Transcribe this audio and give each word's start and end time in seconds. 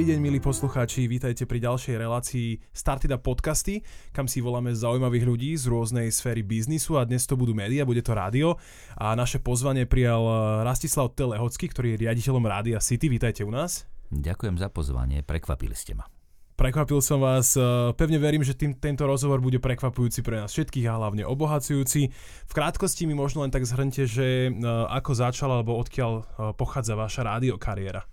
Dobrý 0.00 0.16
deň, 0.16 0.24
milí 0.24 0.40
poslucháči, 0.40 1.04
vítajte 1.04 1.44
pri 1.44 1.60
ďalšej 1.60 2.00
relácii 2.00 2.56
Startida 2.72 3.20
podcasty, 3.20 3.84
kam 4.16 4.24
si 4.24 4.40
voláme 4.40 4.72
zaujímavých 4.72 5.28
ľudí 5.28 5.52
z 5.60 5.68
rôznej 5.68 6.08
sféry 6.08 6.40
biznisu 6.40 6.96
a 6.96 7.04
dnes 7.04 7.28
to 7.28 7.36
budú 7.36 7.52
média, 7.52 7.84
bude 7.84 8.00
to 8.00 8.16
rádio 8.16 8.56
a 8.96 9.12
naše 9.12 9.44
pozvanie 9.44 9.84
prijal 9.84 10.24
eh, 10.24 10.36
Rastislav 10.64 11.12
Telehocký, 11.12 11.68
ktorý 11.68 11.92
je 11.92 12.08
riaditeľom 12.08 12.40
Rádia 12.48 12.80
City. 12.80 13.12
Vítajte 13.12 13.44
u 13.44 13.52
nás. 13.52 13.84
Ďakujem 14.08 14.56
za 14.56 14.72
pozvanie, 14.72 15.20
prekvapili 15.20 15.76
ste 15.76 15.92
ma. 15.92 16.08
Prekvapil 16.56 17.04
som 17.04 17.20
vás, 17.20 17.52
eh, 17.60 17.92
pevne 17.92 18.16
verím, 18.16 18.40
že 18.40 18.56
tým, 18.56 18.80
tento 18.80 19.04
rozhovor 19.04 19.44
bude 19.44 19.60
prekvapujúci 19.60 20.24
pre 20.24 20.40
nás 20.40 20.48
všetkých 20.48 20.88
a 20.88 20.96
hlavne 20.96 21.28
obohacujúci. 21.28 22.08
V 22.48 22.52
krátkosti 22.56 23.04
mi 23.04 23.12
možno 23.12 23.44
len 23.44 23.52
tak 23.52 23.68
zhrňte, 23.68 24.08
že 24.08 24.48
eh, 24.48 24.52
ako 24.96 25.12
začala 25.12 25.60
alebo 25.60 25.76
odkiaľ 25.76 26.24
pochádza 26.56 26.96
vaša 26.96 27.36
rádiokariéra. 27.36 28.08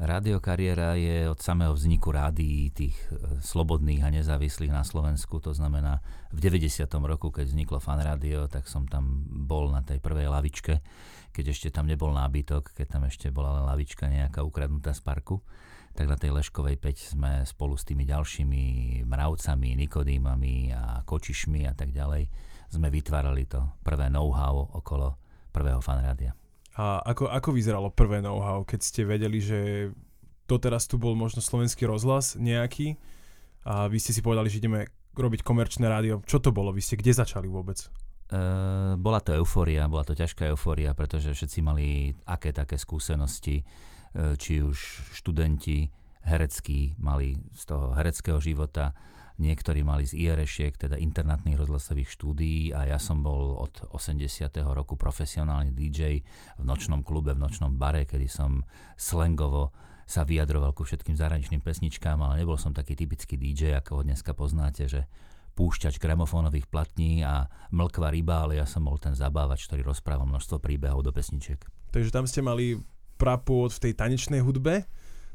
Rádiokariéra 0.00 0.96
je 0.96 1.28
od 1.28 1.36
samého 1.44 1.76
vzniku 1.76 2.08
rádií 2.08 2.72
tých 2.72 2.96
e, 3.12 3.36
slobodných 3.44 4.00
a 4.00 4.08
nezávislých 4.08 4.72
na 4.72 4.80
Slovensku. 4.80 5.44
To 5.44 5.52
znamená, 5.52 6.00
v 6.32 6.40
90. 6.40 6.88
roku, 7.04 7.28
keď 7.28 7.52
vzniklo 7.52 7.84
fan 7.84 8.00
rádio, 8.00 8.48
tak 8.48 8.64
som 8.64 8.88
tam 8.88 9.28
bol 9.28 9.68
na 9.68 9.84
tej 9.84 10.00
prvej 10.00 10.32
lavičke, 10.32 10.80
keď 11.36 11.44
ešte 11.52 11.68
tam 11.68 11.84
nebol 11.84 12.16
nábytok, 12.16 12.72
keď 12.72 12.86
tam 12.96 13.04
ešte 13.04 13.28
bola 13.28 13.60
len 13.60 13.68
lavička 13.68 14.08
nejaká 14.08 14.40
ukradnutá 14.40 14.96
z 14.96 15.04
parku. 15.04 15.44
Tak 15.92 16.08
na 16.08 16.16
tej 16.16 16.32
Leškovej 16.32 16.80
5 16.80 17.12
sme 17.20 17.44
spolu 17.44 17.76
s 17.76 17.84
tými 17.84 18.08
ďalšími 18.08 18.62
mravcami, 19.04 19.76
nikodýmami 19.84 20.72
a 20.72 21.04
kočišmi 21.04 21.68
a 21.68 21.76
tak 21.76 21.92
ďalej 21.92 22.24
sme 22.72 22.88
vytvárali 22.88 23.44
to 23.44 23.68
prvé 23.84 24.08
know-how 24.08 24.64
okolo 24.80 25.20
prvého 25.52 25.84
fanrádia. 25.84 26.32
A 26.78 27.02
ako, 27.02 27.26
ako 27.26 27.50
vyzeralo 27.50 27.90
prvé 27.90 28.22
know-how, 28.22 28.62
keď 28.62 28.80
ste 28.82 29.02
vedeli, 29.02 29.42
že 29.42 29.90
doteraz 30.46 30.86
tu 30.86 30.98
bol 30.98 31.18
možno 31.18 31.42
slovenský 31.42 31.86
rozhlas 31.86 32.38
nejaký 32.38 32.98
a 33.66 33.90
vy 33.90 33.98
ste 33.98 34.14
si 34.14 34.22
povedali, 34.22 34.50
že 34.50 34.62
ideme 34.62 34.86
robiť 35.14 35.42
komerčné 35.42 35.90
rádio. 35.90 36.22
Čo 36.26 36.38
to 36.38 36.54
bolo? 36.54 36.70
Vy 36.70 36.82
ste 36.82 36.98
kde 36.98 37.10
začali 37.14 37.50
vôbec? 37.50 37.82
Uh, 38.30 38.94
bola 38.94 39.18
to 39.18 39.34
eufória, 39.34 39.90
bola 39.90 40.06
to 40.06 40.14
ťažká 40.14 40.46
eufória, 40.54 40.94
pretože 40.94 41.34
všetci 41.34 41.58
mali 41.66 42.14
aké 42.30 42.54
také 42.54 42.78
skúsenosti, 42.78 43.66
či 44.14 44.58
už 44.58 44.78
študenti 45.14 45.86
hereckí 46.26 46.98
mali 46.98 47.38
z 47.54 47.62
toho 47.62 47.94
hereckého 47.94 48.42
života, 48.42 48.90
Niektorí 49.40 49.80
mali 49.80 50.04
z 50.04 50.20
IRŠiek, 50.20 50.76
teda 50.76 51.00
internátnych 51.00 51.56
rozhlasových 51.56 52.12
štúdií 52.12 52.76
a 52.76 52.84
ja 52.84 53.00
som 53.00 53.24
bol 53.24 53.56
od 53.56 53.88
80. 53.96 54.52
roku 54.68 55.00
profesionálny 55.00 55.72
DJ 55.72 56.20
v 56.60 56.64
nočnom 56.68 57.00
klube, 57.00 57.32
v 57.32 57.40
nočnom 57.40 57.72
bare, 57.80 58.04
kedy 58.04 58.28
som 58.28 58.60
slangovo 59.00 59.72
sa 60.04 60.28
vyjadroval 60.28 60.76
ku 60.76 60.84
všetkým 60.84 61.16
zahraničným 61.16 61.64
pesničkám, 61.64 62.20
ale 62.20 62.44
nebol 62.44 62.60
som 62.60 62.76
taký 62.76 62.92
typický 62.92 63.40
DJ, 63.40 63.80
ako 63.80 63.90
ho 63.96 64.02
dneska 64.04 64.36
poznáte, 64.36 64.84
že 64.84 65.08
púšťač 65.56 65.96
gramofónových 65.96 66.68
platní 66.68 67.24
a 67.24 67.48
mlkva 67.72 68.12
ryba, 68.12 68.44
ale 68.44 68.60
ja 68.60 68.68
som 68.68 68.84
bol 68.84 69.00
ten 69.00 69.16
zabávač, 69.16 69.64
ktorý 69.64 69.88
rozprával 69.88 70.28
množstvo 70.28 70.60
príbehov 70.60 71.00
do 71.00 71.16
pesničiek. 71.16 71.64
Takže 71.96 72.12
tam 72.12 72.28
ste 72.28 72.44
mali 72.44 72.76
prapôvod 73.16 73.72
v 73.72 73.88
tej 73.88 73.92
tanečnej 73.96 74.44
hudbe, 74.44 74.84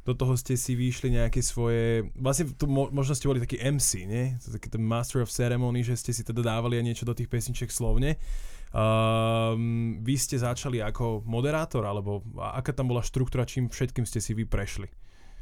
do 0.05 0.13
toho 0.13 0.37
ste 0.37 0.53
si 0.53 0.77
vyšli 0.77 1.17
nejaké 1.17 1.41
svoje, 1.41 2.13
vlastne 2.13 2.53
tu 2.53 2.69
mo, 2.69 2.93
možno 2.93 3.17
ste 3.17 3.25
boli 3.25 3.41
taký 3.41 3.57
MC, 3.57 4.05
nie? 4.05 4.37
Taký 4.37 4.69
ten 4.69 4.85
Master 4.85 5.25
of 5.25 5.33
Ceremony, 5.33 5.81
že 5.81 5.97
ste 5.97 6.13
si 6.13 6.21
teda 6.21 6.45
dávali 6.45 6.77
aj 6.77 6.85
niečo 6.85 7.09
do 7.09 7.17
tých 7.17 7.25
pesničiek 7.25 7.73
slovne. 7.73 8.21
Um, 8.69 9.97
vy 10.05 10.15
ste 10.21 10.37
začali 10.37 10.77
ako 10.77 11.25
moderátor, 11.25 11.89
alebo 11.89 12.21
aká 12.37 12.69
tam 12.69 12.93
bola 12.93 13.01
štruktúra, 13.01 13.49
čím 13.49 13.73
všetkým 13.73 14.05
ste 14.05 14.21
si 14.21 14.37
vy 14.37 14.45
prešli? 14.45 14.85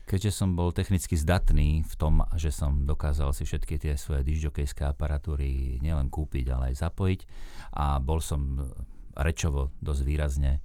Keďže 0.04 0.32
som 0.36 0.56
bol 0.56 0.76
technicky 0.76 1.16
zdatný 1.16 1.84
v 1.84 1.94
tom, 1.96 2.24
že 2.36 2.52
som 2.52 2.84
dokázal 2.84 3.32
si 3.32 3.48
všetky 3.48 3.80
tie 3.80 3.94
svoje 3.96 4.24
dižďokejské 4.28 4.84
aparatúry 4.84 5.80
nielen 5.80 6.12
kúpiť, 6.12 6.46
ale 6.52 6.76
aj 6.76 6.88
zapojiť 6.88 7.20
a 7.80 8.04
bol 8.04 8.20
som 8.20 8.68
rečovo 9.16 9.72
dosť 9.80 10.02
výrazne 10.04 10.60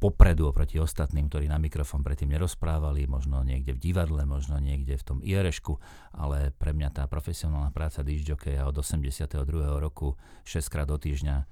popredu 0.00 0.48
oproti 0.48 0.80
ostatným, 0.80 1.28
ktorí 1.28 1.44
na 1.44 1.60
mikrofón 1.60 2.00
predtým 2.00 2.32
nerozprávali, 2.32 3.04
možno 3.04 3.44
niekde 3.44 3.76
v 3.76 3.92
divadle, 3.92 4.24
možno 4.24 4.56
niekde 4.56 4.96
v 4.96 5.04
tom 5.04 5.18
IRŠku, 5.20 5.76
ale 6.16 6.56
pre 6.56 6.72
mňa 6.72 6.88
tá 6.88 7.04
profesionálna 7.04 7.68
práca 7.68 8.00
disjokeja 8.00 8.64
od 8.64 8.80
82. 8.80 9.36
roku 9.76 10.16
6 10.48 10.72
krát 10.72 10.88
do 10.88 10.96
týždňa 10.96 11.36
e, 11.36 11.44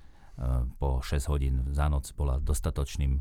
po 0.81 1.05
6 1.05 1.29
hodín 1.29 1.55
za 1.77 1.93
noc 1.93 2.09
bola 2.17 2.41
dostatočným 2.41 3.21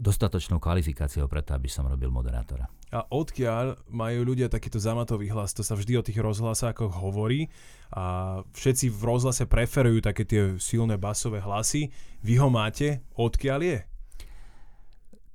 dostatočnou 0.00 0.56
kvalifikáciou 0.56 1.28
preto, 1.28 1.52
aby 1.52 1.68
som 1.68 1.84
robil 1.84 2.08
moderátora. 2.08 2.64
A 2.90 3.04
odkiaľ 3.12 3.76
majú 3.92 4.32
ľudia 4.32 4.48
takýto 4.48 4.80
zamatový 4.80 5.28
hlas? 5.30 5.52
To 5.52 5.62
sa 5.62 5.76
vždy 5.76 6.00
o 6.00 6.06
tých 6.06 6.16
rozhlasákoch 6.16 6.96
hovorí 6.96 7.52
a 7.92 8.40
všetci 8.56 8.88
v 8.88 9.00
rozhlase 9.04 9.44
preferujú 9.44 10.00
také 10.00 10.24
tie 10.24 10.56
silné 10.56 10.96
basové 10.96 11.44
hlasy. 11.44 11.92
Vy 12.24 12.40
ho 12.40 12.48
máte? 12.48 13.04
Odkiaľ 13.14 13.60
je? 13.60 13.78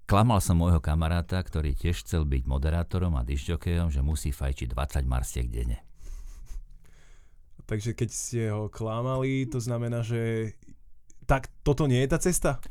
Klamal 0.06 0.42
som 0.42 0.58
môjho 0.58 0.82
kamaráta, 0.82 1.42
ktorý 1.42 1.74
tiež 1.74 2.06
chcel 2.06 2.30
byť 2.30 2.46
moderátorom 2.46 3.18
a 3.18 3.26
dišťokejom, 3.26 3.90
že 3.90 4.06
musí 4.06 4.30
fajčiť 4.30 4.74
20 4.74 5.06
marstiek 5.06 5.50
denne. 5.50 5.82
Takže 7.66 7.98
keď 7.98 8.10
ste 8.14 8.42
ho 8.54 8.70
klamali, 8.70 9.50
to 9.50 9.58
znamená, 9.58 10.06
že 10.06 10.54
tak 11.26 11.50
toto 11.66 11.90
nie 11.90 12.06
je 12.06 12.10
tá 12.10 12.22
cesta? 12.22 12.62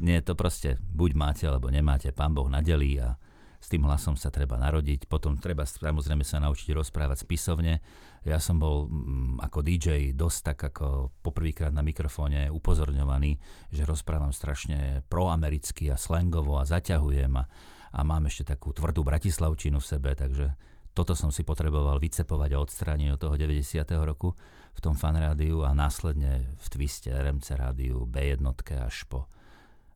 Nie, 0.00 0.24
to 0.24 0.32
proste 0.32 0.80
buď 0.80 1.10
máte, 1.12 1.44
alebo 1.44 1.68
nemáte, 1.68 2.08
pán 2.08 2.32
Boh 2.32 2.48
nadelí 2.48 2.96
a 2.96 3.20
s 3.60 3.68
tým 3.68 3.84
hlasom 3.84 4.16
sa 4.16 4.32
treba 4.32 4.56
narodiť, 4.56 5.04
potom 5.04 5.36
treba 5.36 5.68
samozrejme 5.68 6.24
sa 6.24 6.40
naučiť 6.40 6.72
rozprávať 6.72 7.28
spisovne. 7.28 7.84
Ja 8.24 8.40
som 8.40 8.56
bol 8.56 8.88
mm, 8.88 9.44
ako 9.44 9.60
DJ 9.60 10.16
dosť 10.16 10.38
tak 10.40 10.58
ako 10.72 11.12
poprvýkrát 11.20 11.68
na 11.68 11.84
mikrofóne 11.84 12.48
upozorňovaný, 12.48 13.36
že 13.68 13.84
rozprávam 13.84 14.32
strašne 14.32 15.04
proamericky 15.12 15.92
a 15.92 16.00
slangovo 16.00 16.56
a 16.56 16.64
zaťahujem 16.64 17.36
a, 17.36 17.44
a 17.92 18.00
mám 18.00 18.24
ešte 18.24 18.56
takú 18.56 18.72
tvrdú 18.72 19.04
bratislavčinu 19.04 19.76
v 19.76 19.90
sebe, 19.92 20.16
takže 20.16 20.56
toto 20.96 21.12
som 21.12 21.28
si 21.28 21.44
potreboval 21.44 22.00
vycepovať 22.00 22.56
a 22.56 22.62
odstrániť 22.64 23.08
od 23.12 23.20
toho 23.20 23.36
90. 23.36 23.84
roku 24.00 24.32
v 24.72 24.80
tom 24.80 24.96
fanrádiu 24.96 25.68
a 25.68 25.76
následne 25.76 26.56
v 26.56 26.66
twiste 26.72 27.12
RMC 27.12 27.60
rádiu 27.60 28.08
B1 28.08 28.40
až 28.80 29.04
po 29.04 29.28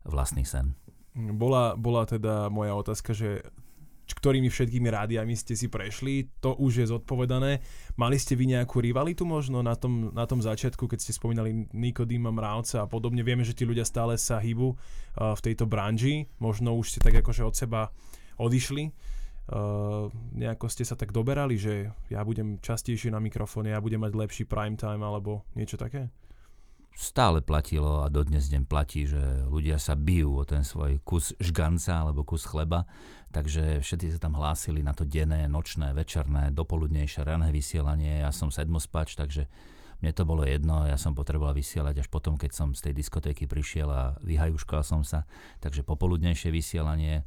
vlastný 0.05 0.45
sen. 0.45 0.77
Bola, 1.15 1.79
bola 1.79 2.05
teda 2.05 2.51
moja 2.51 2.75
otázka, 2.75 3.15
že 3.15 3.43
ktorými 4.05 4.53
všetkými 4.53 4.89
rádiami 4.93 5.33
ste 5.33 5.57
si 5.57 5.73
prešli, 5.73 6.29
to 6.45 6.53
už 6.61 6.85
je 6.85 6.87
zodpovedané. 6.93 7.65
Mali 7.97 8.21
ste 8.21 8.37
vy 8.37 8.53
nejakú 8.53 8.85
rivalitu 8.85 9.25
možno 9.25 9.65
na 9.65 9.73
tom, 9.73 10.13
na 10.13 10.29
tom 10.29 10.45
začiatku, 10.45 10.85
keď 10.85 10.99
ste 11.01 11.17
spomínali 11.17 11.69
Nikodýma 11.73 12.29
Mravca 12.29 12.85
a 12.85 12.91
podobne? 12.91 13.25
Vieme, 13.25 13.49
že 13.49 13.57
tí 13.57 13.65
ľudia 13.65 13.89
stále 13.89 14.21
sa 14.21 14.37
hýbu 14.37 14.69
uh, 14.69 14.77
v 15.33 15.41
tejto 15.41 15.65
branži, 15.65 16.29
možno 16.37 16.77
už 16.77 16.97
ste 16.97 17.01
tak 17.01 17.17
akože 17.25 17.49
od 17.49 17.55
seba 17.57 17.89
odišli. 18.37 18.93
Uh, 19.45 20.09
nejako 20.33 20.73
ste 20.73 20.89
sa 20.89 20.97
tak 20.97 21.13
doberali, 21.13 21.61
že 21.61 21.93
ja 22.09 22.25
budem 22.25 22.61
častejšie 22.65 23.13
na 23.13 23.21
mikrofóne, 23.21 23.77
ja 23.77 23.81
budem 23.81 24.01
mať 24.01 24.13
lepší 24.17 24.45
prime 24.49 24.77
time 24.77 25.05
alebo 25.05 25.45
niečo 25.53 25.77
také? 25.77 26.09
Stále 26.95 27.43
platilo 27.43 28.07
a 28.07 28.09
dodnes 28.09 28.47
deň 28.47 28.71
platí, 28.71 29.05
že 29.05 29.19
ľudia 29.51 29.83
sa 29.83 29.99
bijú 29.99 30.39
o 30.39 30.47
ten 30.47 30.63
svoj 30.63 31.03
kus 31.03 31.35
žganca 31.43 32.07
alebo 32.07 32.23
kus 32.23 32.47
chleba, 32.47 32.87
takže 33.35 33.83
všetci 33.83 34.15
sa 34.15 34.19
tam 34.23 34.39
hlásili 34.39 34.81
na 34.81 34.95
to 34.95 35.03
denné, 35.03 35.51
nočné, 35.51 35.91
večerné, 35.91 36.55
dopoludnejšie, 36.55 37.27
rané 37.27 37.51
vysielanie. 37.51 38.23
Ja 38.23 38.31
som 38.31 38.55
sedmospač, 38.55 39.19
takže 39.19 39.51
mne 39.99 40.13
to 40.15 40.23
bolo 40.23 40.47
jedno, 40.47 40.87
ja 40.87 40.95
som 40.95 41.19
potreboval 41.19 41.57
vysielať 41.57 42.07
až 42.07 42.09
potom, 42.13 42.39
keď 42.39 42.51
som 42.55 42.69
z 42.79 42.91
tej 42.91 42.95
diskotéky 42.95 43.51
prišiel 43.51 43.89
a 43.91 44.03
vyhajuškal 44.23 44.87
som 44.87 45.03
sa, 45.03 45.27
takže 45.59 45.83
popoludnejšie 45.83 46.55
vysielanie. 46.55 47.23
E, 47.23 47.25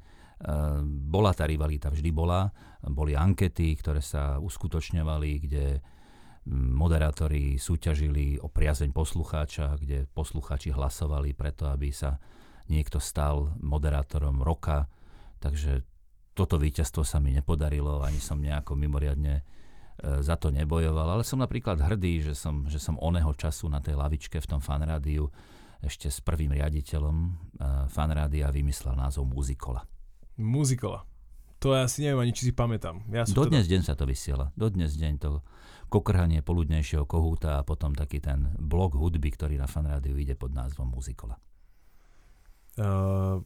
bola 0.86 1.34
tá 1.34 1.44
rivalita, 1.50 1.92
vždy 1.92 2.14
bola. 2.14 2.54
Boli 2.86 3.18
ankety, 3.18 3.76
ktoré 3.82 4.00
sa 4.00 4.38
uskutočňovali, 4.40 5.32
kde 5.44 5.66
moderátori 6.52 7.60
súťažili 7.60 8.40
o 8.40 8.48
priazeň 8.48 8.96
poslucháča, 8.96 9.76
kde 9.76 10.08
poslucháči 10.16 10.72
hlasovali 10.72 11.36
preto, 11.36 11.68
aby 11.68 11.92
sa 11.92 12.24
niekto 12.72 13.04
stal 13.04 13.56
moderátorom 13.60 14.40
roka. 14.40 14.88
Takže 15.44 15.84
toto 16.32 16.56
víťazstvo 16.56 17.04
sa 17.04 17.20
mi 17.20 17.36
nepodarilo, 17.36 18.00
ani 18.06 18.22
som 18.24 18.40
nejako 18.40 18.80
mimoriadne 18.80 19.42
e, 19.42 19.44
za 20.24 20.40
to 20.40 20.54
nebojoval, 20.54 21.20
ale 21.20 21.24
som 21.28 21.44
napríklad 21.44 21.82
hrdý, 21.82 22.32
že 22.32 22.34
som, 22.38 22.70
že 22.70 22.80
som 22.80 22.96
oného 23.02 23.34
času 23.36 23.68
na 23.68 23.84
tej 23.84 24.00
lavičke 24.00 24.40
v 24.40 24.48
tom 24.48 24.62
fanrádiu 24.64 25.28
ešte 25.82 26.10
s 26.10 26.24
prvým 26.24 26.56
riaditeľom 26.56 27.16
e, 27.18 27.30
fanrádia 27.92 28.48
vymyslel 28.54 28.96
názov 28.96 29.28
Muzikola. 29.28 29.84
Muzikola. 30.38 31.04
To 31.58 31.74
ja 31.74 31.90
si 31.90 32.06
neviem 32.06 32.22
ani, 32.22 32.34
či 32.38 32.50
si 32.50 32.54
pamätám. 32.54 33.02
Ja 33.10 33.26
Dodnes 33.26 33.66
teda... 33.66 33.74
deň 33.78 33.82
sa 33.82 33.94
to 33.98 34.06
vysiela. 34.06 34.54
Dodnes 34.54 34.94
deň 34.94 35.14
to 35.18 35.42
kokrhanie 35.88 36.44
poludnejšieho 36.44 37.08
kohúta 37.08 37.60
a 37.60 37.66
potom 37.66 37.96
taký 37.96 38.20
ten 38.20 38.52
blok 38.60 38.96
hudby, 39.00 39.32
ktorý 39.32 39.56
na 39.56 39.68
fanrádiu 39.68 40.20
ide 40.20 40.36
pod 40.36 40.52
názvom 40.52 40.92
Muzikola. 40.92 41.40
Uh, 42.78 43.42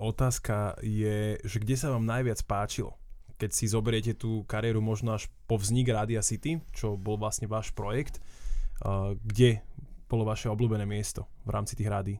otázka 0.00 0.80
je, 0.80 1.36
že 1.44 1.56
kde 1.60 1.76
sa 1.76 1.92
vám 1.92 2.08
najviac 2.08 2.40
páčilo? 2.48 2.96
Keď 3.36 3.50
si 3.52 3.68
zoberiete 3.68 4.16
tú 4.16 4.48
kariéru 4.48 4.80
možno 4.80 5.12
až 5.12 5.28
po 5.44 5.60
vznik 5.60 5.92
Radia 5.92 6.24
City, 6.24 6.64
čo 6.72 6.96
bol 6.96 7.20
vlastne 7.20 7.44
váš 7.44 7.74
projekt, 7.76 8.22
uh, 8.80 9.12
kde 9.20 9.60
bolo 10.08 10.24
vaše 10.24 10.48
obľúbené 10.48 10.88
miesto 10.88 11.28
v 11.44 11.50
rámci 11.52 11.76
tých 11.76 11.90
rádií? 11.90 12.18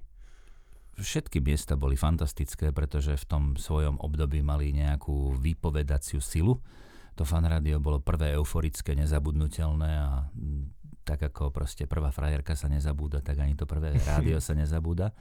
Všetky 0.96 1.44
miesta 1.44 1.76
boli 1.76 1.92
fantastické, 1.92 2.72
pretože 2.72 3.20
v 3.20 3.24
tom 3.28 3.42
svojom 3.52 4.00
období 4.00 4.40
mali 4.40 4.72
nejakú 4.72 5.36
vypovedaciu 5.36 6.24
silu. 6.24 6.56
To 7.16 7.24
fan 7.24 7.48
rádio 7.48 7.80
bolo 7.80 8.04
prvé 8.04 8.36
euforické, 8.36 8.92
nezabudnutelné 8.92 9.90
a 9.96 10.28
tak 11.06 11.32
ako 11.32 11.54
proste 11.54 11.88
prvá 11.88 12.10
frajerka 12.10 12.52
sa 12.58 12.68
nezabúda, 12.68 13.22
tak 13.24 13.40
ani 13.40 13.56
to 13.56 13.64
prvé 13.64 13.96
rádio 14.10 14.36
sa 14.42 14.52
nezabúda. 14.52 15.16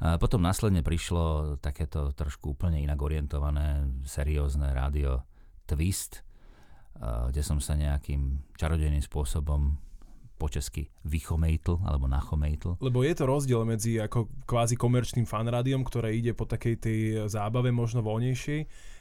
A 0.00 0.16
potom 0.16 0.40
následne 0.40 0.80
prišlo 0.80 1.56
takéto 1.60 2.10
trošku 2.16 2.56
úplne 2.56 2.80
inak 2.80 2.96
orientované, 2.98 3.84
seriózne 4.08 4.72
rádio 4.72 5.22
Twist, 5.68 6.24
kde 6.96 7.42
som 7.44 7.60
sa 7.60 7.76
nejakým 7.76 8.40
čarodejným 8.56 9.04
spôsobom 9.04 9.76
po 10.40 10.48
česky 10.48 10.88
vychomejtl 11.04 11.84
alebo 11.84 12.08
nachomejtl. 12.08 12.80
Lebo 12.80 13.04
je 13.04 13.12
to 13.12 13.28
rozdiel 13.28 13.68
medzi 13.68 14.00
ako 14.00 14.32
kvázi 14.48 14.80
komerčným 14.80 15.28
fanrádiom, 15.28 15.84
ktoré 15.84 16.16
ide 16.16 16.32
po 16.32 16.48
takej 16.48 16.74
tej 16.80 16.98
zábave 17.28 17.68
možno 17.68 18.00
voľnejšej 18.00 18.60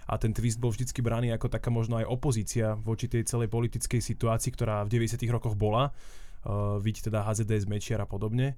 a 0.09 0.13
ten 0.18 0.36
twist 0.36 0.57
bol 0.57 0.74
vždycky 0.74 1.06
braný 1.06 1.31
ako 1.31 1.47
taká 1.53 1.69
možno 1.69 2.01
aj 2.01 2.09
opozícia 2.09 2.75
voči 2.75 3.06
tej 3.06 3.24
celej 3.30 3.47
politickej 3.47 4.01
situácii, 4.01 4.51
ktorá 4.51 4.81
v 4.83 5.00
90 5.00 5.21
rokoch 5.30 5.53
bola. 5.56 5.95
Uh, 6.44 6.81
vidíte 6.81 7.13
teda 7.13 7.24
HZD 7.24 7.63
z 7.63 7.68
Mečiara 7.69 8.03
a 8.03 8.09
podobne. 8.09 8.57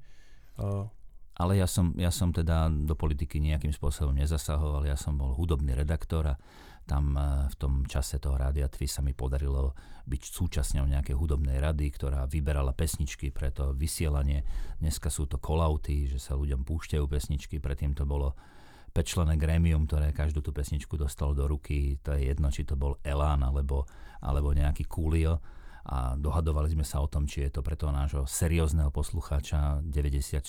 Uh, 0.56 0.88
ale 1.36 1.60
ja 1.60 1.68
som, 1.68 1.92
ja 2.00 2.14
som 2.14 2.32
teda 2.32 2.72
do 2.72 2.96
politiky 2.96 3.44
nejakým 3.44 3.76
spôsobom 3.76 4.16
nezasahoval, 4.16 4.88
ja 4.88 4.96
som 4.96 5.20
bol 5.20 5.36
hudobný 5.36 5.76
redaktor 5.76 6.24
a 6.24 6.40
tam 6.86 7.18
e, 7.18 7.48
v 7.50 7.56
tom 7.58 7.74
čase 7.86 8.18
toho 8.18 8.38
Rádia 8.38 8.68
Tvi 8.68 8.88
sa 8.90 9.02
mi 9.06 9.14
podarilo 9.16 9.74
byť 10.06 10.22
súčasňou 10.22 10.90
nejakej 10.90 11.16
hudobnej 11.16 11.62
rady, 11.62 11.94
ktorá 11.94 12.26
vyberala 12.26 12.74
pesničky 12.74 13.30
pre 13.30 13.54
to 13.54 13.72
vysielanie. 13.78 14.42
Dneska 14.82 15.14
sú 15.14 15.30
to 15.30 15.38
kolauty, 15.38 16.10
že 16.10 16.18
sa 16.18 16.34
ľuďom 16.34 16.66
púšťajú 16.66 17.06
pesničky, 17.06 17.62
predtým 17.62 17.94
to 17.94 18.04
bolo 18.04 18.34
pečlené 18.92 19.40
grémium, 19.40 19.88
ktoré 19.88 20.12
každú 20.12 20.44
tú 20.44 20.52
pesničku 20.52 21.00
dostalo 21.00 21.32
do 21.32 21.48
ruky. 21.48 21.96
To 22.04 22.12
je 22.18 22.28
jedno, 22.28 22.52
či 22.52 22.68
to 22.68 22.76
bol 22.76 23.00
Elán 23.08 23.40
alebo, 23.46 23.88
alebo 24.20 24.52
nejaký 24.52 24.84
Coolio 24.90 25.40
a 25.82 26.14
dohadovali 26.14 26.70
sme 26.70 26.86
sa 26.86 27.02
o 27.02 27.10
tom, 27.10 27.26
či 27.26 27.50
je 27.50 27.58
to 27.58 27.62
pre 27.66 27.74
toho 27.74 27.90
nášho 27.90 28.30
seriózneho 28.30 28.94
poslucháča 28.94 29.82
94 29.82 30.46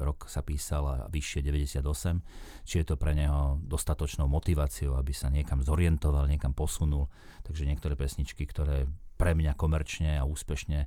rok 0.00 0.24
sa 0.32 0.40
písal 0.40 0.84
a 0.88 0.96
vyššie 1.12 1.44
98, 1.44 1.84
či 2.64 2.74
je 2.80 2.86
to 2.88 2.96
pre 2.96 3.12
neho 3.12 3.60
dostatočnou 3.60 4.24
motiváciou, 4.32 4.96
aby 4.96 5.12
sa 5.12 5.28
niekam 5.28 5.60
zorientoval, 5.60 6.24
niekam 6.24 6.56
posunul. 6.56 7.12
Takže 7.44 7.68
niektoré 7.68 8.00
pesničky, 8.00 8.48
ktoré 8.48 8.88
pre 9.20 9.36
mňa 9.36 9.52
komerčne 9.54 10.16
a 10.16 10.24
úspešne 10.24 10.78
e, 10.82 10.86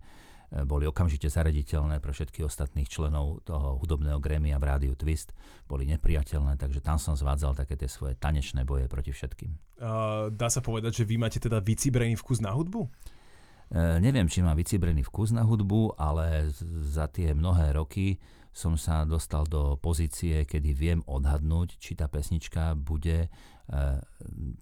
boli 0.66 0.90
okamžite 0.90 1.30
zarediteľné 1.30 2.02
pre 2.02 2.10
všetkých 2.10 2.44
ostatných 2.50 2.90
členov 2.90 3.46
toho 3.46 3.78
hudobného 3.80 4.18
grémia 4.18 4.58
v 4.58 4.66
rádiu 4.66 4.94
Twist, 4.98 5.32
boli 5.70 5.86
nepriateľné, 5.94 6.58
takže 6.58 6.82
tam 6.82 6.98
som 6.98 7.14
zvádzal 7.14 7.54
také 7.54 7.78
tie 7.78 7.88
svoje 7.88 8.18
tanečné 8.18 8.66
boje 8.66 8.90
proti 8.90 9.14
všetkým. 9.14 9.56
Uh, 9.78 10.34
dá 10.34 10.50
sa 10.50 10.60
povedať, 10.60 11.04
že 11.04 11.08
vy 11.08 11.16
máte 11.16 11.38
teda 11.38 11.62
vycibrený 11.62 12.18
vkus 12.18 12.42
na 12.42 12.52
hudbu? 12.52 12.90
E, 13.72 13.98
neviem, 13.98 14.30
či 14.30 14.46
má 14.46 14.54
vycibrený 14.54 15.02
vkus 15.08 15.34
na 15.34 15.42
hudbu, 15.42 15.98
ale 15.98 16.54
za 16.86 17.10
tie 17.10 17.34
mnohé 17.34 17.74
roky 17.74 18.22
som 18.56 18.80
sa 18.80 19.04
dostal 19.04 19.44
do 19.44 19.76
pozície, 19.76 20.48
kedy 20.48 20.70
viem 20.72 21.00
odhadnúť, 21.04 21.76
či 21.76 21.98
tá 21.98 22.08
pesnička 22.08 22.78
bude 22.78 23.28
e, 23.28 23.30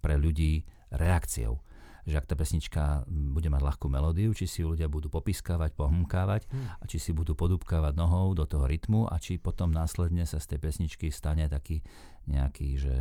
pre 0.02 0.16
ľudí 0.18 0.66
reakciou. 0.90 1.62
Že 2.04 2.20
ak 2.20 2.28
tá 2.28 2.36
pesnička 2.36 2.84
bude 3.08 3.48
mať 3.48 3.62
ľahkú 3.64 3.88
melódiu, 3.88 4.36
či 4.36 4.44
si 4.44 4.60
ju 4.60 4.76
ľudia 4.76 4.92
budú 4.92 5.08
popiskávať, 5.08 5.72
pohmkávať 5.72 6.52
hmm. 6.52 6.84
a 6.84 6.84
či 6.84 7.00
si 7.00 7.16
budú 7.16 7.32
podúbkávať 7.32 7.96
nohou 7.96 8.36
do 8.36 8.44
toho 8.44 8.68
rytmu 8.68 9.08
a 9.08 9.16
či 9.24 9.40
potom 9.40 9.72
následne 9.72 10.28
sa 10.28 10.44
z 10.44 10.56
tej 10.56 10.60
pesničky 10.68 11.08
stane 11.16 11.48
taký 11.48 11.80
nejaký, 12.28 12.76
že 12.76 12.96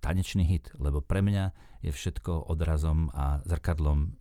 tanečný 0.00 0.48
hit, 0.48 0.72
lebo 0.80 1.04
pre 1.04 1.20
mňa 1.20 1.52
je 1.84 1.92
všetko 1.92 2.48
odrazom 2.48 3.12
a 3.12 3.44
zrkadlom 3.44 4.16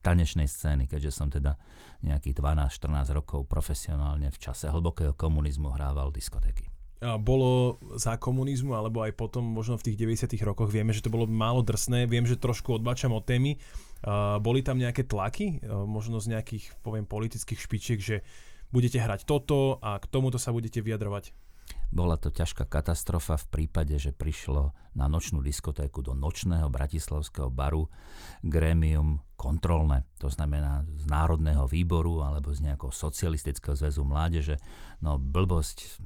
tanečnej 0.00 0.48
scény, 0.48 0.88
keďže 0.88 1.12
som 1.12 1.28
teda 1.28 1.60
nejakých 2.00 2.40
12-14 2.40 3.12
rokov 3.12 3.44
profesionálne 3.44 4.32
v 4.32 4.38
čase 4.40 4.72
hlbokého 4.72 5.12
komunizmu 5.12 5.76
hrával 5.76 6.08
diskotéky. 6.08 6.72
Bolo 7.00 7.80
za 7.96 8.20
komunizmu, 8.20 8.76
alebo 8.76 9.00
aj 9.00 9.16
potom 9.16 9.40
možno 9.40 9.80
v 9.80 9.88
tých 9.88 9.96
90 9.96 10.36
rokoch, 10.44 10.68
vieme, 10.68 10.92
že 10.92 11.00
to 11.00 11.08
bolo 11.08 11.24
málo 11.24 11.64
drsné, 11.64 12.04
viem, 12.04 12.28
že 12.28 12.36
trošku 12.36 12.76
odbačam 12.76 13.16
od 13.16 13.24
témy. 13.24 13.56
Boli 14.44 14.60
tam 14.60 14.76
nejaké 14.76 15.08
tlaky, 15.08 15.64
možno 15.64 16.20
z 16.20 16.36
nejakých, 16.36 16.76
poviem, 16.84 17.08
politických 17.08 17.56
špičiek, 17.56 18.00
že 18.00 18.16
budete 18.68 19.00
hrať 19.00 19.24
toto 19.24 19.80
a 19.80 19.96
k 19.96 20.08
tomuto 20.12 20.36
sa 20.36 20.52
budete 20.52 20.84
vyjadrovať? 20.84 21.32
Bola 21.90 22.14
to 22.14 22.30
ťažká 22.30 22.70
katastrofa 22.70 23.34
v 23.34 23.46
prípade, 23.50 23.98
že 23.98 24.14
prišlo 24.14 24.70
na 24.94 25.10
nočnú 25.10 25.42
diskotéku 25.42 26.02
do 26.06 26.14
nočného 26.14 26.70
bratislavského 26.70 27.50
baru 27.50 27.90
grémium 28.46 29.22
kontrolné, 29.34 30.04
to 30.20 30.28
znamená 30.28 30.84
z 31.00 31.08
Národného 31.08 31.64
výboru 31.64 32.20
alebo 32.22 32.52
z 32.52 32.62
nejakého 32.68 32.92
socialistického 32.92 33.72
zväzu 33.72 34.04
mládeže. 34.04 34.60
No 35.00 35.16
blbosť, 35.16 35.98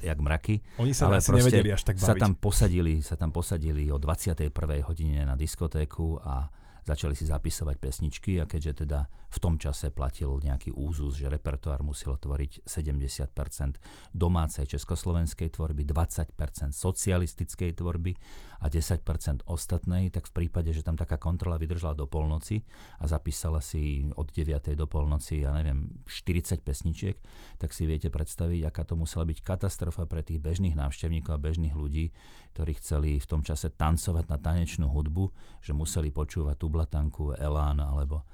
jak 0.00 0.18
mraky. 0.22 0.62
Oni 0.78 0.94
sa 0.94 1.10
ale 1.10 1.18
asi 1.18 1.34
nevedeli 1.34 1.74
až 1.74 1.82
tak 1.82 1.98
baviť. 1.98 2.08
Sa 2.08 2.14
tam 2.14 2.32
posadili, 2.38 3.02
sa 3.02 3.18
tam 3.18 3.34
posadili 3.34 3.90
o 3.90 3.98
21. 3.98 4.48
hodine 4.86 5.26
na 5.26 5.34
diskotéku 5.34 6.22
a 6.22 6.46
začali 6.88 7.12
si 7.12 7.28
zapisovať 7.28 7.76
pesničky 7.76 8.40
a 8.40 8.48
keďže 8.48 8.86
teda 8.86 9.04
v 9.28 9.38
tom 9.38 9.60
čase 9.60 9.92
platil 9.92 10.40
nejaký 10.40 10.72
úzus, 10.72 11.20
že 11.20 11.28
repertoár 11.28 11.84
musel 11.84 12.16
tvoriť 12.16 12.64
70% 12.64 13.76
domácej 14.16 14.64
československej 14.64 15.52
tvorby, 15.52 15.84
20% 15.84 16.72
socialistickej 16.72 17.76
tvorby 17.76 18.16
a 18.64 18.66
10% 18.72 19.44
ostatnej, 19.44 20.08
tak 20.08 20.32
v 20.32 20.44
prípade, 20.44 20.72
že 20.72 20.80
tam 20.80 20.96
taká 20.96 21.20
kontrola 21.20 21.60
vydržala 21.60 21.92
do 21.92 22.08
polnoci 22.08 22.64
a 22.98 23.04
zapísala 23.06 23.60
si 23.60 24.08
od 24.16 24.32
9. 24.32 24.74
do 24.74 24.86
polnoci, 24.88 25.44
ja 25.44 25.52
neviem, 25.52 26.02
40 26.08 26.64
pesničiek, 26.64 27.16
tak 27.60 27.76
si 27.76 27.84
viete 27.84 28.08
predstaviť, 28.08 28.64
aká 28.64 28.82
to 28.88 28.96
musela 28.96 29.28
byť 29.28 29.44
katastrofa 29.44 30.08
pre 30.08 30.24
tých 30.24 30.40
bežných 30.40 30.74
návštevníkov 30.74 31.36
a 31.36 31.44
bežných 31.44 31.76
ľudí, 31.76 32.10
ktorí 32.56 32.72
chceli 32.80 33.10
v 33.20 33.28
tom 33.28 33.44
čase 33.44 33.70
tancovať 33.70 34.24
na 34.26 34.40
tanečnú 34.40 34.88
hudbu, 34.88 35.30
že 35.60 35.76
museli 35.76 36.10
počúvať 36.10 36.56
tublatanku, 36.58 37.38
elán 37.38 37.78
alebo 37.78 38.24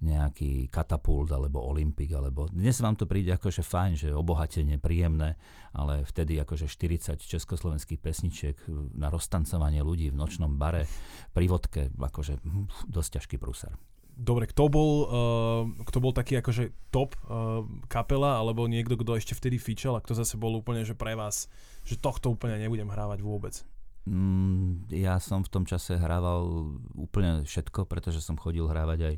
nejaký 0.00 0.72
katapult 0.72 1.28
alebo 1.28 1.60
olimpik, 1.60 2.16
alebo 2.16 2.48
dnes 2.48 2.80
vám 2.80 2.96
to 2.96 3.04
príde 3.04 3.36
akože 3.36 3.60
fajn, 3.60 3.92
že 4.00 4.08
obohatenie, 4.16 4.80
príjemné, 4.80 5.36
ale 5.76 6.08
vtedy 6.08 6.40
akože 6.40 6.66
40 6.66 7.20
československých 7.20 8.00
pesničiek 8.00 8.56
na 8.96 9.12
roztancovanie 9.12 9.84
ľudí 9.84 10.08
v 10.08 10.16
nočnom 10.16 10.56
bare 10.56 10.88
pri 11.36 11.46
vodke, 11.46 11.82
akože 11.92 12.40
dosť 12.88 13.10
ťažký 13.20 13.36
prúser. 13.36 13.76
Dobre, 14.20 14.44
kto 14.44 14.68
bol, 14.68 14.90
uh, 15.08 15.62
kto 15.88 15.98
bol 16.02 16.12
taký 16.12 16.44
akože 16.44 16.92
top 16.92 17.16
uh, 17.24 17.64
kapela, 17.88 18.36
alebo 18.36 18.68
niekto, 18.68 19.00
kto 19.00 19.16
ešte 19.16 19.32
vtedy 19.32 19.56
fičal 19.56 19.96
a 19.96 20.04
kto 20.04 20.12
zase 20.12 20.36
bol 20.36 20.52
úplne, 20.60 20.84
že 20.84 20.92
pre 20.92 21.16
vás, 21.16 21.48
že 21.88 21.96
tohto 21.96 22.28
úplne 22.28 22.60
nebudem 22.60 22.92
hrávať 22.92 23.24
vôbec? 23.24 23.64
Mm, 24.04 24.88
ja 24.92 25.20
som 25.20 25.44
v 25.44 25.52
tom 25.52 25.64
čase 25.64 25.96
hrával 25.96 26.72
úplne 26.96 27.44
všetko, 27.44 27.84
pretože 27.84 28.24
som 28.24 28.36
chodil 28.36 28.64
hrávať 28.64 29.00
aj 29.06 29.14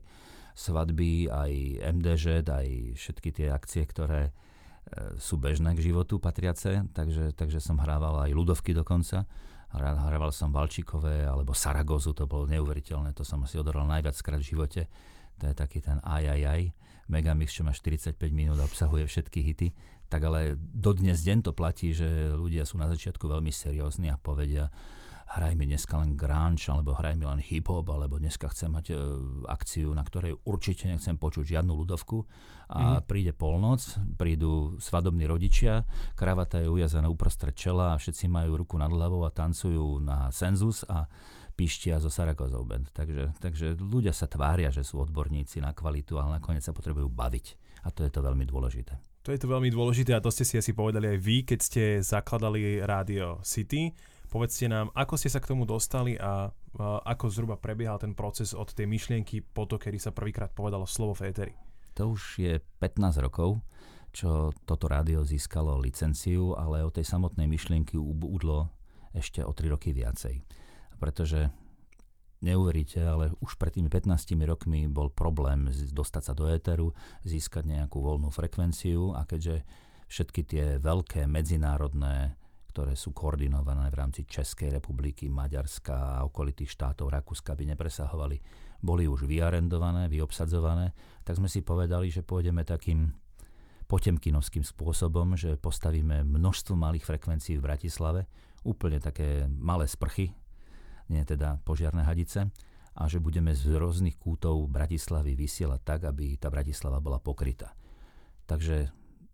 svadby, 0.52 1.28
aj 1.32 1.52
MDŽ, 1.96 2.44
aj 2.44 2.68
všetky 2.96 3.28
tie 3.32 3.46
akcie, 3.52 3.82
ktoré 3.88 4.28
e, 4.28 4.32
sú 5.16 5.40
bežné 5.40 5.72
k 5.72 5.84
životu 5.84 6.20
patriace, 6.20 6.84
takže, 6.92 7.32
takže 7.32 7.58
som 7.58 7.80
hrával 7.80 8.28
aj 8.28 8.30
ľudovky 8.32 8.76
dokonca. 8.76 9.24
Hrával 9.72 10.36
som 10.36 10.52
Valčíkové 10.52 11.24
alebo 11.24 11.56
Saragozu, 11.56 12.12
to 12.12 12.28
bolo 12.28 12.44
neuveriteľné, 12.44 13.16
to 13.16 13.24
som 13.24 13.40
asi 13.48 13.56
odohral 13.56 13.88
najviac 13.88 14.16
krát 14.20 14.40
v 14.44 14.52
živote. 14.52 14.82
To 15.40 15.48
je 15.48 15.54
taký 15.56 15.80
ten 15.80 15.96
aj, 16.04 16.28
aj, 16.28 16.42
aj. 16.44 16.62
Megamix, 17.08 17.56
čo 17.56 17.64
má 17.64 17.72
45 17.72 18.20
minút 18.30 18.60
a 18.60 18.68
obsahuje 18.68 19.08
všetky 19.08 19.40
hity. 19.40 19.68
Tak 20.12 20.28
ale 20.28 20.60
dodnes 20.60 21.24
deň 21.24 21.48
to 21.48 21.56
platí, 21.56 21.96
že 21.96 22.36
ľudia 22.36 22.68
sú 22.68 22.76
na 22.76 22.84
začiatku 22.84 23.24
veľmi 23.24 23.48
seriózni 23.48 24.12
a 24.12 24.20
povedia, 24.20 24.68
hraj 25.32 25.56
mi 25.56 25.64
dneska 25.64 25.96
len 25.96 26.12
grunge, 26.12 26.68
alebo 26.68 26.92
hraj 26.92 27.16
mi 27.16 27.24
len 27.24 27.40
hip-hop, 27.40 27.88
alebo 27.88 28.20
dneska 28.20 28.52
chcem 28.52 28.68
mať 28.68 28.86
e, 28.92 28.94
akciu, 29.48 29.96
na 29.96 30.04
ktorej 30.04 30.36
určite 30.44 30.92
nechcem 30.92 31.16
počuť 31.16 31.56
žiadnu 31.56 31.72
ľudovku. 31.72 32.28
A 32.72 33.00
mm. 33.00 33.08
príde 33.08 33.32
polnoc, 33.32 33.80
prídu 34.20 34.76
svadobní 34.76 35.24
rodičia, 35.24 35.88
kravata 36.16 36.60
je 36.60 36.68
ujazaná 36.68 37.08
uprostred 37.08 37.56
čela 37.56 37.96
a 37.96 38.00
všetci 38.00 38.28
majú 38.28 38.60
ruku 38.60 38.76
nad 38.76 38.92
hlavou 38.92 39.24
a 39.24 39.32
tancujú 39.32 40.00
na 40.04 40.28
senzus 40.32 40.84
a 40.88 41.08
pištia 41.52 42.00
zo 42.00 42.08
Saragozov 42.08 42.64
band. 42.64 42.92
Takže, 42.92 43.36
takže 43.40 43.76
ľudia 43.76 44.12
sa 44.12 44.28
tvária, 44.28 44.72
že 44.72 44.84
sú 44.84 45.00
odborníci 45.00 45.60
na 45.60 45.76
kvalitu, 45.76 46.16
ale 46.16 46.40
nakoniec 46.40 46.64
sa 46.64 46.76
potrebujú 46.76 47.08
baviť. 47.12 47.46
A 47.84 47.92
to 47.92 48.04
je 48.04 48.12
to 48.12 48.20
veľmi 48.24 48.44
dôležité. 48.48 48.96
To 49.22 49.30
je 49.30 49.38
to 49.38 49.46
veľmi 49.46 49.70
dôležité 49.70 50.18
a 50.18 50.24
to 50.24 50.34
ste 50.34 50.42
si 50.42 50.58
asi 50.58 50.74
povedali 50.74 51.14
aj 51.14 51.18
vy, 51.22 51.36
keď 51.46 51.58
ste 51.62 51.82
zakladali 52.02 52.82
rádio 52.82 53.38
City 53.46 53.94
Povedzte 54.32 54.64
nám, 54.64 54.88
ako 54.96 55.20
ste 55.20 55.28
sa 55.28 55.44
k 55.44 55.52
tomu 55.52 55.68
dostali 55.68 56.16
a, 56.16 56.48
ako 57.04 57.28
zhruba 57.28 57.60
prebiehal 57.60 58.00
ten 58.00 58.16
proces 58.16 58.56
od 58.56 58.72
tej 58.72 58.88
myšlienky 58.88 59.44
po 59.44 59.68
to, 59.68 59.76
kedy 59.76 60.00
sa 60.00 60.08
prvýkrát 60.08 60.56
povedalo 60.56 60.88
slovo 60.88 61.12
v 61.12 61.28
éteri. 61.28 61.52
To 62.00 62.16
už 62.16 62.40
je 62.40 62.56
15 62.80 63.20
rokov, 63.20 63.60
čo 64.08 64.48
toto 64.64 64.88
rádio 64.88 65.20
získalo 65.20 65.76
licenciu, 65.76 66.56
ale 66.56 66.80
o 66.80 66.88
tej 66.88 67.04
samotnej 67.04 67.44
myšlienky 67.44 68.00
ubudlo 68.00 68.72
ešte 69.12 69.44
o 69.44 69.52
3 69.52 69.68
roky 69.68 69.92
viacej. 69.92 70.40
Pretože 70.96 71.52
neuveríte, 72.40 73.04
ale 73.04 73.36
už 73.44 73.60
pred 73.60 73.76
tými 73.76 73.92
15 73.92 74.32
rokmi 74.48 74.88
bol 74.88 75.12
problém 75.12 75.68
dostať 75.68 76.22
sa 76.24 76.32
do 76.32 76.48
éteru, 76.48 76.96
získať 77.28 77.68
nejakú 77.68 78.00
voľnú 78.00 78.32
frekvenciu 78.32 79.12
a 79.12 79.28
keďže 79.28 79.60
všetky 80.08 80.40
tie 80.48 80.64
veľké 80.80 81.28
medzinárodné 81.28 82.40
ktoré 82.72 82.96
sú 82.96 83.12
koordinované 83.12 83.92
v 83.92 83.98
rámci 84.00 84.24
Českej 84.24 84.72
republiky, 84.72 85.28
Maďarska 85.28 86.16
a 86.16 86.24
okolitých 86.24 86.72
štátov 86.72 87.12
Rakúska 87.12 87.52
by 87.52 87.76
nepresahovali, 87.76 88.40
boli 88.80 89.04
už 89.04 89.28
vyarendované, 89.28 90.08
vyobsadzované, 90.08 90.96
tak 91.20 91.36
sme 91.36 91.52
si 91.52 91.60
povedali, 91.60 92.08
že 92.08 92.24
pôjdeme 92.24 92.64
takým 92.64 93.12
potemkinovským 93.84 94.64
spôsobom, 94.64 95.36
že 95.36 95.60
postavíme 95.60 96.24
množstvo 96.24 96.72
malých 96.72 97.04
frekvencií 97.04 97.60
v 97.60 97.66
Bratislave, 97.68 98.24
úplne 98.64 98.96
také 98.96 99.44
malé 99.52 99.84
sprchy, 99.84 100.32
nie 101.12 101.22
teda 101.28 101.60
požiarné 101.68 102.08
hadice, 102.08 102.48
a 102.96 103.08
že 103.08 103.20
budeme 103.20 103.52
z 103.52 103.76
rôznych 103.76 104.16
kútov 104.16 104.64
Bratislavy 104.68 105.36
vysielať 105.36 105.80
tak, 105.84 106.00
aby 106.08 106.40
tá 106.40 106.48
Bratislava 106.48 107.04
bola 107.04 107.20
pokrytá. 107.20 107.76
Takže 108.48 108.88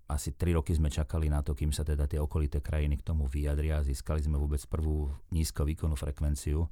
asi 0.09 0.33
3 0.33 0.57
roky 0.57 0.73
sme 0.73 0.89
čakali 0.89 1.29
na 1.29 1.45
to, 1.45 1.53
kým 1.53 1.69
sa 1.69 1.85
teda 1.85 2.09
tie 2.09 2.17
okolité 2.17 2.65
krajiny 2.65 2.97
k 2.97 3.07
tomu 3.13 3.29
vyjadria. 3.29 3.85
Získali 3.85 4.25
sme 4.25 4.41
vôbec 4.41 4.65
prvú 4.65 5.13
nízko 5.29 5.69
výkonnú 5.69 6.01
frekvenciu. 6.01 6.65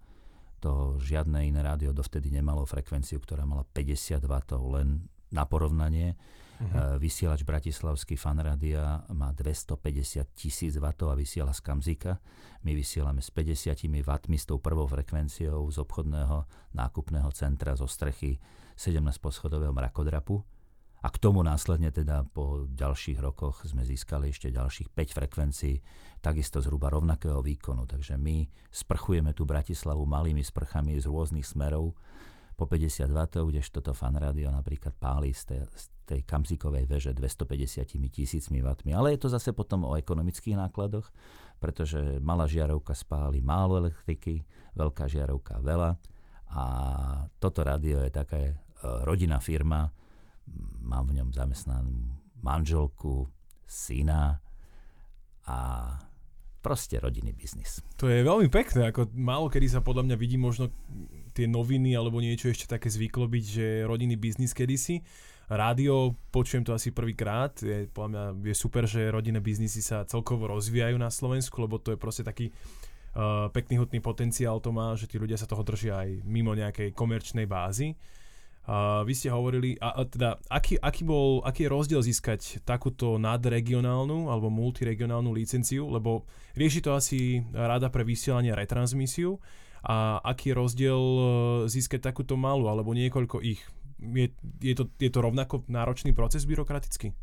To 0.64 0.96
žiadne 0.96 1.44
iné 1.44 1.60
rádio 1.60 1.92
dovtedy 1.92 2.32
nemalo 2.32 2.64
frekvenciu, 2.64 3.20
ktorá 3.20 3.44
mala 3.44 3.68
50 3.76 4.24
W, 4.24 4.34
len 4.72 5.04
na 5.28 5.44
porovnanie. 5.44 6.16
Uh-huh. 6.56 6.96
Vysielač 6.96 7.44
Bratislavský 7.44 8.16
fan 8.16 8.40
rádia 8.40 9.04
má 9.12 9.36
250 9.36 10.24
tisíc 10.32 10.80
W 10.80 10.86
a 10.88 11.12
vysiela 11.12 11.52
z 11.52 11.60
Kamzika. 11.60 12.16
My 12.64 12.72
vysielame 12.72 13.20
s 13.20 13.28
50 13.28 13.76
W 13.84 14.10
s 14.32 14.48
tou 14.48 14.56
prvou 14.56 14.88
frekvenciou 14.88 15.68
z 15.68 15.76
obchodného 15.76 16.48
nákupného 16.72 17.28
centra 17.36 17.76
zo 17.76 17.84
strechy 17.84 18.40
17 18.80 19.20
poschodového 19.20 19.76
mrakodrapu 19.76 20.55
a 21.06 21.08
k 21.14 21.22
tomu 21.22 21.46
následne 21.46 21.94
teda 21.94 22.26
po 22.26 22.66
ďalších 22.66 23.22
rokoch 23.22 23.62
sme 23.62 23.86
získali 23.86 24.34
ešte 24.34 24.50
ďalších 24.50 24.90
5 24.90 25.14
frekvencií, 25.14 25.78
takisto 26.18 26.58
zhruba 26.58 26.90
rovnakého 26.90 27.46
výkonu. 27.46 27.86
Takže 27.86 28.18
my 28.18 28.42
sprchujeme 28.74 29.30
tú 29.30 29.46
Bratislavu 29.46 30.02
malými 30.02 30.42
sprchami 30.42 30.98
z 30.98 31.06
rôznych 31.06 31.46
smerov 31.46 31.94
po 32.58 32.66
50 32.66 33.06
W, 33.06 33.18
kdežto 33.54 33.78
toto 33.78 33.94
fan 33.94 34.18
rádio 34.18 34.50
napríklad 34.50 34.98
páli 34.98 35.30
z 35.30 35.54
tej, 35.54 35.60
z 35.78 35.84
tej 36.10 36.20
kamzikovej 36.26 36.90
veže 36.90 37.14
250 37.14 37.86
tisícmi 38.10 38.58
W. 38.58 38.68
Ale 38.90 39.14
je 39.14 39.22
to 39.22 39.30
zase 39.30 39.54
potom 39.54 39.86
o 39.86 39.94
ekonomických 39.94 40.58
nákladoch, 40.58 41.06
pretože 41.62 42.18
malá 42.18 42.50
žiarovka 42.50 42.98
spáli 42.98 43.38
málo 43.38 43.78
elektriky, 43.78 44.42
veľká 44.74 45.06
žiarovka 45.06 45.62
veľa 45.62 46.00
a 46.50 46.64
toto 47.38 47.62
rádio 47.62 48.02
je 48.02 48.10
taká 48.10 48.38
e, 48.40 48.54
rodinná 49.04 49.38
firma, 49.38 49.92
mám 50.82 51.06
v 51.10 51.22
ňom 51.22 51.34
zamestnanú 51.34 51.92
manželku, 52.40 53.26
syna 53.66 54.38
a 55.46 55.58
proste 56.62 56.98
rodinný 56.98 57.30
biznis. 57.30 57.78
To 58.02 58.10
je 58.10 58.26
veľmi 58.26 58.50
pekné, 58.50 58.90
ako 58.90 59.10
málo 59.14 59.46
kedy 59.46 59.70
sa 59.70 59.80
podľa 59.82 60.10
mňa 60.10 60.16
vidí 60.18 60.34
možno 60.34 60.70
tie 61.30 61.46
noviny 61.46 61.94
alebo 61.94 62.18
niečo 62.18 62.50
ešte 62.50 62.66
také 62.66 62.90
zvyklo 62.90 63.30
byť, 63.30 63.44
že 63.44 63.66
rodinný 63.86 64.18
biznis 64.18 64.50
kedysi. 64.50 65.02
Rádio, 65.46 66.18
počujem 66.34 66.66
to 66.66 66.74
asi 66.74 66.90
prvýkrát, 66.90 67.54
je, 67.62 67.86
podľa 67.94 68.10
mňa 68.10 68.22
je 68.50 68.56
super, 68.58 68.82
že 68.82 69.14
rodinné 69.14 69.38
biznisy 69.38 69.78
sa 69.78 70.02
celkovo 70.02 70.50
rozvíjajú 70.50 70.98
na 70.98 71.06
Slovensku, 71.06 71.62
lebo 71.62 71.78
to 71.78 71.94
je 71.94 71.98
proste 72.02 72.26
taký 72.26 72.50
uh, 72.50 73.46
pekný 73.54 73.78
hutný 73.78 74.02
potenciál 74.02 74.58
to 74.58 74.74
má, 74.74 74.98
že 74.98 75.06
tí 75.06 75.22
ľudia 75.22 75.38
sa 75.38 75.46
toho 75.46 75.62
držia 75.62 76.02
aj 76.02 76.26
mimo 76.26 76.50
nejakej 76.50 76.90
komerčnej 76.98 77.46
bázy. 77.46 77.94
Uh, 78.66 79.06
vy 79.06 79.14
ste 79.14 79.30
hovorili, 79.30 79.78
a, 79.78 79.94
a 79.94 80.02
teda, 80.02 80.42
aký, 80.50 80.74
aký, 80.82 81.06
bol, 81.06 81.38
aký 81.46 81.66
je 81.66 81.70
rozdiel 81.70 82.02
získať 82.02 82.66
takúto 82.66 83.14
nadregionálnu 83.14 84.26
alebo 84.26 84.50
multiregionálnu 84.50 85.30
licenciu, 85.30 85.86
lebo 85.86 86.26
rieši 86.58 86.82
to 86.82 86.98
asi 86.98 87.46
Rada 87.54 87.94
pre 87.94 88.02
vysielanie 88.02 88.50
a 88.50 88.58
retransmisiu, 88.58 89.38
a 89.86 90.18
aký 90.18 90.50
je 90.50 90.58
rozdiel 90.58 90.98
e, 90.98 91.22
získať 91.70 92.10
takúto 92.10 92.34
malú 92.34 92.66
alebo 92.66 92.90
niekoľko 92.90 93.38
ich? 93.38 93.62
Je, 94.02 94.34
je, 94.58 94.74
to, 94.74 94.90
je 94.98 95.10
to 95.14 95.20
rovnako 95.22 95.62
náročný 95.70 96.10
proces 96.10 96.42
byrokratický? 96.42 97.14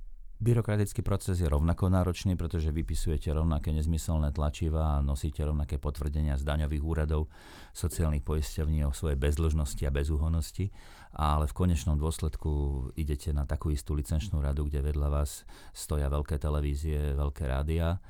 Byrokratický 0.43 1.07
proces 1.07 1.39
je 1.39 1.47
rovnako 1.47 1.87
náročný, 1.87 2.35
pretože 2.35 2.67
vypisujete 2.71 3.31
rovnaké 3.31 3.71
nezmyselné 3.71 4.35
tlačiva 4.35 4.99
a 4.99 5.03
nosíte 5.03 5.39
rovnaké 5.39 5.79
potvrdenia 5.79 6.35
z 6.35 6.43
daňových 6.43 6.83
úradov, 6.83 7.31
sociálnych 7.71 8.27
poisťovní 8.27 8.83
o 8.83 8.91
svojej 8.91 9.15
bezdlžnosti 9.15 9.83
a 9.87 9.93
bezúhonosti, 9.93 10.67
ale 11.13 11.45
v 11.45 11.53
konečnom 11.53 11.93
dôsledku 11.93 12.89
idete 12.97 13.29
na 13.29 13.45
takú 13.45 13.69
istú 13.69 13.93
licenčnú 13.93 14.41
radu, 14.41 14.65
kde 14.65 14.81
vedľa 14.81 15.09
vás 15.13 15.45
stoja 15.69 16.09
veľké 16.09 16.41
televízie, 16.41 17.13
veľké 17.13 17.45
rádia 17.45 18.01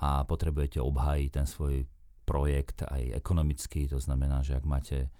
a 0.00 0.24
potrebujete 0.24 0.80
obhájiť 0.80 1.30
ten 1.32 1.44
svoj 1.44 1.84
projekt 2.24 2.82
aj 2.88 3.16
ekonomicky, 3.16 3.86
to 3.86 4.00
znamená, 4.00 4.40
že 4.40 4.56
ak 4.56 4.64
máte 4.64 5.12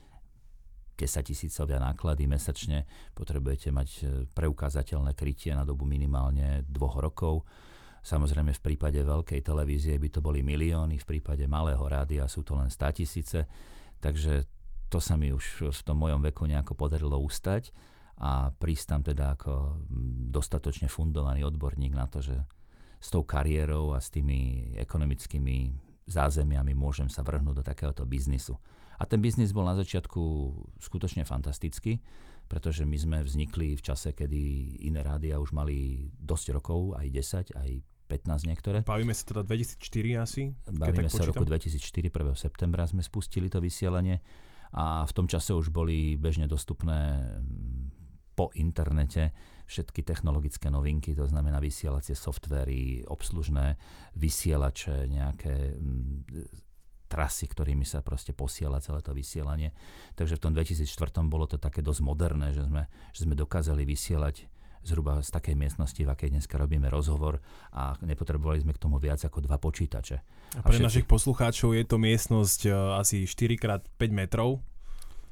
10 0.97 1.29
tisícovia 1.29 1.77
náklady 1.77 2.25
mesačne, 2.25 2.89
potrebujete 3.13 3.69
mať 3.69 3.89
e, 3.89 4.03
preukázateľné 4.33 5.13
krytie 5.13 5.53
na 5.53 5.69
dobu 5.69 5.85
minimálne 5.85 6.65
dvoch 6.65 7.05
rokov. 7.05 7.45
Samozrejme 8.01 8.57
v 8.57 8.65
prípade 8.65 8.97
veľkej 9.05 9.45
televízie 9.45 10.01
by 10.01 10.09
to 10.09 10.25
boli 10.25 10.41
milióny, 10.41 10.97
v 10.97 11.09
prípade 11.17 11.45
malého 11.45 11.85
rádia 11.85 12.25
sú 12.27 12.41
to 12.41 12.57
len 12.57 12.73
100 12.73 12.97
tisíce, 12.97 13.45
takže 14.01 14.49
to 14.89 14.99
sa 15.03 15.19
mi 15.19 15.35
už 15.35 15.73
v 15.75 15.81
tom 15.83 15.99
mojom 15.99 16.23
veku 16.23 16.47
nejako 16.47 16.79
podarilo 16.79 17.19
ustať 17.19 17.75
a 18.17 18.49
prísť 18.55 18.85
tam 18.89 19.01
teda 19.05 19.37
ako 19.37 19.83
dostatočne 20.33 20.89
fundovaný 20.89 21.45
odborník 21.45 21.93
na 21.93 22.09
to, 22.09 22.25
že 22.25 22.37
s 22.97 23.13
tou 23.13 23.27
kariérou 23.27 23.93
a 23.93 24.01
s 24.01 24.09
tými 24.09 24.73
ekonomickými 24.81 25.77
zázemiami 26.09 26.73
môžem 26.73 27.13
sa 27.13 27.21
vrhnúť 27.21 27.61
do 27.61 27.65
takéhoto 27.67 28.09
biznisu. 28.09 28.57
A 28.97 29.05
ten 29.05 29.21
biznis 29.21 29.53
bol 29.53 29.69
na 29.69 29.77
začiatku 29.77 30.21
skutočne 30.81 31.29
fantastický, 31.29 32.01
pretože 32.49 32.89
my 32.89 32.97
sme 32.97 33.19
vznikli 33.21 33.77
v 33.77 33.83
čase, 33.85 34.17
kedy 34.17 34.41
iné 34.89 35.05
rádia 35.05 35.37
už 35.37 35.53
mali 35.53 36.09
dosť 36.17 36.57
rokov, 36.57 36.97
aj 36.97 37.07
10, 37.53 37.53
aj 37.53 37.71
15 38.07 38.49
niektoré. 38.49 38.79
Bavíme 38.87 39.13
sa 39.13 39.27
teda 39.27 39.43
2004 39.45 40.25
asi? 40.25 40.55
Bavíme 40.71 41.11
sa 41.11 41.21
počítam. 41.21 41.31
roku 41.35 41.45
2004, 41.45 42.09
1. 42.09 42.39
septembra 42.39 42.87
sme 42.87 43.03
spustili 43.03 43.51
to 43.51 43.59
vysielanie 43.59 44.23
a 44.77 45.09
v 45.09 45.13
tom 45.17 45.25
čase 45.25 45.57
už 45.57 45.73
boli 45.73 46.21
bežne 46.21 46.45
dostupné 46.45 47.17
mm, 47.17 48.37
po 48.37 48.53
internete 48.53 49.33
všetky 49.67 50.07
technologické 50.07 50.71
novinky, 50.71 51.17
to 51.17 51.27
znamená 51.27 51.59
vysielacie 51.59 52.15
softvery, 52.15 53.03
obslužné 53.09 53.75
vysielače, 54.15 55.11
nejaké 55.11 55.75
mm, 55.75 56.69
trasy, 57.09 57.47
ktorými 57.49 57.87
sa 57.87 58.03
proste 58.03 58.35
posiela 58.35 58.83
celé 58.83 59.01
to 59.03 59.15
vysielanie. 59.15 59.73
Takže 60.15 60.39
v 60.39 60.43
tom 60.43 60.53
2004 60.55 60.87
bolo 61.27 61.49
to 61.49 61.57
také 61.57 61.81
dosť 61.83 62.03
moderné, 62.03 62.53
že 62.53 62.67
sme, 62.67 62.87
že 63.15 63.25
sme 63.25 63.35
dokázali 63.35 63.83
vysielať 63.87 64.47
zhruba 64.87 65.19
z 65.21 65.29
takej 65.35 65.59
miestnosti, 65.59 65.99
v 65.99 66.07
akej 66.07 66.31
dneska 66.31 66.55
robíme 66.55 66.87
rozhovor 66.87 67.43
a 67.75 67.99
nepotrebovali 68.01 68.63
sme 68.63 68.73
k 68.73 68.83
tomu 68.83 69.03
viac 69.03 69.19
ako 69.19 69.43
dva 69.43 69.59
počítače. 69.59 70.17
A 70.57 70.63
pre 70.63 70.63
a 70.63 70.69
všetci... 70.71 70.87
našich 70.87 71.07
poslucháčov 71.11 71.75
je 71.75 71.85
to 71.85 71.97
miestnosť 71.99 72.61
e, 72.67 72.71
asi 73.03 73.27
4x5 73.27 74.01
metrov, 74.15 74.63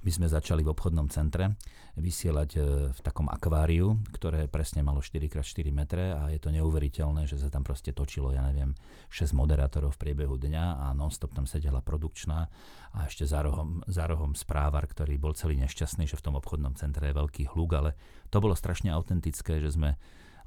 my 0.05 0.11
sme 0.13 0.29
začali 0.29 0.61
v 0.61 0.71
obchodnom 0.77 1.09
centre 1.09 1.57
vysielať 1.97 2.51
e, 2.55 2.61
v 2.93 3.01
takom 3.01 3.25
akváriu, 3.33 3.97
ktoré 4.13 4.45
presne 4.53 4.85
malo 4.85 5.01
4x4 5.01 5.67
metre 5.73 6.13
a 6.13 6.29
je 6.29 6.37
to 6.37 6.53
neuveriteľné, 6.53 7.25
že 7.25 7.41
sa 7.41 7.49
tam 7.49 7.65
proste 7.65 7.97
točilo, 7.97 8.29
ja 8.37 8.45
neviem, 8.45 8.77
6 9.09 9.33
moderátorov 9.33 9.97
v 9.97 10.01
priebehu 10.05 10.37
dňa 10.37 10.85
a 10.85 10.87
nonstop 10.93 11.33
tam 11.33 11.49
sedela 11.49 11.81
produkčná 11.81 12.53
a 12.93 12.99
ešte 13.09 13.25
za 13.25 13.41
rohom, 13.41 13.81
za 13.89 14.05
rohom 14.05 14.37
správar, 14.37 14.85
ktorý 14.85 15.17
bol 15.17 15.33
celý 15.33 15.57
nešťastný, 15.65 16.05
že 16.05 16.21
v 16.21 16.25
tom 16.29 16.37
obchodnom 16.37 16.77
centre 16.77 17.09
je 17.09 17.17
veľký 17.17 17.57
hluk, 17.57 17.71
ale 17.73 17.91
to 18.29 18.45
bolo 18.45 18.53
strašne 18.53 18.93
autentické, 18.93 19.57
že 19.59 19.73
sme 19.73 19.97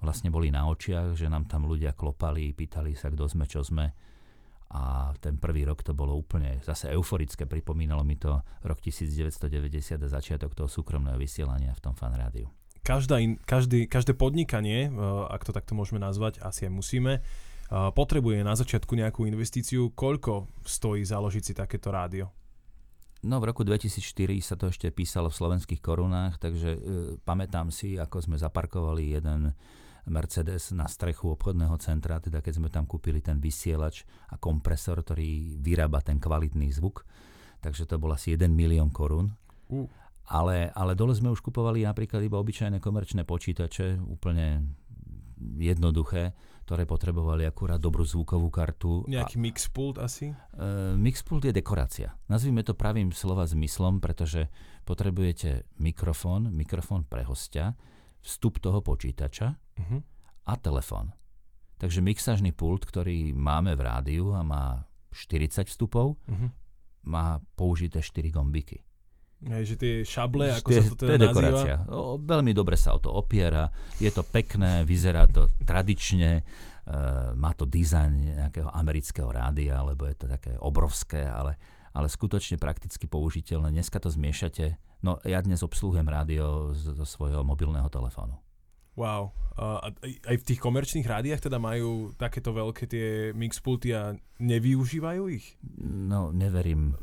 vlastne 0.05 0.29
boli 0.29 0.53
na 0.53 0.69
očiach, 0.69 1.17
že 1.17 1.25
nám 1.25 1.49
tam 1.49 1.65
ľudia 1.65 1.97
klopali, 1.97 2.53
pýtali 2.53 2.93
sa, 2.93 3.09
kto 3.09 3.25
sme, 3.25 3.49
čo 3.49 3.65
sme 3.65 3.89
a 4.67 5.15
ten 5.23 5.39
prvý 5.39 5.63
rok 5.63 5.79
to 5.83 5.95
bolo 5.95 6.15
úplne 6.15 6.59
zase 6.63 6.91
euforické, 6.91 7.47
pripomínalo 7.47 8.03
mi 8.03 8.19
to 8.19 8.43
rok 8.67 8.79
1990 8.83 10.03
a 10.03 10.07
začiatok 10.11 10.51
toho 10.55 10.67
súkromného 10.67 11.15
vysielania 11.15 11.71
v 11.71 11.83
tom 11.83 11.95
fan 11.95 12.11
rádiu. 12.15 12.51
Každá 12.83 13.19
in, 13.19 13.35
každý, 13.43 13.87
každé 13.87 14.15
podnikanie, 14.15 14.87
uh, 14.87 15.27
ak 15.27 15.43
to 15.43 15.51
takto 15.51 15.75
môžeme 15.75 15.99
nazvať, 15.99 16.39
asi 16.39 16.67
aj 16.67 16.71
musíme, 16.71 17.13
potrebuje 17.67 18.47
na 18.47 18.55
začiatku 18.55 18.95
nejakú 18.95 19.27
investíciu. 19.27 19.91
Koľko 19.91 20.47
stojí 20.63 21.03
založiť 21.03 21.43
si 21.43 21.53
takéto 21.53 21.91
rádio? 21.91 22.31
No 23.25 23.41
v 23.41 23.49
roku 23.49 23.65
2004 23.67 24.39
sa 24.39 24.55
to 24.55 24.71
ešte 24.71 24.87
písalo 24.93 25.27
v 25.27 25.39
slovenských 25.41 25.81
korunách, 25.81 26.37
takže 26.37 26.69
e, 26.77 26.79
pamätám 27.25 27.73
si, 27.73 27.97
ako 27.97 28.23
sme 28.23 28.37
zaparkovali 28.37 29.19
jeden 29.19 29.51
Mercedes 30.07 30.71
na 30.71 30.87
strechu 30.87 31.35
obchodného 31.35 31.75
centra, 31.77 32.17
teda 32.23 32.39
keď 32.39 32.53
sme 32.57 32.69
tam 32.71 32.87
kúpili 32.87 33.19
ten 33.19 33.37
vysielač 33.37 34.07
a 34.31 34.39
kompresor, 34.39 35.03
ktorý 35.03 35.59
vyrába 35.59 35.99
ten 35.99 36.17
kvalitný 36.17 36.71
zvuk. 36.71 37.03
Takže 37.59 37.85
to 37.85 37.99
bol 37.99 38.15
asi 38.15 38.33
1 38.39 38.47
milión 38.47 38.89
korún. 38.89 39.35
Uh. 39.67 39.85
Ale, 40.27 40.71
ale 40.75 40.91
dole 40.91 41.15
sme 41.15 41.31
už 41.31 41.39
kupovali 41.39 41.87
napríklad 41.87 42.19
iba 42.19 42.35
obyčajné 42.35 42.83
komerčné 42.83 43.23
počítače, 43.23 43.95
úplne 44.03 44.75
jednoduché, 45.39 46.35
ktoré 46.67 46.83
potrebovali 46.83 47.47
akurát 47.47 47.79
dobrú 47.79 48.03
zvukovú 48.03 48.51
kartu. 48.51 49.07
Nejaký 49.07 49.39
mixpult 49.39 49.95
asi? 50.03 50.35
Uh, 50.51 50.99
mixpult 50.99 51.47
je 51.47 51.55
dekorácia. 51.55 52.11
Nazvime 52.27 52.65
to 52.67 52.75
pravým 52.75 53.15
slova 53.15 53.47
zmyslom, 53.47 54.03
pretože 54.03 54.51
potrebujete 54.83 55.63
mikrofón, 55.79 56.51
mikrofón 56.51 57.07
pre 57.07 57.23
hostia, 57.23 57.71
vstup 58.27 58.59
toho 58.59 58.83
počítača 58.83 59.55
uh-huh. 59.55 59.99
a 60.51 60.53
telefón. 60.59 61.15
Takže 61.79 62.03
mixážny 62.03 62.51
pult, 62.51 62.83
ktorý 62.83 63.31
máme 63.31 63.79
v 63.79 63.81
rádiu 63.87 64.35
a 64.35 64.43
má 64.43 64.83
40 65.15 65.63
vstupov, 65.63 66.19
uh-huh. 66.19 66.49
má 67.07 67.39
použité 67.55 68.03
4 68.03 68.27
gombiky. 68.35 68.83
Hej, 69.37 69.63
že 69.69 69.75
tie 69.77 69.93
šable, 70.01 70.49
ako 70.49 70.69
tie, 70.73 70.81
sa 70.81 70.89
to 70.89 70.95
teda 70.97 71.05
to 71.05 71.13
je 71.13 71.19
dekorácia. 71.29 71.75
O, 71.93 72.17
veľmi 72.17 72.57
dobre 72.57 72.73
sa 72.73 72.97
o 72.97 72.99
to 72.99 73.13
opiera, 73.13 73.69
je 74.01 74.09
to 74.09 74.25
pekné, 74.25 74.81
vyzerá 74.81 75.29
to 75.29 75.53
tradične, 75.61 76.41
e, 76.41 76.43
má 77.37 77.53
to 77.53 77.69
dizajn 77.69 78.33
nejakého 78.33 78.65
amerického 78.73 79.29
rádia, 79.29 79.77
alebo 79.77 80.09
je 80.09 80.17
to 80.17 80.25
také 80.25 80.57
obrovské, 80.57 81.21
ale, 81.21 81.53
ale 81.97 82.13
skutočne 82.13 82.61
prakticky 82.61 83.09
použiteľné. 83.09 83.73
Dneska 83.73 83.97
to 83.97 84.13
zmiešate. 84.13 84.77
No 85.01 85.17
ja 85.25 85.41
dnes 85.41 85.65
obsluhujem 85.65 86.05
rádio 86.05 86.77
zo 86.77 87.05
svojho 87.09 87.41
mobilného 87.41 87.89
telefónu. 87.89 88.37
Wow. 88.97 89.29
Uh, 89.57 89.93
aj 90.25 90.37
v 90.41 90.47
tých 90.53 90.61
komerčných 90.61 91.05
rádiách 91.05 91.49
teda 91.49 91.61
majú 91.61 92.13
takéto 92.17 92.49
veľké 92.49 92.89
tie 92.89 93.07
mixpulty 93.33 93.93
a 93.93 94.17
nevyužívajú 94.41 95.21
ich? 95.33 95.53
No, 95.85 96.33
neverím, 96.33 96.97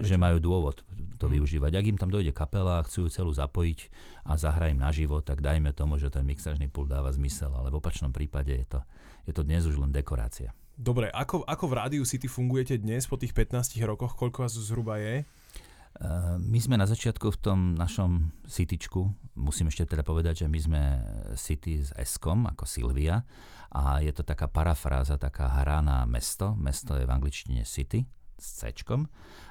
že 0.00 0.16
majú 0.16 0.40
dôvod 0.40 0.84
to 1.20 1.28
hmm. 1.28 1.36
využívať. 1.36 1.72
Ak 1.76 1.84
im 1.84 2.00
tam 2.00 2.08
dojde 2.08 2.32
kapela 2.32 2.80
a 2.80 2.84
chcú 2.88 3.08
ju 3.08 3.10
celú 3.12 3.32
zapojiť 3.32 3.92
a 4.24 4.40
zahrajem 4.40 4.80
naživo, 4.80 5.20
tak 5.20 5.44
dajme 5.44 5.72
tomu, 5.76 6.00
že 6.00 6.08
ten 6.08 6.24
mixažný 6.24 6.72
pult 6.72 6.88
dáva 6.88 7.12
zmysel, 7.12 7.52
ale 7.52 7.68
v 7.68 7.76
opačnom 7.76 8.12
prípade 8.12 8.52
je 8.52 8.64
to, 8.64 8.80
je 9.28 9.32
to 9.36 9.44
dnes 9.44 9.64
už 9.68 9.76
len 9.76 9.92
dekorácia. 9.92 10.52
Dobre, 10.74 11.06
ako, 11.14 11.46
ako 11.46 11.64
v 11.70 11.76
Rádiu 11.78 12.02
City 12.02 12.26
fungujete 12.26 12.82
dnes 12.82 13.06
po 13.06 13.14
tých 13.14 13.30
15 13.30 13.78
rokoch? 13.86 14.18
Koľko 14.18 14.42
vás 14.42 14.58
zhruba 14.58 14.98
je? 14.98 15.22
Eh, 15.22 16.34
my 16.42 16.58
sme 16.58 16.74
na 16.74 16.90
začiatku 16.90 17.30
v 17.30 17.38
tom 17.38 17.58
našom 17.78 18.34
cityčku, 18.50 19.06
musím 19.38 19.70
ešte 19.70 19.94
teda 19.94 20.02
povedať, 20.02 20.42
že 20.42 20.46
my 20.50 20.58
sme 20.58 20.82
city 21.38 21.78
s 21.78 21.94
s 21.94 22.18
ako 22.18 22.66
Silvia 22.66 23.22
a 23.70 24.02
je 24.02 24.10
to 24.10 24.26
taká 24.26 24.50
parafráza, 24.50 25.14
taká 25.14 25.62
hra 25.62 25.78
na 25.78 26.02
mesto. 26.10 26.58
Mesto 26.58 26.98
je 26.98 27.06
v 27.06 27.14
angličtine 27.14 27.62
city 27.62 28.02
s 28.34 28.66
c 28.66 28.74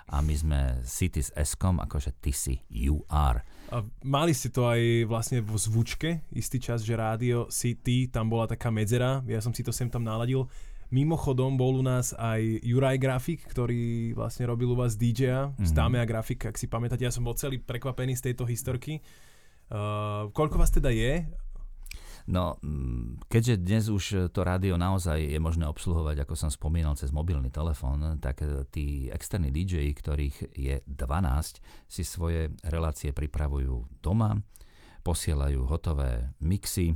a 0.04 0.20
my 0.20 0.36
sme 0.36 0.60
city 0.84 1.24
s 1.24 1.32
s 1.32 1.56
akože 1.56 2.12
ty 2.20 2.36
si, 2.36 2.60
you 2.68 3.00
are. 3.08 3.48
A 3.72 3.80
mali 4.04 4.36
ste 4.36 4.52
to 4.52 4.68
aj 4.68 5.08
vlastne 5.08 5.40
vo 5.40 5.56
zvučke, 5.56 6.28
istý 6.36 6.60
čas, 6.60 6.84
že 6.84 7.00
rádio 7.00 7.48
City, 7.48 8.12
tam 8.12 8.28
bola 8.28 8.46
taká 8.46 8.68
medzera, 8.68 9.24
ja 9.24 9.40
som 9.40 9.56
si 9.56 9.64
to 9.64 9.72
sem 9.72 9.88
tam 9.88 10.04
naladil. 10.04 10.52
Mimochodom 10.94 11.58
bol 11.58 11.82
u 11.82 11.84
nás 11.84 12.14
aj 12.14 12.62
Juraj 12.62 13.02
Grafik, 13.02 13.42
ktorý 13.50 14.14
vlastne 14.14 14.46
robil 14.46 14.70
u 14.70 14.78
vás 14.78 14.94
DJ-a 14.94 15.50
mm-hmm. 15.50 15.66
z 15.66 15.72
Dáme 15.74 15.98
a 15.98 16.06
Grafik, 16.06 16.46
ak 16.46 16.54
si 16.54 16.70
pamätáte. 16.70 17.02
Ja 17.02 17.10
som 17.10 17.26
bol 17.26 17.34
celý 17.34 17.58
prekvapený 17.58 18.14
z 18.14 18.30
tejto 18.30 18.46
historky. 18.46 19.02
Uh, 19.74 20.30
koľko 20.38 20.62
vás 20.62 20.70
teda 20.70 20.94
je? 20.94 21.26
No, 22.30 22.62
mm, 22.62 23.26
keďže 23.26 23.56
dnes 23.66 23.84
už 23.90 24.30
to 24.30 24.46
rádio 24.46 24.78
naozaj 24.78 25.18
je 25.18 25.42
možné 25.42 25.66
obsluhovať, 25.66 26.30
ako 26.30 26.38
som 26.38 26.54
spomínal, 26.54 26.94
cez 26.94 27.10
mobilný 27.10 27.50
telefón, 27.50 28.22
tak 28.22 28.46
tí 28.70 29.10
externí 29.10 29.50
DJ, 29.50 29.90
ktorých 29.98 30.54
je 30.54 30.76
12, 30.86 31.90
si 31.90 32.04
svoje 32.06 32.54
relácie 32.70 33.18
pripravujú 33.18 33.98
doma, 33.98 34.38
posielajú 35.02 35.66
hotové 35.66 36.38
mixy, 36.38 36.94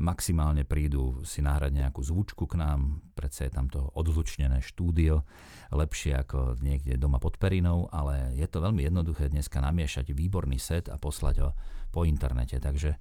maximálne 0.00 0.64
prídu 0.64 1.20
si 1.28 1.44
nahrať 1.44 1.72
nejakú 1.76 2.00
zvučku 2.00 2.48
k 2.48 2.56
nám, 2.56 3.04
predsa 3.12 3.44
je 3.44 3.52
tam 3.52 3.68
to 3.68 3.92
odhlučnené 3.92 4.64
štúdio, 4.64 5.28
lepšie 5.68 6.16
ako 6.16 6.56
niekde 6.64 6.96
doma 6.96 7.20
pod 7.20 7.36
perinou, 7.36 7.92
ale 7.92 8.32
je 8.32 8.46
to 8.48 8.64
veľmi 8.64 8.88
jednoduché 8.88 9.28
dneska 9.28 9.60
namiešať 9.60 10.16
výborný 10.16 10.56
set 10.56 10.88
a 10.88 10.96
poslať 10.96 11.36
ho 11.44 11.50
po 11.92 12.08
internete, 12.08 12.56
takže 12.56 12.96
e, 12.96 12.98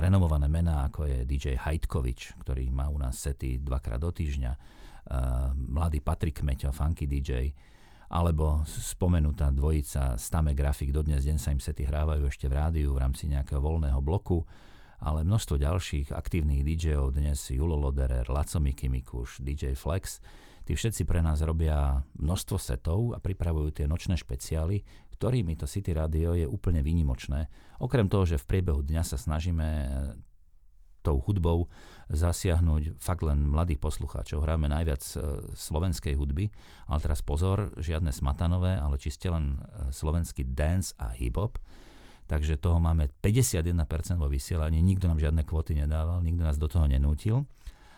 renomované 0.00 0.48
mená 0.48 0.88
ako 0.88 1.04
je 1.04 1.18
DJ 1.28 1.60
Hajtkovič, 1.60 2.40
ktorý 2.40 2.72
má 2.72 2.88
u 2.88 2.96
nás 2.96 3.20
sety 3.20 3.60
dvakrát 3.60 4.00
do 4.00 4.08
týždňa, 4.08 4.52
e, 4.56 4.58
mladý 5.68 6.00
Patrik 6.00 6.40
Meťo, 6.40 6.72
funky 6.72 7.04
DJ, 7.04 7.52
alebo 8.10 8.64
spomenutá 8.66 9.52
dvojica 9.52 10.16
Stame 10.16 10.56
Grafik, 10.56 10.90
dodnes 10.90 11.22
deň 11.22 11.36
sa 11.36 11.52
im 11.52 11.60
sety 11.60 11.84
hrávajú 11.86 12.26
ešte 12.26 12.48
v 12.48 12.56
rádiu 12.56 12.96
v 12.96 13.04
rámci 13.04 13.28
nejakého 13.28 13.60
voľného 13.60 14.00
bloku, 14.00 14.42
ale 15.00 15.24
množstvo 15.24 15.56
ďalších 15.56 16.12
aktívnych 16.12 16.60
DJov 16.60 17.16
dnes, 17.16 17.48
Julo 17.48 17.80
Loderer, 17.80 18.28
Laco 18.28 18.60
Miki 18.60 18.92
Mikuš, 18.92 19.40
DJ 19.40 19.72
Flex, 19.72 20.20
tí 20.68 20.76
všetci 20.76 21.08
pre 21.08 21.24
nás 21.24 21.40
robia 21.40 22.04
množstvo 22.20 22.56
setov 22.60 23.16
a 23.16 23.18
pripravujú 23.18 23.80
tie 23.80 23.88
nočné 23.88 24.20
špeciály, 24.20 24.84
ktorými 25.16 25.56
to 25.56 25.64
City 25.64 25.96
Radio 25.96 26.36
je 26.36 26.44
úplne 26.44 26.84
výnimočné. 26.84 27.48
Okrem 27.80 28.12
toho, 28.12 28.28
že 28.28 28.40
v 28.40 28.48
priebehu 28.48 28.84
dňa 28.84 29.02
sa 29.04 29.16
snažíme 29.16 29.66
tou 31.00 31.16
hudbou 31.24 31.72
zasiahnuť 32.12 33.00
fakt 33.00 33.24
len 33.24 33.48
mladých 33.48 33.80
poslucháčov. 33.80 34.44
Hráme 34.44 34.68
najviac 34.68 35.00
e, 35.00 35.16
slovenskej 35.56 36.12
hudby, 36.12 36.52
ale 36.92 36.98
teraz 37.00 37.24
pozor, 37.24 37.72
žiadne 37.80 38.12
smatanové, 38.12 38.76
ale 38.76 39.00
čiste 39.00 39.32
len 39.32 39.56
e, 39.56 39.88
slovenský 39.96 40.44
dance 40.44 40.92
a 41.00 41.16
hip-hop 41.16 41.56
takže 42.30 42.62
toho 42.62 42.78
máme 42.78 43.10
51% 43.18 43.74
vo 44.14 44.30
vysielaní, 44.30 44.78
nikto 44.78 45.10
nám 45.10 45.18
žiadne 45.18 45.42
kvoty 45.42 45.74
nedával, 45.74 46.22
nikto 46.22 46.46
nás 46.46 46.54
do 46.54 46.70
toho 46.70 46.86
nenútil. 46.86 47.50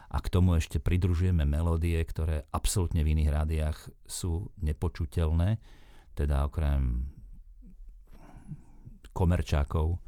A 0.08 0.24
k 0.24 0.32
tomu 0.32 0.56
ešte 0.56 0.80
pridružujeme 0.80 1.44
melódie, 1.44 2.00
ktoré 2.00 2.48
absolútne 2.48 3.04
v 3.04 3.12
iných 3.12 3.28
rádiách 3.28 3.76
sú 4.08 4.48
nepočuteľné, 4.64 5.60
teda 6.16 6.48
okrem 6.48 7.12
komerčákov, 9.12 10.00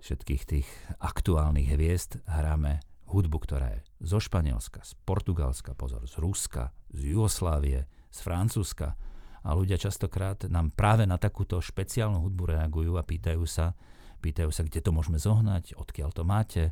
všetkých 0.00 0.42
tých 0.44 0.68
aktuálnych 1.00 1.76
hviezd 1.76 2.20
hráme 2.28 2.80
hudbu, 3.08 3.36
ktorá 3.40 3.72
je 3.72 3.80
zo 4.04 4.20
Španielska, 4.20 4.84
z 4.84 4.92
Portugalska, 5.04 5.76
pozor, 5.76 6.04
z 6.08 6.20
Ruska, 6.20 6.76
z 6.92 7.12
Jugoslávie, 7.12 7.88
z 8.12 8.18
Francúzska, 8.20 8.96
a 9.44 9.52
ľudia 9.52 9.76
častokrát 9.76 10.48
nám 10.48 10.72
práve 10.72 11.04
na 11.04 11.20
takúto 11.20 11.60
špeciálnu 11.60 12.24
hudbu 12.24 12.56
reagujú 12.56 12.96
a 12.96 13.04
pýtajú 13.04 13.44
sa, 13.44 13.76
pýtajú 14.24 14.48
sa, 14.48 14.64
kde 14.64 14.80
to 14.80 14.90
môžeme 14.90 15.20
zohnať, 15.20 15.76
odkiaľ 15.76 16.10
to 16.16 16.24
máte, 16.24 16.62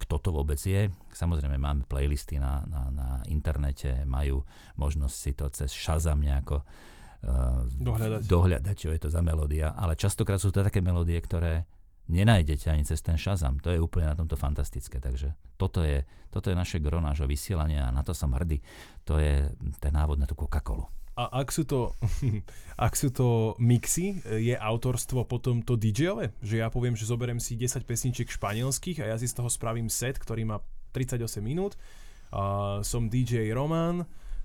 kto 0.00 0.16
to 0.18 0.32
vôbec 0.32 0.56
je. 0.56 0.88
Samozrejme 1.12 1.60
máme 1.60 1.84
playlisty 1.84 2.40
na, 2.40 2.64
na, 2.64 2.82
na 2.88 3.08
internete, 3.28 4.08
majú 4.08 4.42
možnosť 4.80 5.14
si 5.14 5.32
to 5.36 5.46
cez 5.52 5.70
Shazam 5.70 6.24
nejako 6.24 6.64
uh, 6.64 7.62
dohľadať. 7.68 8.20
dohľadať, 8.24 8.76
čo 8.76 8.88
je 8.90 9.00
to 9.04 9.08
za 9.12 9.20
melódia, 9.20 9.76
ale 9.76 9.94
častokrát 9.94 10.40
sú 10.40 10.48
to 10.48 10.64
také 10.64 10.80
melódie, 10.80 11.20
ktoré 11.20 11.68
nenájdete 12.08 12.68
ani 12.68 12.84
cez 12.88 13.00
ten 13.04 13.20
Shazam. 13.20 13.60
To 13.60 13.68
je 13.72 13.80
úplne 13.80 14.08
na 14.08 14.16
tomto 14.16 14.36
fantastické. 14.36 15.00
Takže 15.00 15.32
toto 15.60 15.84
je, 15.84 16.04
toto 16.28 16.48
je 16.52 16.56
naše 16.56 16.80
gro 16.80 17.00
nášho 17.00 17.28
vysielania 17.28 17.88
a 17.88 17.94
na 17.94 18.04
to 18.04 18.12
som 18.12 18.32
hrdý. 18.32 18.60
To 19.08 19.16
je 19.20 19.48
ten 19.80 19.92
návod 19.92 20.20
na 20.20 20.28
tú 20.28 20.36
Coca-Colu. 20.36 21.03
A 21.14 21.46
ak 21.46 21.54
sú 21.54 21.62
to, 21.62 21.94
ak 22.86 22.92
sú 22.98 23.14
to 23.14 23.54
mixy, 23.62 24.18
je 24.26 24.54
autorstvo 24.58 25.22
potom 25.26 25.62
to 25.62 25.78
DJ-ové? 25.78 26.34
Že 26.42 26.66
ja 26.66 26.68
poviem, 26.70 26.98
že 26.98 27.06
zoberiem 27.06 27.38
si 27.38 27.54
10 27.54 27.86
pesničiek 27.86 28.26
španielských 28.26 29.06
a 29.06 29.14
ja 29.14 29.16
si 29.18 29.30
z 29.30 29.38
toho 29.38 29.46
spravím 29.46 29.86
set, 29.86 30.18
ktorý 30.18 30.42
má 30.42 30.58
38 30.90 31.38
minút. 31.38 31.78
A 32.34 32.82
som 32.82 33.06
DJ 33.06 33.54
Roman 33.54 34.02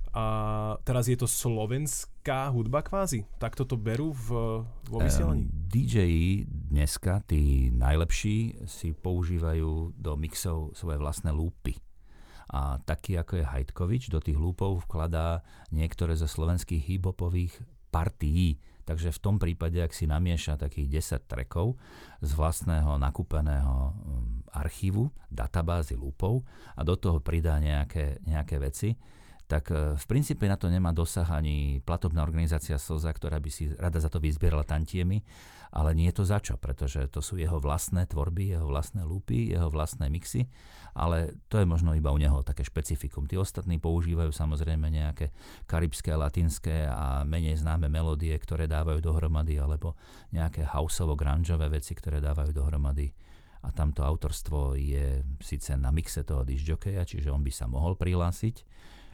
a 0.10 0.25
teraz 0.82 1.05
je 1.05 1.17
to 1.17 1.29
slovenská 1.29 2.49
hudba 2.49 2.82
kvázi. 2.82 3.29
Tak 3.38 3.53
toto 3.53 3.77
berú 3.77 4.13
v, 4.13 4.62
vo 4.89 4.97
vysielaní? 4.97 5.45
Um, 5.45 5.53
DJ 5.69 5.97
dneska, 6.49 7.21
tí 7.29 7.69
najlepší, 7.69 8.65
si 8.65 8.93
používajú 8.97 9.93
do 9.93 10.12
mixov 10.17 10.73
svoje 10.73 10.97
vlastné 10.97 11.29
lúpy 11.29 11.77
a 12.49 12.81
taký 12.81 13.13
ako 13.21 13.39
je 13.39 13.45
Hajtkovič 13.45 14.03
do 14.09 14.17
tých 14.17 14.35
lúpov 14.35 14.81
vkladá 14.89 15.45
niektoré 15.69 16.17
zo 16.17 16.25
slovenských 16.25 16.81
hip-hopových 16.81 17.53
partií. 17.93 18.57
Takže 18.89 19.13
v 19.13 19.21
tom 19.21 19.38
prípade, 19.38 19.77
ak 19.77 19.93
si 19.93 20.09
namieša 20.09 20.57
takých 20.57 21.21
10 21.21 21.29
trekov 21.29 21.77
z 22.25 22.33
vlastného 22.33 22.97
nakúpeného 22.97 23.93
um, 23.93 24.41
archívu, 24.49 25.13
databázy 25.29 25.93
lúpov 25.93 26.41
a 26.73 26.81
do 26.81 26.97
toho 26.97 27.21
pridá 27.21 27.62
nejaké, 27.62 28.17
nejaké 28.25 28.57
veci, 28.57 28.97
tak 29.49 29.73
e, 29.73 29.97
v 29.97 30.05
princípe 30.05 30.45
na 30.45 30.57
to 30.57 30.69
nemá 30.69 30.93
dosah 30.93 31.25
ani 31.25 31.81
platobná 31.81 32.21
organizácia 32.21 32.77
SOZA, 32.77 33.09
ktorá 33.09 33.41
by 33.41 33.49
si 33.49 33.73
rada 33.73 33.97
za 33.97 34.09
to 34.09 34.21
vyzbierala 34.21 34.62
tantiemy, 34.62 35.25
ale 35.69 35.93
nie 35.93 36.10
je 36.10 36.17
to 36.21 36.25
za 36.25 36.41
čo, 36.41 36.58
pretože 36.58 37.05
to 37.13 37.21
sú 37.21 37.38
jeho 37.38 37.62
vlastné 37.62 38.10
tvorby, 38.10 38.58
jeho 38.58 38.65
vlastné 38.65 39.05
lúpy, 39.05 39.53
jeho 39.53 39.69
vlastné 39.69 40.10
mixy, 40.10 40.49
ale 40.97 41.38
to 41.47 41.62
je 41.62 41.65
možno 41.69 41.93
iba 41.93 42.10
u 42.10 42.17
neho 42.17 42.41
také 42.41 42.65
špecifikum. 42.65 43.29
Tí 43.29 43.38
ostatní 43.38 43.77
používajú 43.77 44.34
samozrejme 44.34 44.89
nejaké 44.89 45.29
karibské, 45.69 46.17
latinské 46.17 46.89
a 46.89 47.21
menej 47.21 47.62
známe 47.62 47.86
melódie, 47.88 48.34
ktoré 48.34 48.65
dávajú 48.65 48.99
dohromady, 48.99 49.62
alebo 49.62 49.93
nejaké 50.34 50.65
houseovo 50.65 51.13
grungeové 51.13 51.69
veci, 51.69 51.93
ktoré 51.93 52.17
dávajú 52.17 52.51
dohromady 52.51 53.13
a 53.60 53.69
tamto 53.76 54.08
autorstvo 54.08 54.80
je 54.80 55.24
síce 55.43 55.76
na 55.76 55.91
mixe 55.91 56.24
toho 56.24 56.48
disjokeja, 56.48 57.04
čiže 57.04 57.28
on 57.28 57.43
by 57.43 57.52
sa 57.52 57.67
mohol 57.67 58.00
prihlásiť, 58.00 58.56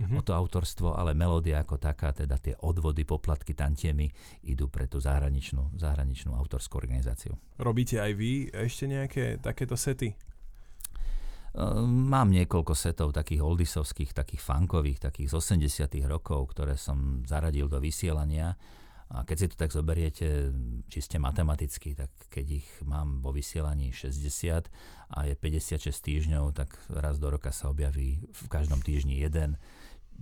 mm-hmm. 0.01 0.17
o 0.17 0.21
to 0.21 0.38
autorstvo, 0.38 0.93
ale 0.93 1.17
melódia 1.17 1.65
ako 1.65 1.81
taká, 1.81 2.13
teda 2.13 2.38
tie 2.38 2.53
odvody, 2.62 3.08
poplatky, 3.08 3.58
tantiemy 3.58 4.05
idú 4.45 4.69
pre 4.69 4.86
tú 4.86 5.01
zahraničnú, 5.01 5.73
zahraničnú 5.79 6.38
autorskú 6.38 6.77
organizáciu. 6.77 7.34
Robíte 7.58 7.97
aj 7.97 8.12
vy 8.13 8.53
ešte 8.53 8.86
nejaké 8.86 9.23
takéto 9.41 9.73
sety? 9.73 10.13
Ehm, 11.55 12.12
mám 12.12 12.36
niekoľko 12.36 12.75
setov 12.75 13.15
takých 13.15 13.39
oldisovských, 13.39 14.12
takých 14.12 14.43
funkových, 14.43 15.08
takých 15.08 15.31
z 15.31 15.34
80 15.39 16.03
rokov, 16.03 16.51
ktoré 16.51 16.75
som 16.75 17.23
zaradil 17.23 17.71
do 17.71 17.79
vysielania. 17.79 18.60
A 19.13 19.21
keď 19.21 19.37
si 19.37 19.47
to 19.53 19.55
tak 19.55 19.69
zoberiete 19.69 20.49
čiste 20.89 21.21
matematicky, 21.21 21.93
tak 21.93 22.09
keď 22.33 22.45
ich 22.63 22.69
mám 22.81 23.21
vo 23.21 23.29
vysielaní 23.29 23.93
60 23.93 24.69
a 25.13 25.17
je 25.29 25.33
56 25.37 25.93
týždňov, 25.93 26.57
tak 26.57 26.73
raz 26.89 27.21
do 27.21 27.29
roka 27.29 27.53
sa 27.53 27.69
objaví 27.69 28.25
v 28.25 28.45
každom 28.49 28.81
týždni 28.81 29.21
jeden 29.21 29.61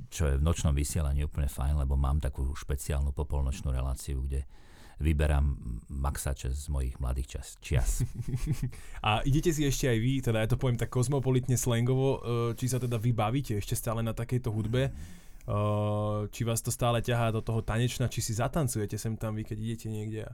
čo 0.09 0.29
je 0.29 0.37
v 0.37 0.45
nočnom 0.45 0.73
vysielaní 0.73 1.25
úplne 1.25 1.49
fajn, 1.49 1.85
lebo 1.85 1.93
mám 1.93 2.17
takú 2.17 2.49
špeciálnu 2.57 3.13
popolnočnú 3.13 3.69
reláciu, 3.69 4.25
kde 4.25 4.45
vyberám 5.01 5.57
maxače 5.89 6.53
z 6.53 6.69
mojich 6.69 6.95
mladých 7.01 7.37
čas, 7.37 7.47
čias. 7.59 7.91
A 9.07 9.25
idete 9.25 9.49
si 9.49 9.65
ešte 9.65 9.89
aj 9.89 9.97
vy, 9.99 10.13
teda 10.21 10.45
ja 10.45 10.47
to 10.47 10.59
poviem 10.61 10.77
tak 10.77 10.93
kozmopolitne 10.93 11.57
slangovo, 11.57 12.21
e, 12.21 12.55
či 12.55 12.69
sa 12.69 12.77
teda 12.77 13.01
vybavíte 13.01 13.57
ešte 13.57 13.73
stále 13.73 14.05
na 14.05 14.13
takejto 14.13 14.53
hudbe, 14.53 14.89
e, 14.89 14.91
či 16.31 16.41
vás 16.47 16.63
to 16.63 16.71
stále 16.71 17.03
ťahá 17.03 17.35
do 17.35 17.43
toho 17.43 17.59
tanečna, 17.59 18.07
či 18.07 18.23
si 18.23 18.31
zatancujete 18.35 18.95
sem 18.95 19.19
tam 19.19 19.35
vy, 19.35 19.43
keď 19.43 19.57
idete 19.59 19.87
niekde 19.91 20.21
a 20.27 20.33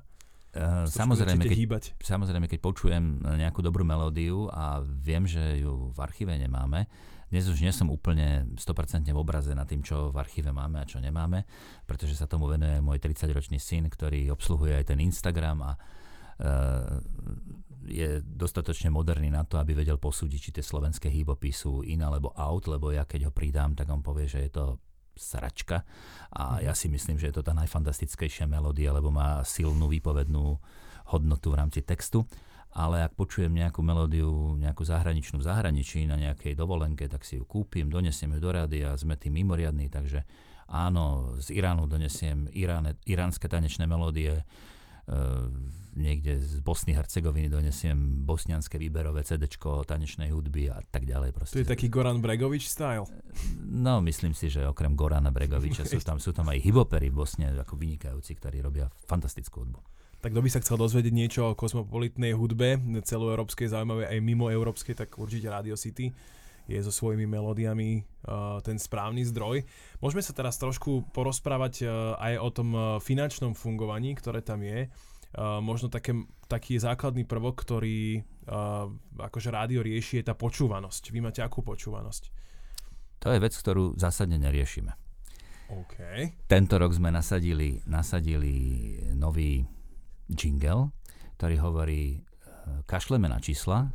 Uh, 0.50 0.90
samozrejme, 0.90 1.46
keď, 1.46 1.94
samozrejme, 2.02 2.50
keď 2.50 2.58
počujem 2.58 3.22
nejakú 3.22 3.62
dobrú 3.62 3.86
melódiu 3.86 4.50
a 4.50 4.82
viem, 4.82 5.22
že 5.30 5.62
ju 5.62 5.94
v 5.94 6.00
archíve 6.02 6.34
nemáme, 6.34 6.90
dnes 7.30 7.46
už 7.46 7.62
nie 7.62 7.70
som 7.70 7.86
úplne 7.94 8.50
100% 8.58 9.06
v 9.06 9.14
obraze 9.14 9.54
na 9.54 9.62
tým, 9.70 9.86
čo 9.86 10.10
v 10.10 10.18
archíve 10.18 10.50
máme 10.50 10.82
a 10.82 10.90
čo 10.90 10.98
nemáme, 10.98 11.46
pretože 11.86 12.18
sa 12.18 12.26
tomu 12.26 12.50
venuje 12.50 12.82
môj 12.82 12.98
30-ročný 12.98 13.62
syn, 13.62 13.94
ktorý 13.94 14.34
obsluhuje 14.34 14.74
aj 14.82 14.90
ten 14.90 14.98
Instagram 14.98 15.62
a 15.62 15.72
je 17.86 18.22
dostatočne 18.26 18.90
moderný 18.90 19.30
na 19.30 19.46
to, 19.46 19.62
aby 19.62 19.78
vedel 19.78 20.02
posúdiť, 20.02 20.40
či 20.40 20.54
tie 20.58 20.66
slovenské 20.66 21.14
hýbopy 21.14 21.54
sú 21.54 21.86
in 21.86 22.02
alebo 22.02 22.34
out, 22.34 22.66
lebo 22.66 22.90
ja 22.90 23.06
keď 23.06 23.30
ho 23.30 23.32
pridám, 23.34 23.78
tak 23.78 23.86
on 23.94 24.02
povie, 24.02 24.26
že 24.26 24.50
je 24.50 24.52
to 24.52 24.82
sračka. 25.20 25.84
A 26.32 26.58
mhm. 26.58 26.72
ja 26.72 26.74
si 26.74 26.88
myslím, 26.88 27.20
že 27.20 27.30
je 27.30 27.36
to 27.36 27.44
tá 27.44 27.52
najfantastickejšia 27.54 28.48
melódia, 28.48 28.96
lebo 28.96 29.12
má 29.12 29.44
silnú 29.44 29.92
výpovednú 29.92 30.58
hodnotu 31.12 31.52
v 31.52 31.60
rámci 31.60 31.84
textu. 31.84 32.24
Ale 32.70 33.02
ak 33.02 33.18
počujem 33.18 33.50
nejakú 33.50 33.82
melódiu, 33.82 34.54
nejakú 34.62 34.86
zahraničnú 34.86 35.42
v 35.42 35.48
zahraničí 35.50 36.06
na 36.06 36.22
nejakej 36.22 36.54
dovolenke, 36.54 37.10
tak 37.10 37.26
si 37.26 37.42
ju 37.42 37.44
kúpim, 37.44 37.90
donesiem 37.90 38.38
ju 38.38 38.40
do 38.40 38.54
rady 38.54 38.86
a 38.86 38.94
sme 38.94 39.18
tým 39.18 39.42
mimoriadní, 39.42 39.90
takže 39.90 40.22
áno, 40.70 41.34
z 41.42 41.50
Iránu 41.58 41.90
donesiem 41.90 42.46
iráne, 42.54 42.94
iránske 43.10 43.50
tanečné 43.50 43.90
melódie, 43.90 44.46
niekde 46.00 46.40
z 46.40 46.64
Bosny 46.64 46.96
Hercegoviny 46.96 47.52
donesiem 47.52 48.24
bosnianské 48.24 48.80
výberové 48.80 49.28
CD 49.28 49.52
tanečnej 49.60 50.32
hudby 50.32 50.72
a 50.72 50.80
tak 50.88 51.04
ďalej. 51.04 51.36
Proste. 51.36 51.54
To 51.60 51.62
je 51.66 51.68
taký 51.68 51.92
Goran 51.92 52.24
Bregovič 52.24 52.72
style? 52.72 53.04
No, 53.68 54.00
myslím 54.00 54.32
si, 54.32 54.48
že 54.48 54.64
okrem 54.64 54.96
Gorana 54.96 55.34
Bregoviča 55.34 55.84
sú 55.84 56.00
tam, 56.08 56.18
sú 56.24 56.32
tam 56.32 56.48
aj 56.48 56.64
hibopery 56.64 57.12
v 57.12 57.20
Bosne, 57.20 57.52
ako 57.52 57.76
vynikajúci, 57.76 58.38
ktorí 58.40 58.64
robia 58.64 58.88
fantastickú 59.10 59.68
hudbu. 59.68 59.80
Tak 60.20 60.36
kto 60.36 60.44
by 60.44 60.50
sa 60.52 60.60
chcel 60.60 60.76
dozvedieť 60.76 61.14
niečo 61.16 61.42
o 61.48 61.56
kosmopolitnej 61.56 62.36
hudbe, 62.36 62.76
celoeurópskej, 63.08 63.72
zaujímavej 63.72 64.12
aj 64.12 64.20
mimo 64.20 64.52
európskej, 64.52 64.96
tak 64.96 65.16
určite 65.16 65.48
Radio 65.48 65.80
City 65.80 66.12
je 66.70 66.80
so 66.86 66.94
svojimi 66.94 67.26
melódiami 67.26 68.06
uh, 68.30 68.62
ten 68.62 68.78
správny 68.78 69.26
zdroj. 69.26 69.66
Môžeme 69.98 70.22
sa 70.22 70.38
teraz 70.38 70.62
trošku 70.62 71.10
porozprávať 71.10 71.90
uh, 71.90 72.14
aj 72.22 72.34
o 72.38 72.50
tom 72.54 72.70
uh, 72.78 72.84
finančnom 73.02 73.58
fungovaní, 73.58 74.14
ktoré 74.14 74.46
tam 74.46 74.62
je. 74.62 74.86
Možno 75.62 75.94
také, 75.94 76.18
taký 76.50 76.82
základný 76.82 77.22
prvok, 77.22 77.62
ktorý 77.62 78.26
akože 79.14 79.54
rádio 79.54 79.86
rieši, 79.86 80.26
je 80.26 80.26
tá 80.26 80.34
počúvanosť. 80.34 81.14
Vy 81.14 81.22
máte 81.22 81.46
akú 81.46 81.62
počúvanosť? 81.62 82.34
To 83.22 83.30
je 83.30 83.38
vec, 83.38 83.54
ktorú 83.54 83.94
zásadne 83.94 84.42
neriešime. 84.42 84.90
Okay. 85.70 86.34
Tento 86.50 86.82
rok 86.82 86.98
sme 86.98 87.14
nasadili, 87.14 87.78
nasadili 87.86 88.98
nový 89.14 89.62
jingle, 90.34 90.90
ktorý 91.38 91.56
hovorí, 91.62 92.26
kašleme 92.90 93.30
na 93.30 93.38
čísla, 93.38 93.94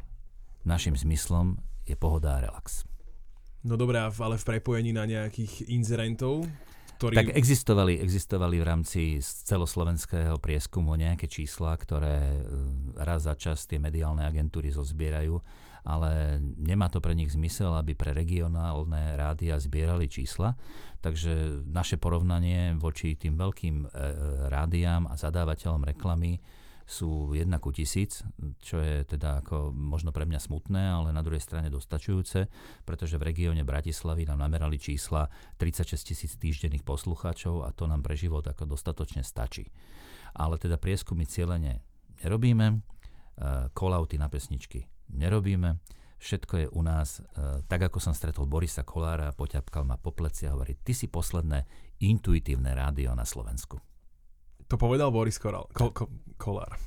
našim 0.63 0.95
zmyslom 0.95 1.59
je 1.85 1.97
pohoda 1.97 2.41
a 2.41 2.43
relax. 2.45 2.85
No 3.65 3.81
dobré, 3.81 3.97
ale 3.97 4.37
v 4.37 4.45
prepojení 4.45 4.93
na 4.93 5.09
nejakých 5.09 5.73
inzerentov, 5.73 6.45
ktorí... 7.01 7.17
Tak 7.17 7.33
existovali, 7.33 7.97
existovali 8.01 8.57
v 8.61 8.65
rámci 8.65 9.01
celoslovenského 9.21 10.37
prieskumu 10.39 10.95
nejaké 10.97 11.27
čísla, 11.27 11.77
ktoré 11.77 12.39
e, 12.39 12.41
raz 13.01 13.25
za 13.25 13.35
čas 13.35 13.65
tie 13.65 13.81
mediálne 13.81 14.25
agentúry 14.25 14.69
zozbierajú, 14.69 15.41
ale 15.85 16.41
nemá 16.57 16.89
to 16.89 17.01
pre 17.05 17.13
nich 17.13 17.33
zmysel, 17.33 17.77
aby 17.77 17.93
pre 17.93 18.17
regionálne 18.17 19.21
rádia 19.21 19.61
zbierali 19.61 20.09
čísla. 20.09 20.57
Takže 21.05 21.65
naše 21.69 22.01
porovnanie 22.01 22.73
voči 22.81 23.17
tým 23.21 23.37
veľkým 23.37 23.77
e, 23.85 23.87
rádiám 24.49 25.09
a 25.09 25.17
zadávateľom 25.17 25.85
reklamy 25.85 26.41
sú 26.85 27.33
1 27.33 27.49
ku 27.61 27.73
tisíc, 27.73 28.21
čo 28.61 28.81
je 28.81 29.05
teda 29.09 29.41
ako 29.41 29.73
možno 29.73 30.13
pre 30.13 30.29
mňa 30.29 30.41
smutné, 30.41 30.83
ale 30.93 31.17
na 31.17 31.25
druhej 31.25 31.41
strane 31.41 31.73
dostačujúce, 31.73 32.49
pretože 32.85 33.17
v 33.17 33.27
regióne 33.33 33.65
Bratislavy 33.65 34.29
nám 34.29 34.45
namerali 34.45 34.77
čísla 34.77 35.33
36 35.57 36.13
tisíc 36.13 36.33
týždenných 36.37 36.85
poslucháčov 36.85 37.65
a 37.65 37.73
to 37.73 37.89
nám 37.89 38.05
pre 38.05 38.17
život 38.17 38.45
ako 38.45 38.69
dostatočne 38.69 39.25
stačí. 39.25 39.73
Ale 40.37 40.61
teda 40.61 40.77
prieskumy 40.77 41.25
cieľene 41.25 41.81
nerobíme, 42.21 42.85
kolauty 43.73 44.21
na 44.21 44.29
pesničky 44.29 44.87
nerobíme. 45.13 45.81
Všetko 46.19 46.55
je 46.57 46.67
u 46.73 46.81
nás, 46.81 47.21
e, 47.21 47.61
tak 47.69 47.85
ako 47.91 48.01
som 48.01 48.17
stretol 48.17 48.49
Borisa 48.49 48.81
Kolára, 48.81 49.35
poťapkal 49.37 49.85
ma 49.85 50.01
po 50.01 50.15
pleci 50.15 50.49
a 50.49 50.57
hovorí, 50.57 50.79
ty 50.81 50.97
si 50.97 51.11
posledné 51.11 51.67
intuitívne 52.01 52.73
rádio 52.73 53.13
na 53.13 53.29
Slovensku. 53.29 53.94
To 54.69 54.81
povedal 54.81 55.13
Boris 55.13 55.37
Koral, 55.37 55.69
ko, 55.73 55.93
ko, 55.93 56.09
Kolár. 56.41 56.75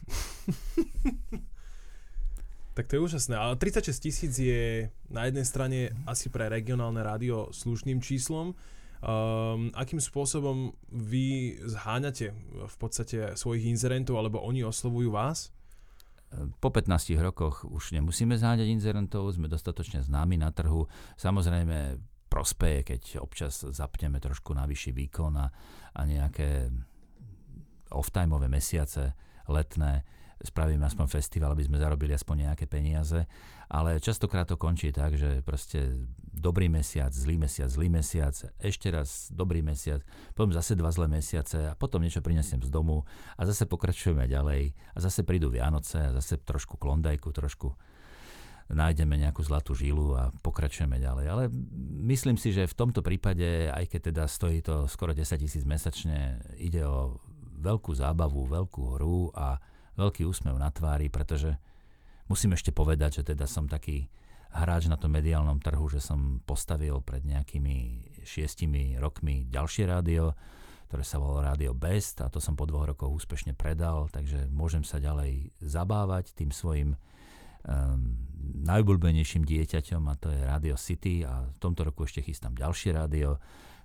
tak 2.78 2.86
to 2.86 2.98
je 2.98 3.02
úžasné. 3.02 3.34
Ale 3.34 3.58
36 3.58 3.98
tisíc 3.98 4.34
je 4.38 4.94
na 5.10 5.26
jednej 5.26 5.46
strane 5.46 5.80
asi 6.06 6.30
pre 6.30 6.46
regionálne 6.46 7.02
rádio 7.02 7.50
slušným 7.50 8.02
číslom. 8.02 8.54
Um, 8.98 9.70
akým 9.78 10.02
spôsobom 10.02 10.74
vy 10.90 11.58
zháňate 11.62 12.34
v 12.66 12.76
podstate 12.82 13.38
svojich 13.38 13.70
inzerentov, 13.70 14.18
alebo 14.18 14.42
oni 14.42 14.66
oslovujú 14.66 15.14
vás? 15.14 15.54
Po 16.60 16.70
15 16.74 17.14
rokoch 17.22 17.64
už 17.64 17.98
nemusíme 17.98 18.36
zháňať 18.36 18.68
inzerentov, 18.68 19.32
sme 19.32 19.48
dostatočne 19.48 20.02
známi 20.02 20.42
na 20.42 20.50
trhu. 20.50 20.90
Samozrejme, 21.16 22.02
prospeje, 22.28 22.84
keď 22.94 23.24
občas 23.24 23.64
zapneme 23.64 24.20
trošku 24.20 24.52
na 24.52 24.68
vyšší 24.68 24.92
výkon 24.92 25.34
a, 25.40 25.48
a 25.94 26.02
nejaké 26.04 26.68
off-timeové 27.92 28.48
mesiace 28.52 29.14
letné 29.48 30.04
spravíme 30.38 30.86
aspoň 30.86 31.08
festival, 31.10 31.54
aby 31.54 31.66
sme 31.66 31.82
zarobili 31.82 32.14
aspoň 32.14 32.52
nejaké 32.52 32.70
peniaze. 32.70 33.26
Ale 33.68 33.98
častokrát 33.98 34.46
to 34.46 34.56
končí 34.56 34.94
tak, 34.94 35.18
že 35.18 35.42
proste 35.42 36.08
dobrý 36.22 36.70
mesiac, 36.70 37.10
zlý 37.10 37.42
mesiac, 37.42 37.68
zlý 37.68 37.90
mesiac, 37.90 38.38
ešte 38.62 38.94
raz 38.94 39.34
dobrý 39.34 39.66
mesiac, 39.66 40.06
potom 40.38 40.54
zase 40.54 40.78
dva 40.78 40.94
zlé 40.94 41.10
mesiace 41.10 41.74
a 41.74 41.74
potom 41.74 42.06
niečo 42.06 42.22
prinesiem 42.22 42.62
z 42.62 42.70
domu 42.70 43.04
a 43.34 43.42
zase 43.50 43.66
pokračujeme 43.66 44.30
ďalej 44.30 44.78
a 44.94 44.98
zase 45.02 45.26
prídu 45.26 45.50
Vianoce 45.50 46.14
a 46.14 46.16
zase 46.16 46.38
trošku 46.38 46.78
klondajku, 46.78 47.34
trošku 47.34 47.74
nájdeme 48.68 49.16
nejakú 49.16 49.42
zlatú 49.42 49.72
žilu 49.74 50.14
a 50.14 50.30
pokračujeme 50.44 51.00
ďalej. 51.00 51.26
Ale 51.26 51.44
myslím 52.14 52.36
si, 52.36 52.52
že 52.52 52.70
v 52.70 52.78
tomto 52.78 53.00
prípade, 53.00 53.72
aj 53.72 53.88
keď 53.90 54.02
teda 54.14 54.24
stojí 54.28 54.60
to 54.60 54.86
skoro 54.92 55.16
10 55.16 55.24
tisíc 55.40 55.64
mesačne, 55.64 56.44
ide 56.60 56.84
o 56.84 57.18
veľkú 57.58 57.92
zábavu, 57.98 58.46
veľkú 58.48 58.82
hru 58.98 59.34
a 59.34 59.58
veľký 59.98 60.24
úsmev 60.24 60.56
na 60.56 60.70
tvári, 60.70 61.10
pretože 61.10 61.58
musím 62.30 62.54
ešte 62.54 62.70
povedať, 62.70 63.22
že 63.22 63.34
teda 63.34 63.50
som 63.50 63.66
taký 63.66 64.08
hráč 64.54 64.88
na 64.88 64.96
tom 64.96 65.12
mediálnom 65.12 65.60
trhu, 65.60 65.86
že 65.92 66.00
som 66.00 66.40
postavil 66.46 67.02
pred 67.04 67.26
nejakými 67.26 68.08
šiestimi 68.24 68.96
rokmi 68.98 69.50
ďalšie 69.50 69.90
rádio, 69.90 70.34
ktoré 70.88 71.04
sa 71.04 71.20
volalo 71.20 71.44
Rádio 71.44 71.76
Best 71.76 72.24
a 72.24 72.32
to 72.32 72.40
som 72.40 72.56
po 72.56 72.64
dvoch 72.64 72.88
rokoch 72.88 73.12
úspešne 73.12 73.52
predal, 73.54 74.08
takže 74.08 74.48
môžem 74.48 74.88
sa 74.88 75.04
ďalej 75.04 75.52
zabávať 75.60 76.32
tým 76.32 76.56
svojim 76.56 76.96
um, 77.68 78.16
najobľúbenejším 78.64 79.44
dieťaťom 79.44 80.04
a 80.08 80.14
to 80.16 80.32
je 80.32 80.48
Radio 80.48 80.80
City 80.80 81.28
a 81.28 81.44
v 81.44 81.58
tomto 81.60 81.84
roku 81.84 82.08
ešte 82.08 82.24
chystám 82.24 82.56
ďalšie 82.56 82.96
rádio, 82.96 83.36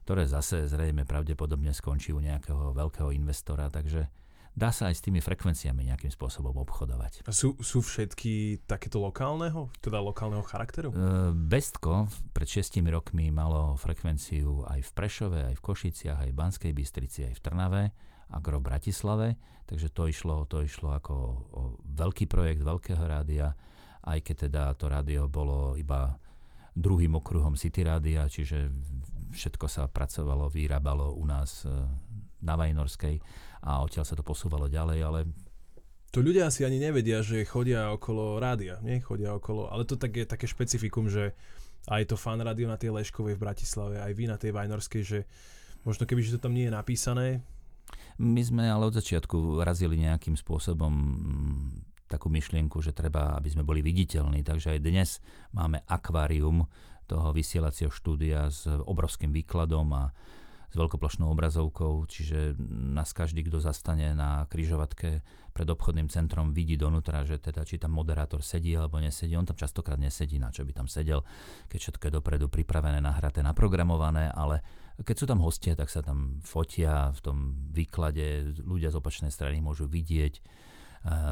ktoré 0.03 0.27
zase 0.27 0.67
zrejme 0.67 1.07
pravdepodobne 1.07 1.71
skončí 1.71 2.11
u 2.11 2.19
nejakého 2.19 2.75
veľkého 2.75 3.15
investora, 3.15 3.71
takže 3.71 4.11
dá 4.53 4.69
sa 4.69 4.93
aj 4.93 5.01
s 5.01 5.05
tými 5.05 5.25
frekvenciami 5.25 5.89
nejakým 5.89 6.13
spôsobom 6.13 6.53
obchodovať. 6.67 7.25
A 7.25 7.33
sú, 7.33 7.57
sú 7.63 7.81
všetky 7.81 8.67
takéto 8.69 9.01
lokálneho, 9.01 9.73
teda 9.81 10.03
lokálneho 10.03 10.45
charakteru? 10.45 10.93
E, 10.93 10.97
Bestko 11.33 12.11
pred 12.37 12.49
šestimi 12.49 12.93
rokmi 12.93 13.33
malo 13.33 13.79
frekvenciu 13.81 14.69
aj 14.69 14.81
v 14.85 14.91
Prešove, 14.93 15.41
aj 15.49 15.57
v 15.57 15.65
Košiciach, 15.65 16.19
aj 16.29 16.31
v 16.31 16.39
Banskej 16.39 16.73
Bystrici, 16.77 17.25
aj 17.25 17.35
v 17.39 17.43
Trnave, 17.43 17.83
agro 18.33 18.61
v 18.61 18.67
Bratislave, 18.69 19.29
takže 19.69 19.89
to 19.93 20.09
išlo, 20.09 20.45
to 20.49 20.65
išlo 20.65 20.97
ako 20.97 21.15
o 21.53 21.63
veľký 21.85 22.29
projekt 22.29 22.65
veľkého 22.65 23.05
rádia, 23.05 23.57
aj 24.03 24.19
keď 24.25 24.37
teda 24.49 24.63
to 24.75 24.91
rádio 24.91 25.31
bolo 25.31 25.79
iba 25.79 26.17
druhým 26.73 27.21
okruhom 27.21 27.55
City 27.55 27.85
rádia, 27.85 28.25
čiže 28.29 28.73
všetko 29.33 29.67
sa 29.69 29.89
pracovalo, 29.89 30.49
vyrábalo 30.49 31.17
u 31.17 31.25
nás 31.25 31.65
e, 31.65 31.73
na 32.45 32.55
Vajnorskej 32.57 33.21
a 33.65 33.81
odtiaľ 33.85 34.05
sa 34.05 34.17
to 34.17 34.25
posúvalo 34.25 34.69
ďalej, 34.69 34.99
ale 35.05 35.21
to 36.13 36.21
ľudia 36.21 36.53
asi 36.53 36.69
ani 36.69 36.77
nevedia, 36.77 37.25
že 37.25 37.49
chodia 37.49 37.89
okolo 37.89 38.37
rádia, 38.37 38.77
nie? 38.85 39.01
Chodia 39.01 39.33
okolo, 39.33 39.73
ale 39.73 39.89
to 39.89 39.97
tak 39.97 40.13
je 40.13 40.29
také 40.29 40.45
špecifikum, 40.45 41.09
že 41.09 41.33
aj 41.89 42.13
to 42.13 42.21
fan 42.21 42.37
rádio 42.45 42.69
na 42.69 42.77
tej 42.77 42.93
Leškovej 42.93 43.41
v 43.41 43.43
Bratislave, 43.49 43.97
aj 43.97 44.13
vy 44.13 44.29
na 44.29 44.37
tej 44.37 44.53
Vajnorskej, 44.53 45.03
že 45.03 45.19
možno 45.89 46.05
keby, 46.05 46.21
že 46.21 46.37
to 46.37 46.45
tam 46.45 46.53
nie 46.53 46.69
je 46.69 46.77
napísané. 46.77 47.41
My 48.21 48.45
sme 48.45 48.69
ale 48.69 48.93
od 48.93 48.95
začiatku 48.95 49.65
razili 49.65 50.05
nejakým 50.05 50.37
spôsobom 50.37 50.93
takú 52.13 52.29
myšlienku, 52.29 52.85
že 52.85 52.93
treba, 52.93 53.33
aby 53.41 53.49
sme 53.49 53.65
boli 53.65 53.81
viditeľní, 53.81 54.45
takže 54.45 54.77
aj 54.77 54.81
dnes 54.85 55.25
máme 55.57 55.81
akvárium 55.89 56.69
toho 57.09 57.33
vysielacieho 57.33 57.89
štúdia 57.89 58.53
s 58.53 58.69
obrovským 58.69 59.33
výkladom 59.33 59.89
a 59.97 60.13
s 60.73 60.75
veľkoplošnou 60.81 61.29
obrazovkou, 61.29 62.09
čiže 62.09 62.57
nás 62.97 63.13
každý, 63.13 63.45
kto 63.45 63.61
zastane 63.61 64.17
na 64.17 64.49
kryžovatke 64.49 65.21
pred 65.53 65.69
obchodným 65.69 66.09
centrom, 66.09 66.57
vidí 66.57 66.81
donútra, 66.81 67.29
že 67.29 67.37
teda 67.37 67.61
či 67.69 67.77
tam 67.77 67.93
moderátor 67.93 68.41
sedí 68.41 68.73
alebo 68.73 68.97
nesedí. 68.97 69.37
On 69.37 69.45
tam 69.45 69.61
častokrát 69.61 70.01
nesedí, 70.01 70.41
na 70.41 70.49
čo 70.49 70.65
by 70.65 70.73
tam 70.73 70.89
sedel, 70.89 71.29
keď 71.69 71.77
všetko 71.77 72.05
je 72.09 72.13
dopredu 72.17 72.49
pripravené, 72.49 73.05
nahraté, 73.05 73.45
naprogramované, 73.45 74.33
ale 74.33 74.65
keď 74.97 75.17
sú 75.21 75.27
tam 75.29 75.45
hostia, 75.45 75.77
tak 75.77 75.93
sa 75.93 76.01
tam 76.01 76.41
fotia 76.41 77.13
v 77.13 77.21
tom 77.21 77.37
výklade, 77.69 78.57
ľudia 78.65 78.89
z 78.89 78.97
opačnej 78.97 79.29
strany 79.29 79.61
môžu 79.61 79.85
vidieť 79.85 80.41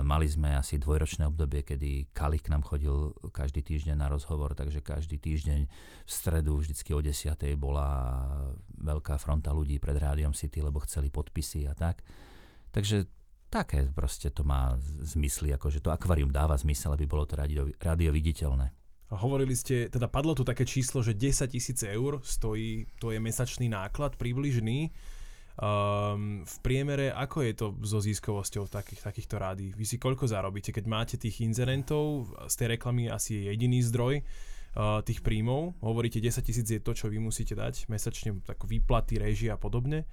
mali 0.03 0.27
sme 0.27 0.59
asi 0.59 0.83
dvojročné 0.83 1.31
obdobie, 1.31 1.63
kedy 1.63 2.11
Kalik 2.11 2.51
nám 2.51 2.67
chodil 2.67 3.15
každý 3.31 3.63
týždeň 3.63 3.95
na 3.95 4.11
rozhovor, 4.11 4.59
takže 4.59 4.83
každý 4.83 5.23
týždeň 5.23 5.61
v 6.07 6.11
stredu 6.11 6.59
vždycky 6.59 6.91
o 6.91 6.99
10. 6.99 7.31
bola 7.55 7.87
veľká 8.83 9.15
fronta 9.23 9.55
ľudí 9.55 9.79
pred 9.79 9.95
Rádiom 9.95 10.35
City, 10.35 10.59
lebo 10.59 10.83
chceli 10.83 11.07
podpisy 11.07 11.71
a 11.71 11.75
tak. 11.79 12.03
Takže 12.75 13.07
také 13.47 13.87
proste 13.95 14.35
to 14.35 14.43
má 14.43 14.75
zmysly, 15.07 15.55
akože 15.55 15.83
to 15.83 15.95
akvárium 15.95 16.35
dáva 16.35 16.59
zmysel, 16.59 16.95
aby 16.95 17.07
bolo 17.07 17.27
to 17.27 17.39
rádio, 17.39 17.71
rádio 17.79 18.11
viditeľné. 18.11 18.75
Hovorili 19.11 19.59
ste, 19.59 19.91
teda 19.91 20.07
padlo 20.07 20.39
tu 20.39 20.47
také 20.47 20.63
číslo, 20.63 21.03
že 21.03 21.19
10 21.19 21.51
tisíc 21.51 21.83
eur 21.83 22.23
stojí, 22.23 22.87
to 23.03 23.11
je 23.11 23.19
mesačný 23.19 23.67
náklad 23.67 24.15
približný. 24.15 24.95
Um, 25.61 26.41
v 26.41 26.57
priemere, 26.65 27.13
ako 27.13 27.45
je 27.45 27.53
to 27.53 27.67
so 27.85 28.01
ziskovosťou 28.01 28.73
takých, 28.73 29.05
takýchto 29.05 29.37
rádií? 29.37 29.77
Vy 29.77 29.85
si 29.85 30.01
koľko 30.01 30.25
zarobíte? 30.25 30.73
Keď 30.73 30.85
máte 30.89 31.21
tých 31.21 31.45
inzerentov, 31.45 32.33
z 32.49 32.55
tej 32.57 32.81
reklamy 32.81 33.13
asi 33.13 33.37
je 33.37 33.53
jediný 33.53 33.85
zdroj 33.85 34.25
uh, 34.25 35.05
tých 35.05 35.21
príjmov. 35.21 35.77
Hovoríte, 35.85 36.17
10 36.17 36.41
tisíc 36.41 36.65
je 36.65 36.81
to, 36.81 36.97
čo 36.97 37.13
vy 37.13 37.21
musíte 37.21 37.53
dať 37.53 37.93
mesačne, 37.93 38.41
tak 38.41 38.65
výplaty, 38.65 39.21
režie 39.21 39.53
a 39.53 39.61
podobne. 39.61 40.09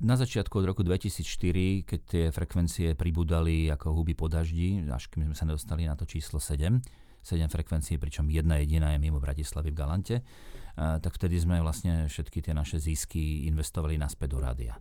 Na 0.00 0.16
začiatku 0.16 0.64
od 0.64 0.72
roku 0.72 0.80
2004, 0.80 1.84
keď 1.84 2.00
tie 2.08 2.24
frekvencie 2.32 2.96
pribudali 2.96 3.68
ako 3.68 3.92
huby 3.92 4.16
po 4.16 4.32
daždi, 4.32 4.80
až 4.88 5.12
kým 5.12 5.28
sme 5.28 5.36
sa 5.36 5.44
nedostali 5.44 5.84
na 5.84 5.92
to 5.92 6.08
číslo 6.08 6.40
7, 6.40 6.80
7 7.22 7.48
frekvencií, 7.48 8.00
pričom 8.00 8.28
jedna 8.28 8.56
jediná 8.60 8.92
je 8.96 8.98
mimo 8.98 9.20
Bratislavy 9.20 9.70
v 9.70 9.76
Galante, 9.76 10.16
tak 10.76 11.12
vtedy 11.12 11.36
sme 11.36 11.60
vlastne 11.60 12.08
všetky 12.08 12.40
tie 12.40 12.54
naše 12.56 12.80
zisky 12.80 13.46
investovali 13.50 14.00
naspäť 14.00 14.28
do 14.32 14.38
rádia. 14.40 14.74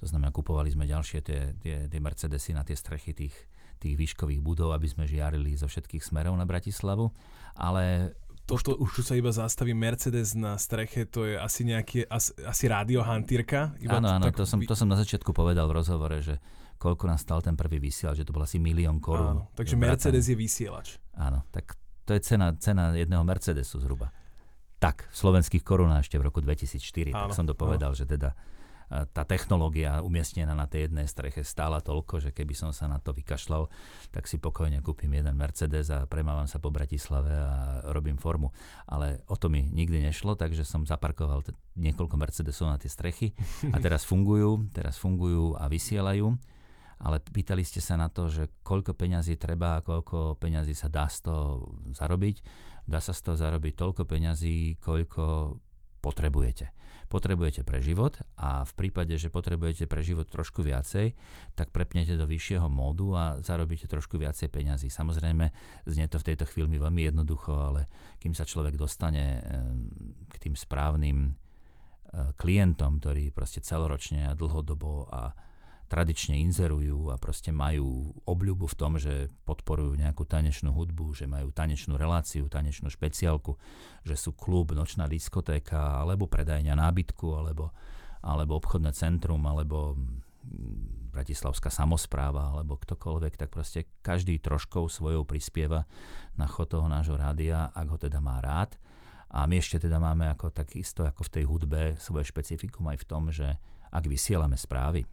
To 0.00 0.06
znamená, 0.08 0.32
kupovali 0.32 0.68
sme 0.72 0.84
ďalšie 0.88 1.20
tie, 1.24 1.40
tie, 1.60 1.76
tie 1.88 2.00
Mercedesy 2.00 2.52
na 2.52 2.64
tie 2.64 2.76
strechy 2.76 3.16
tých, 3.16 3.36
tých 3.80 3.96
výškových 3.96 4.40
budov, 4.44 4.76
aby 4.76 4.88
sme 4.88 5.08
žiarili 5.08 5.56
zo 5.56 5.68
všetkých 5.68 6.04
smerov 6.04 6.36
na 6.36 6.44
Bratislavu, 6.44 7.12
ale 7.56 8.12
toto 8.46 8.78
už 8.78 9.00
tu 9.00 9.02
sa 9.02 9.18
iba 9.18 9.34
zastaví 9.34 9.74
Mercedes 9.74 10.38
na 10.38 10.54
streche, 10.54 11.02
to 11.08 11.26
je 11.26 11.34
asi 11.34 11.66
nejaký, 11.66 12.06
asi, 12.06 12.30
asi 12.46 12.64
rádio 12.70 13.02
hantírka. 13.02 13.74
áno, 13.90 14.22
áno, 14.22 14.30
to 14.30 14.46
som, 14.46 14.62
to 14.62 14.76
som 14.78 14.86
na 14.86 14.94
začiatku 14.94 15.34
povedal 15.34 15.66
v 15.66 15.82
rozhovore, 15.82 16.22
že 16.22 16.38
koľko 16.76 17.04
nás 17.08 17.24
stal 17.24 17.40
ten 17.42 17.56
prvý 17.56 17.80
vysielač, 17.80 18.22
že 18.22 18.26
to 18.28 18.36
bol 18.36 18.44
asi 18.44 18.60
milión 18.60 19.00
korún. 19.00 19.42
Áno, 19.42 19.42
takže 19.56 19.76
Mercedes 19.76 20.28
je 20.28 20.36
vysielač. 20.36 21.00
Áno, 21.16 21.44
tak 21.50 21.76
to 22.04 22.14
je 22.14 22.20
cena, 22.22 22.54
cena 22.56 22.94
jedného 22.94 23.24
Mercedesu 23.26 23.82
zhruba. 23.82 24.12
Tak, 24.76 25.08
v 25.08 25.16
slovenských 25.16 25.64
korunách 25.64 26.06
ešte 26.06 26.20
v 26.20 26.28
roku 26.28 26.44
2004, 26.44 27.10
áno, 27.10 27.32
tak 27.32 27.36
som 27.36 27.48
to 27.48 27.56
povedal, 27.56 27.96
áno. 27.96 27.98
že 27.98 28.04
teda 28.04 28.36
tá 28.86 29.26
technológia 29.26 29.98
umiestnená 29.98 30.54
na 30.54 30.70
tej 30.70 30.86
jednej 30.86 31.10
streche 31.10 31.42
stála 31.42 31.82
toľko, 31.82 32.22
že 32.22 32.30
keby 32.30 32.54
som 32.54 32.70
sa 32.70 32.86
na 32.86 33.02
to 33.02 33.10
vykašľal, 33.10 33.66
tak 34.14 34.30
si 34.30 34.38
pokojne 34.38 34.78
kúpim 34.78 35.10
jeden 35.10 35.34
Mercedes 35.34 35.90
a 35.90 36.06
premávam 36.06 36.46
sa 36.46 36.62
po 36.62 36.70
Bratislave 36.70 37.34
a 37.34 37.82
robím 37.90 38.14
formu. 38.14 38.54
Ale 38.86 39.26
o 39.26 39.34
to 39.34 39.50
mi 39.50 39.66
nikdy 39.66 40.06
nešlo, 40.06 40.38
takže 40.38 40.62
som 40.62 40.86
zaparkoval 40.86 41.42
t- 41.42 41.56
niekoľko 41.74 42.14
Mercedesov 42.14 42.70
na 42.70 42.78
tie 42.78 42.86
strechy 42.86 43.34
a 43.74 43.76
teraz 43.84 44.06
fungujú, 44.06 44.70
teraz 44.70 45.02
fungujú 45.02 45.58
a 45.58 45.66
vysielajú 45.66 46.38
ale 46.96 47.20
pýtali 47.20 47.60
ste 47.60 47.84
sa 47.84 48.00
na 48.00 48.08
to, 48.08 48.32
že 48.32 48.48
koľko 48.64 48.96
peňazí 48.96 49.36
treba 49.36 49.80
a 49.80 49.84
koľko 49.84 50.40
peňazí 50.40 50.72
sa 50.72 50.88
dá 50.88 51.04
z 51.12 51.28
toho 51.28 51.76
zarobiť. 51.92 52.40
Dá 52.88 53.02
sa 53.04 53.12
z 53.12 53.20
toho 53.20 53.36
zarobiť 53.36 53.74
toľko 53.76 54.02
peňazí, 54.08 54.80
koľko 54.80 55.58
potrebujete. 56.00 56.72
Potrebujete 57.06 57.62
pre 57.62 57.78
život 57.78 58.18
a 58.34 58.66
v 58.66 58.72
prípade, 58.74 59.14
že 59.14 59.30
potrebujete 59.30 59.86
pre 59.86 60.02
život 60.02 60.26
trošku 60.26 60.66
viacej, 60.66 61.14
tak 61.54 61.70
prepnete 61.70 62.18
do 62.18 62.26
vyššieho 62.26 62.66
módu 62.66 63.14
a 63.14 63.38
zarobíte 63.42 63.86
trošku 63.86 64.18
viacej 64.18 64.50
peňazí. 64.50 64.90
Samozrejme, 64.90 65.50
znie 65.86 66.06
to 66.10 66.18
v 66.18 66.26
tejto 66.34 66.50
chvíli 66.50 66.82
veľmi 66.82 67.06
jednoducho, 67.06 67.52
ale 67.54 67.86
kým 68.18 68.34
sa 68.34 68.42
človek 68.42 68.74
dostane 68.74 69.38
k 70.26 70.34
tým 70.42 70.54
správnym 70.58 71.30
eh, 71.30 72.34
klientom, 72.34 72.98
ktorí 72.98 73.30
proste 73.30 73.62
celoročne 73.62 74.26
a 74.26 74.34
dlhodobo 74.34 75.06
a 75.06 75.30
tradične 75.86 76.34
inzerujú 76.42 77.14
a 77.14 77.16
proste 77.16 77.54
majú 77.54 78.10
obľubu 78.26 78.66
v 78.66 78.78
tom, 78.78 78.98
že 78.98 79.30
podporujú 79.46 79.94
nejakú 79.94 80.26
tanečnú 80.26 80.74
hudbu, 80.74 81.14
že 81.14 81.30
majú 81.30 81.54
tanečnú 81.54 81.94
reláciu, 81.94 82.50
tanečnú 82.50 82.90
špeciálku, 82.90 83.54
že 84.02 84.18
sú 84.18 84.34
klub, 84.34 84.74
nočná 84.74 85.06
diskotéka, 85.06 86.02
alebo 86.02 86.26
predajňa 86.26 86.74
nábytku, 86.74 87.26
alebo, 87.38 87.70
alebo 88.26 88.58
obchodné 88.58 88.90
centrum, 88.98 89.38
alebo 89.46 89.94
mm, 89.94 91.14
bratislavská 91.14 91.70
samozpráva, 91.70 92.52
alebo 92.52 92.76
ktokoľvek, 92.76 93.38
tak 93.38 93.48
proste 93.54 93.86
každý 94.02 94.42
troškou 94.42 94.90
svojou 94.90 95.22
prispieva 95.22 95.86
na 96.34 96.50
chod 96.50 96.74
toho 96.74 96.90
nášho 96.90 97.14
rádia, 97.14 97.70
ak 97.72 97.86
ho 97.94 97.98
teda 97.98 98.18
má 98.18 98.42
rád. 98.42 98.74
A 99.30 99.46
my 99.46 99.58
ešte 99.58 99.86
teda 99.86 100.02
máme 100.02 100.26
ako 100.30 100.50
takisto 100.50 101.02
ako 101.06 101.26
v 101.26 101.32
tej 101.32 101.44
hudbe 101.46 101.80
svoje 101.98 102.26
špecifikum 102.30 102.86
aj 102.90 102.98
v 103.02 103.08
tom, 103.08 103.30
že 103.30 103.58
ak 103.90 104.04
vysielame 104.06 104.58
správy, 104.58 105.06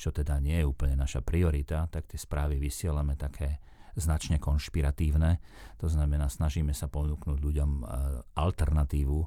čo 0.00 0.10
teda 0.16 0.40
nie 0.40 0.64
je 0.64 0.68
úplne 0.68 0.96
naša 0.96 1.20
priorita, 1.20 1.84
tak 1.92 2.08
tie 2.08 2.16
správy 2.16 2.56
vysielame 2.56 3.20
také 3.20 3.60
značne 3.92 4.40
konšpiratívne. 4.40 5.36
To 5.84 5.86
znamená, 5.92 6.32
snažíme 6.32 6.72
sa 6.72 6.88
ponúknuť 6.88 7.38
ľuďom 7.38 7.70
e, 7.80 7.84
alternatívu. 8.32 9.18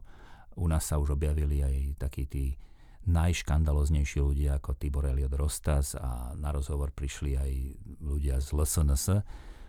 U 0.57 0.65
nás 0.65 0.89
sa 0.89 0.97
už 0.97 1.13
objavili 1.13 1.61
aj 1.61 2.01
takí 2.01 2.25
tí 2.25 2.57
najškandaloznejší 3.03 4.19
ľudia 4.23 4.57
ako 4.57 4.79
Tibor 4.79 5.11
Eliot 5.11 5.35
Rostas 5.35 5.93
a 5.99 6.31
na 6.39 6.55
rozhovor 6.55 6.95
prišli 6.95 7.31
aj 7.35 7.51
ľudia 7.99 8.39
z 8.39 8.55
LSNS. 8.55 9.05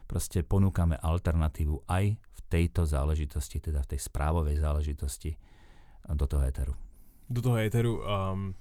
Proste 0.07 0.47
ponúkame 0.47 0.95
alternatívu 1.01 1.89
aj 1.91 2.15
v 2.15 2.41
tejto 2.47 2.87
záležitosti, 2.87 3.59
teda 3.59 3.83
v 3.83 3.97
tej 3.97 4.01
správovej 4.07 4.63
záležitosti 4.63 5.35
do 6.07 6.25
toho 6.29 6.45
éteru. 6.47 6.79
Do 7.27 7.41
toho 7.41 7.57
éteru. 7.59 8.05
Um, 8.05 8.55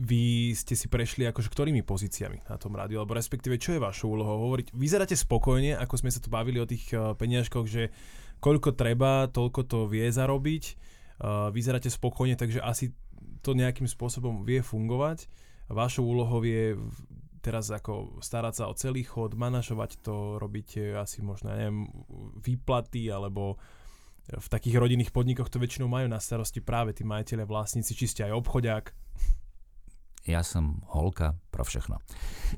vy 0.00 0.56
ste 0.56 0.72
si 0.72 0.88
prešli 0.88 1.28
akože 1.28 1.52
ktorými 1.52 1.84
pozíciami 1.84 2.48
na 2.48 2.56
tom 2.56 2.72
rádiu, 2.72 3.04
alebo 3.04 3.12
respektíve 3.12 3.60
čo 3.60 3.76
je 3.76 3.84
vašou 3.84 4.16
úlohou 4.16 4.48
hovoriť. 4.48 4.72
Vyzeráte 4.72 5.12
spokojne, 5.12 5.76
ako 5.76 5.94
sme 6.00 6.08
sa 6.08 6.24
tu 6.24 6.32
bavili 6.32 6.56
o 6.56 6.64
tých 6.64 6.88
uh, 6.96 7.12
peniažkoch, 7.12 7.68
že 7.68 7.92
koľko 8.40 8.72
treba, 8.72 9.28
toľko 9.28 9.60
to 9.68 9.78
vie 9.92 10.08
zarobiť. 10.08 10.64
Uh, 11.20 11.52
vyzeráte 11.52 11.92
spokojne, 11.92 12.40
takže 12.40 12.64
asi 12.64 12.96
to 13.44 13.52
nejakým 13.52 13.84
spôsobom 13.84 14.40
vie 14.48 14.64
fungovať. 14.64 15.28
Vašou 15.68 16.08
úlohou 16.08 16.40
je 16.48 16.80
teraz 17.44 17.68
ako 17.68 18.20
starať 18.24 18.54
sa 18.56 18.64
o 18.72 18.76
celý 18.76 19.04
chod, 19.04 19.36
manažovať 19.36 20.00
to, 20.00 20.40
robiť 20.40 20.96
asi 20.96 21.20
možno, 21.20 21.52
neviem, 21.52 21.88
výplaty 22.40 23.08
alebo 23.08 23.60
v 24.28 24.46
takých 24.48 24.76
rodinných 24.76 25.10
podnikoch 25.10 25.48
to 25.48 25.58
väčšinou 25.58 25.88
majú 25.88 26.06
na 26.06 26.20
starosti 26.20 26.60
práve 26.62 26.92
tí 26.94 27.02
majiteľe, 27.02 27.48
vlastníci, 27.48 27.96
či 27.96 28.06
ste 28.06 28.22
aj 28.28 28.36
obchodiak. 28.36 28.92
Ja 30.28 30.44
som 30.44 30.84
holka 30.92 31.40
pro 31.48 31.64
všechno. 31.64 32.00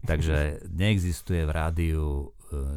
Takže 0.03 0.66
neexistuje 0.66 1.46
v 1.46 1.53
rádiu 1.55 2.03
e, 2.03 2.27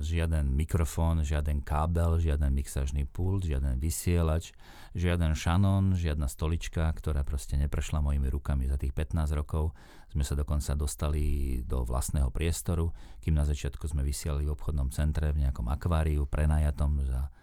žiaden 0.06 0.54
mikrofón, 0.54 1.26
žiaden 1.26 1.66
kábel, 1.66 2.22
žiaden 2.22 2.54
mixažný 2.54 3.10
pult, 3.10 3.50
žiaden 3.50 3.82
vysielač, 3.82 4.54
žiaden 4.94 5.34
šanon, 5.34 5.98
žiadna 5.98 6.30
stolička, 6.30 6.86
ktorá 6.94 7.26
proste 7.26 7.58
neprešla 7.58 7.98
mojimi 8.00 8.30
rukami 8.30 8.70
za 8.70 8.78
tých 8.78 8.94
15 8.94 9.34
rokov. 9.34 9.74
Sme 10.14 10.22
sa 10.22 10.38
dokonca 10.38 10.78
dostali 10.78 11.60
do 11.66 11.82
vlastného 11.82 12.30
priestoru, 12.30 12.94
kým 13.26 13.36
na 13.36 13.44
začiatku 13.44 13.90
sme 13.90 14.06
vysielali 14.06 14.46
v 14.46 14.54
obchodnom 14.54 14.94
centre 14.94 15.34
v 15.34 15.50
nejakom 15.50 15.66
akváriu 15.66 16.30
prenajatom 16.30 17.04
za 17.04 17.34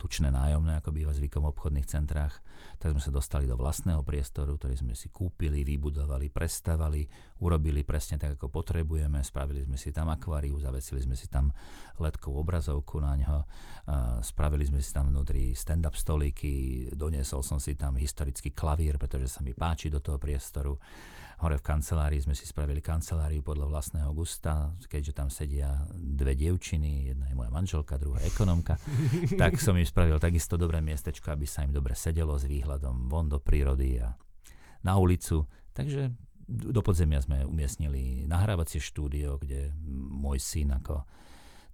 tučné 0.00 0.32
nájomné, 0.32 0.80
ako 0.80 0.96
býva 0.96 1.12
zvykom 1.12 1.44
v 1.44 1.52
obchodných 1.52 1.84
centrách, 1.84 2.40
tak 2.80 2.96
sme 2.96 3.04
sa 3.04 3.12
dostali 3.12 3.44
do 3.44 3.60
vlastného 3.60 4.00
priestoru, 4.00 4.56
ktorý 4.56 4.80
sme 4.80 4.96
si 4.96 5.12
kúpili, 5.12 5.60
vybudovali, 5.60 6.32
prestavali, 6.32 7.04
urobili 7.44 7.84
presne 7.84 8.16
tak, 8.16 8.40
ako 8.40 8.48
potrebujeme, 8.48 9.20
spravili 9.20 9.68
sme 9.68 9.76
si 9.76 9.92
tam 9.92 10.08
akváriu, 10.08 10.56
zavesili 10.56 11.04
sme 11.04 11.12
si 11.12 11.28
tam 11.28 11.52
letkovú 12.00 12.40
obrazovku 12.40 12.96
na 13.04 13.12
ňo, 13.20 13.36
spravili 14.24 14.64
sme 14.64 14.80
si 14.80 14.88
tam 14.96 15.12
vnútri 15.12 15.52
stand-up 15.52 15.92
stolíky, 15.92 16.88
doniesol 16.96 17.44
som 17.44 17.60
si 17.60 17.76
tam 17.76 18.00
historický 18.00 18.56
klavír, 18.56 18.96
pretože 18.96 19.28
sa 19.28 19.44
mi 19.44 19.52
páči 19.52 19.92
do 19.92 20.00
toho 20.00 20.16
priestoru 20.16 20.80
hore 21.40 21.56
v 21.56 21.64
kancelárii 21.64 22.20
sme 22.20 22.36
si 22.36 22.44
spravili 22.44 22.84
kanceláriu 22.84 23.40
podľa 23.40 23.72
vlastného 23.72 24.12
gusta, 24.12 24.76
keďže 24.86 25.16
tam 25.16 25.28
sedia 25.32 25.88
dve 25.96 26.36
dievčiny, 26.36 27.12
jedna 27.16 27.32
je 27.32 27.34
moja 27.36 27.48
manželka, 27.48 27.96
druhá 27.96 28.20
ekonomka, 28.28 28.76
tak 29.40 29.56
som 29.56 29.72
im 29.76 29.88
spravil 29.88 30.20
takisto 30.20 30.60
dobré 30.60 30.84
miestečko, 30.84 31.32
aby 31.32 31.48
sa 31.48 31.64
im 31.64 31.72
dobre 31.72 31.96
sedelo 31.96 32.36
s 32.36 32.44
výhľadom 32.44 33.08
von 33.08 33.32
do 33.32 33.40
prírody 33.40 34.04
a 34.04 34.12
na 34.84 35.00
ulicu. 35.00 35.48
Takže 35.72 36.12
do 36.50 36.80
podzemia 36.84 37.24
sme 37.24 37.46
umiestnili 37.48 38.28
nahrávacie 38.28 38.82
štúdio, 38.82 39.40
kde 39.40 39.72
môj 39.96 40.42
syn 40.42 40.76
ako 40.76 41.08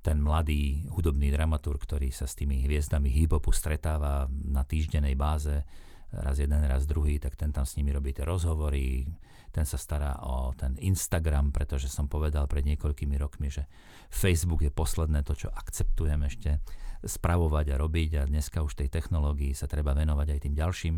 ten 0.04 0.22
mladý 0.22 0.86
hudobný 0.94 1.34
dramaturg, 1.34 1.82
ktorý 1.82 2.14
sa 2.14 2.30
s 2.30 2.38
tými 2.38 2.62
hviezdami 2.62 3.10
hip-hopu 3.10 3.50
stretáva 3.50 4.30
na 4.30 4.62
týždenej 4.62 5.18
báze, 5.18 5.66
raz 6.14 6.38
jeden, 6.38 6.62
raz 6.62 6.86
druhý, 6.86 7.18
tak 7.18 7.34
ten 7.34 7.50
tam 7.50 7.66
s 7.66 7.74
nimi 7.74 7.90
robí 7.90 8.14
tie 8.14 8.22
rozhovory, 8.22 9.10
ten 9.56 9.64
sa 9.64 9.80
stará 9.80 10.20
o 10.20 10.52
ten 10.52 10.76
Instagram, 10.76 11.48
pretože 11.48 11.88
som 11.88 12.12
povedal 12.12 12.44
pred 12.44 12.68
niekoľkými 12.68 13.16
rokmi, 13.16 13.48
že 13.48 13.64
Facebook 14.12 14.60
je 14.60 14.68
posledné 14.68 15.24
to, 15.24 15.32
čo 15.32 15.48
akceptujem 15.48 16.20
ešte 16.28 16.60
spravovať 17.00 17.72
a 17.72 17.80
robiť 17.80 18.10
a 18.20 18.28
dneska 18.28 18.60
už 18.60 18.76
tej 18.76 18.92
technológii 18.92 19.56
sa 19.56 19.64
treba 19.64 19.96
venovať 19.96 20.36
aj 20.36 20.40
tým 20.44 20.54
ďalším 20.60 20.96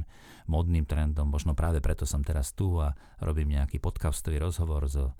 modným 0.50 0.90
trendom. 0.90 1.30
Možno 1.30 1.54
práve 1.54 1.78
preto 1.78 2.02
som 2.02 2.26
teraz 2.26 2.50
tu 2.50 2.82
a 2.82 2.98
robím 3.22 3.54
nejaký 3.54 3.78
podcastový 3.78 4.42
rozhovor 4.42 4.90
so 4.90 5.14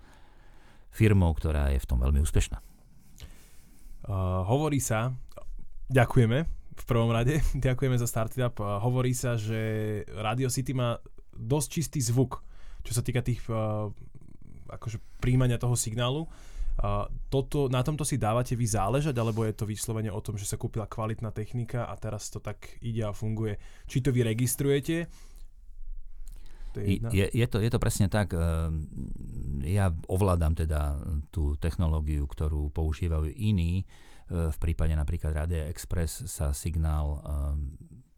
firmou, 0.90 1.30
ktorá 1.30 1.70
je 1.70 1.78
v 1.78 1.86
tom 1.86 2.02
veľmi 2.02 2.18
úspešná. 2.18 2.58
Uh, 4.08 4.42
hovorí 4.50 4.82
sa, 4.82 5.14
ďakujeme 5.92 6.38
v 6.74 6.84
prvom 6.88 7.14
rade, 7.14 7.38
ďakujeme 7.66 7.94
za 8.02 8.10
Startup. 8.10 8.54
Uh, 8.58 8.82
hovorí 8.82 9.14
sa, 9.14 9.38
že 9.38 10.02
Radio 10.10 10.50
City 10.50 10.74
má 10.74 10.98
dosť 11.38 11.68
čistý 11.70 12.00
zvuk 12.02 12.42
čo 12.82 12.92
sa 12.94 13.02
týka 13.02 13.22
tých 13.22 13.42
uh, 13.50 13.88
akože 14.68 15.00
príjmania 15.18 15.56
toho 15.56 15.74
signálu. 15.74 16.28
Uh, 16.78 17.10
toto, 17.26 17.66
na 17.66 17.82
tomto 17.82 18.06
si 18.06 18.14
dávate 18.20 18.54
vy 18.54 18.62
záležať, 18.62 19.14
alebo 19.18 19.42
je 19.42 19.54
to 19.56 19.66
vyslovene 19.66 20.14
o 20.14 20.22
tom, 20.22 20.38
že 20.38 20.46
sa 20.46 20.54
kúpila 20.54 20.86
kvalitná 20.86 21.34
technika 21.34 21.90
a 21.90 21.94
teraz 21.98 22.30
to 22.30 22.38
tak 22.38 22.78
ide 22.78 23.02
a 23.02 23.10
funguje? 23.10 23.58
Či 23.90 23.98
to 24.04 24.14
vy 24.14 24.22
registrujete? 24.22 25.10
To 26.76 26.84
je, 26.84 27.00
je, 27.00 27.26
je, 27.32 27.46
to, 27.48 27.58
je 27.64 27.70
to 27.72 27.80
presne 27.80 28.12
tak. 28.12 28.36
Ja 29.64 29.88
ovládam 30.06 30.52
teda 30.52 31.00
tú 31.32 31.56
technológiu, 31.56 32.28
ktorú 32.28 32.68
používajú 32.70 33.32
iní. 33.32 33.88
V 34.28 34.56
prípade 34.60 34.92
napríklad 34.92 35.32
Radia 35.32 35.64
Express 35.72 36.28
sa 36.28 36.52
signál 36.52 37.24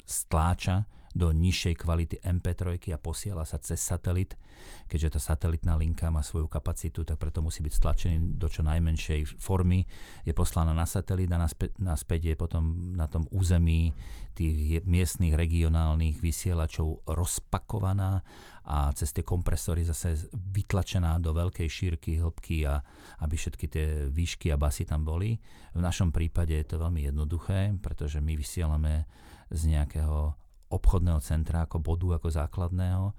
stláča 0.03 0.83
do 1.11 1.35
nižšej 1.35 1.75
kvality 1.83 2.23
MP3 2.23 2.95
a 2.95 2.99
posiela 2.99 3.43
sa 3.43 3.59
cez 3.59 3.83
satelit. 3.83 4.39
Keďže 4.87 5.19
tá 5.19 5.21
satelitná 5.35 5.75
linka 5.75 6.07
má 6.07 6.23
svoju 6.23 6.47
kapacitu, 6.47 7.03
tak 7.03 7.19
preto 7.19 7.43
musí 7.43 7.67
byť 7.67 7.75
stlačený 7.75 8.17
do 8.39 8.47
čo 8.47 8.63
najmenšej 8.63 9.43
formy. 9.43 9.83
Je 10.23 10.31
poslaná 10.31 10.71
na 10.71 10.87
satelit 10.87 11.27
a 11.35 11.39
naspäť, 11.43 11.75
naspäť 11.83 12.21
je 12.31 12.35
potom 12.39 12.95
na 12.95 13.11
tom 13.11 13.27
území 13.35 13.91
tých 14.39 14.87
miestnych 14.87 15.35
regionálnych 15.35 16.23
vysielačov 16.23 17.03
rozpakovaná 17.11 18.23
a 18.63 18.95
cez 18.95 19.11
tie 19.11 19.27
kompresory 19.27 19.83
zase 19.83 20.31
vytlačená 20.31 21.19
do 21.19 21.35
veľkej 21.35 21.67
šírky, 21.67 22.23
hĺbky 22.23 22.71
a 22.71 22.79
aby 23.27 23.35
všetky 23.35 23.67
tie 23.67 23.87
výšky 24.07 24.55
a 24.55 24.61
basy 24.61 24.87
tam 24.87 25.03
boli. 25.03 25.35
V 25.75 25.81
našom 25.83 26.15
prípade 26.15 26.55
je 26.55 26.67
to 26.71 26.79
veľmi 26.79 27.03
jednoduché, 27.03 27.75
pretože 27.83 28.23
my 28.23 28.39
vysielame 28.39 29.11
z 29.51 29.75
nejakého 29.75 30.39
obchodného 30.71 31.21
centra 31.21 31.67
ako 31.67 31.83
bodu, 31.83 32.17
ako 32.17 32.31
základného. 32.31 33.13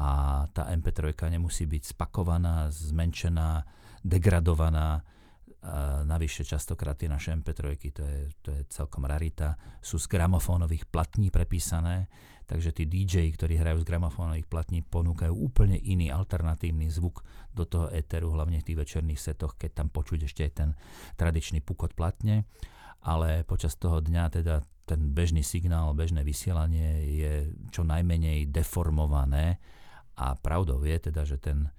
A 0.00 0.08
tá 0.54 0.70
MP3 0.70 1.12
nemusí 1.32 1.66
byť 1.66 1.96
spakovaná, 1.96 2.70
zmenšená, 2.70 3.64
degradovaná. 4.04 5.02
A 5.60 6.04
navyše 6.08 6.40
častokrát 6.40 6.96
tie 6.96 7.04
naše 7.04 7.36
MP3, 7.36 7.76
to 7.92 8.00
je, 8.00 8.20
to 8.40 8.48
je 8.48 8.62
celkom 8.72 9.04
rarita, 9.04 9.60
sú 9.84 10.00
z 10.00 10.08
gramofónových 10.08 10.88
platní 10.88 11.28
prepísané, 11.28 12.08
takže 12.48 12.72
tí 12.72 12.88
DJ, 12.88 13.28
ktorí 13.36 13.60
hrajú 13.60 13.84
z 13.84 13.88
gramofónových 13.92 14.48
platní, 14.48 14.80
ponúkajú 14.80 15.36
úplne 15.36 15.76
iný 15.76 16.08
alternatívny 16.08 16.88
zvuk 16.88 17.20
do 17.52 17.68
toho 17.68 17.92
éteru, 17.92 18.32
hlavne 18.32 18.64
v 18.64 18.72
tých 18.72 18.80
večerných 18.80 19.20
setoch, 19.20 19.60
keď 19.60 19.84
tam 19.84 19.88
počuť 19.92 20.24
ešte 20.24 20.48
aj 20.48 20.52
ten 20.56 20.70
tradičný 21.20 21.60
pukot 21.60 21.92
platne 21.92 22.48
ale 23.04 23.44
počas 23.48 23.76
toho 23.80 24.00
dňa 24.00 24.24
teda 24.28 24.60
ten 24.84 25.14
bežný 25.14 25.46
signál, 25.46 25.94
bežné 25.94 26.26
vysielanie 26.26 27.06
je 27.14 27.32
čo 27.70 27.86
najmenej 27.86 28.50
deformované 28.50 29.62
a 30.18 30.34
pravdou 30.34 30.82
je 30.82 30.98
teda, 30.98 31.22
že 31.22 31.38
ten, 31.38 31.70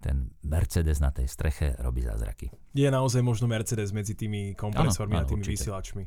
ten 0.00 0.32
Mercedes 0.42 0.98
na 0.98 1.12
tej 1.12 1.28
streche 1.28 1.76
robí 1.78 2.00
zázraky. 2.00 2.48
Je 2.72 2.88
naozaj 2.88 3.20
možno 3.20 3.44
Mercedes 3.46 3.92
medzi 3.92 4.16
tými 4.16 4.56
kompresormi 4.56 5.20
ano, 5.20 5.22
a 5.22 5.28
tými 5.28 5.44
určite. 5.44 5.54
vysielačmi. 5.60 6.04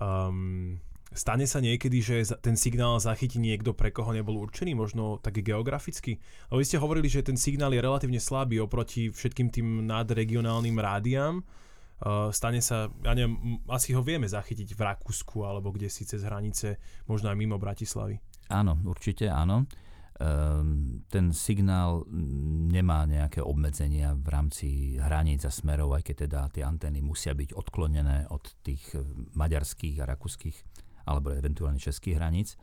Um, 0.00 0.80
stane 1.12 1.44
sa 1.44 1.60
niekedy, 1.60 1.98
že 2.00 2.16
ten 2.40 2.56
signál 2.56 2.96
zachytí 2.96 3.36
niekto, 3.36 3.76
pre 3.76 3.92
koho 3.92 4.16
nebol 4.16 4.40
určený, 4.40 4.72
možno 4.72 5.20
tak 5.20 5.38
geograficky? 5.44 6.18
Lebo 6.48 6.58
vy 6.58 6.66
ste 6.66 6.80
hovorili, 6.80 7.06
že 7.12 7.20
ten 7.20 7.36
signál 7.36 7.70
je 7.76 7.84
relatívne 7.84 8.18
slabý 8.18 8.64
oproti 8.64 9.12
všetkým 9.12 9.52
tým 9.52 9.84
nadregionálnym 9.86 10.76
rádiám. 10.80 11.44
Uh, 11.96 12.28
stane 12.28 12.60
sa, 12.60 12.92
ja 13.00 13.16
neviem, 13.16 13.56
asi 13.72 13.96
ho 13.96 14.04
vieme 14.04 14.28
zachytiť 14.28 14.76
v 14.76 14.80
Rakúsku 14.84 15.48
alebo 15.48 15.72
kde 15.72 15.88
si 15.88 16.04
cez 16.04 16.20
hranice, 16.20 16.76
možno 17.08 17.32
aj 17.32 17.36
mimo 17.40 17.56
Bratislavy. 17.56 18.20
Áno, 18.52 18.76
určite 18.84 19.32
áno. 19.32 19.64
Um, 20.16 21.04
ten 21.12 21.32
signál 21.32 22.04
nemá 22.68 23.04
nejaké 23.08 23.40
obmedzenia 23.40 24.16
v 24.16 24.28
rámci 24.28 24.68
hraníc 24.96 25.44
a 25.44 25.52
smerov, 25.52 25.92
aj 25.96 26.08
keď 26.08 26.16
teda 26.28 26.40
tie 26.52 26.64
antény 26.64 27.00
musia 27.04 27.36
byť 27.36 27.52
odklonené 27.52 28.28
od 28.32 28.44
tých 28.64 28.96
maďarských 29.36 30.00
a 30.00 30.08
rakúskych 30.08 30.56
alebo 31.08 31.32
eventuálne 31.32 31.80
českých 31.80 32.16
hraníc, 32.16 32.60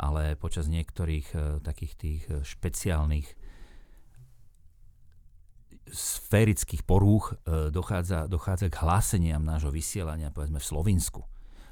ale 0.00 0.40
počas 0.40 0.68
niektorých 0.72 1.26
uh, 1.36 1.40
takých 1.60 1.92
tých 2.00 2.22
špeciálnych 2.48 3.28
sférických 5.92 6.86
porúch 6.86 7.34
e, 7.44 7.68
dochádza, 7.68 8.26
dochádza 8.30 8.70
k 8.70 8.80
hláseniam 8.82 9.42
nášho 9.42 9.70
vysielania, 9.74 10.32
povedzme 10.32 10.62
v 10.62 10.66
Slovinsku. 10.66 11.22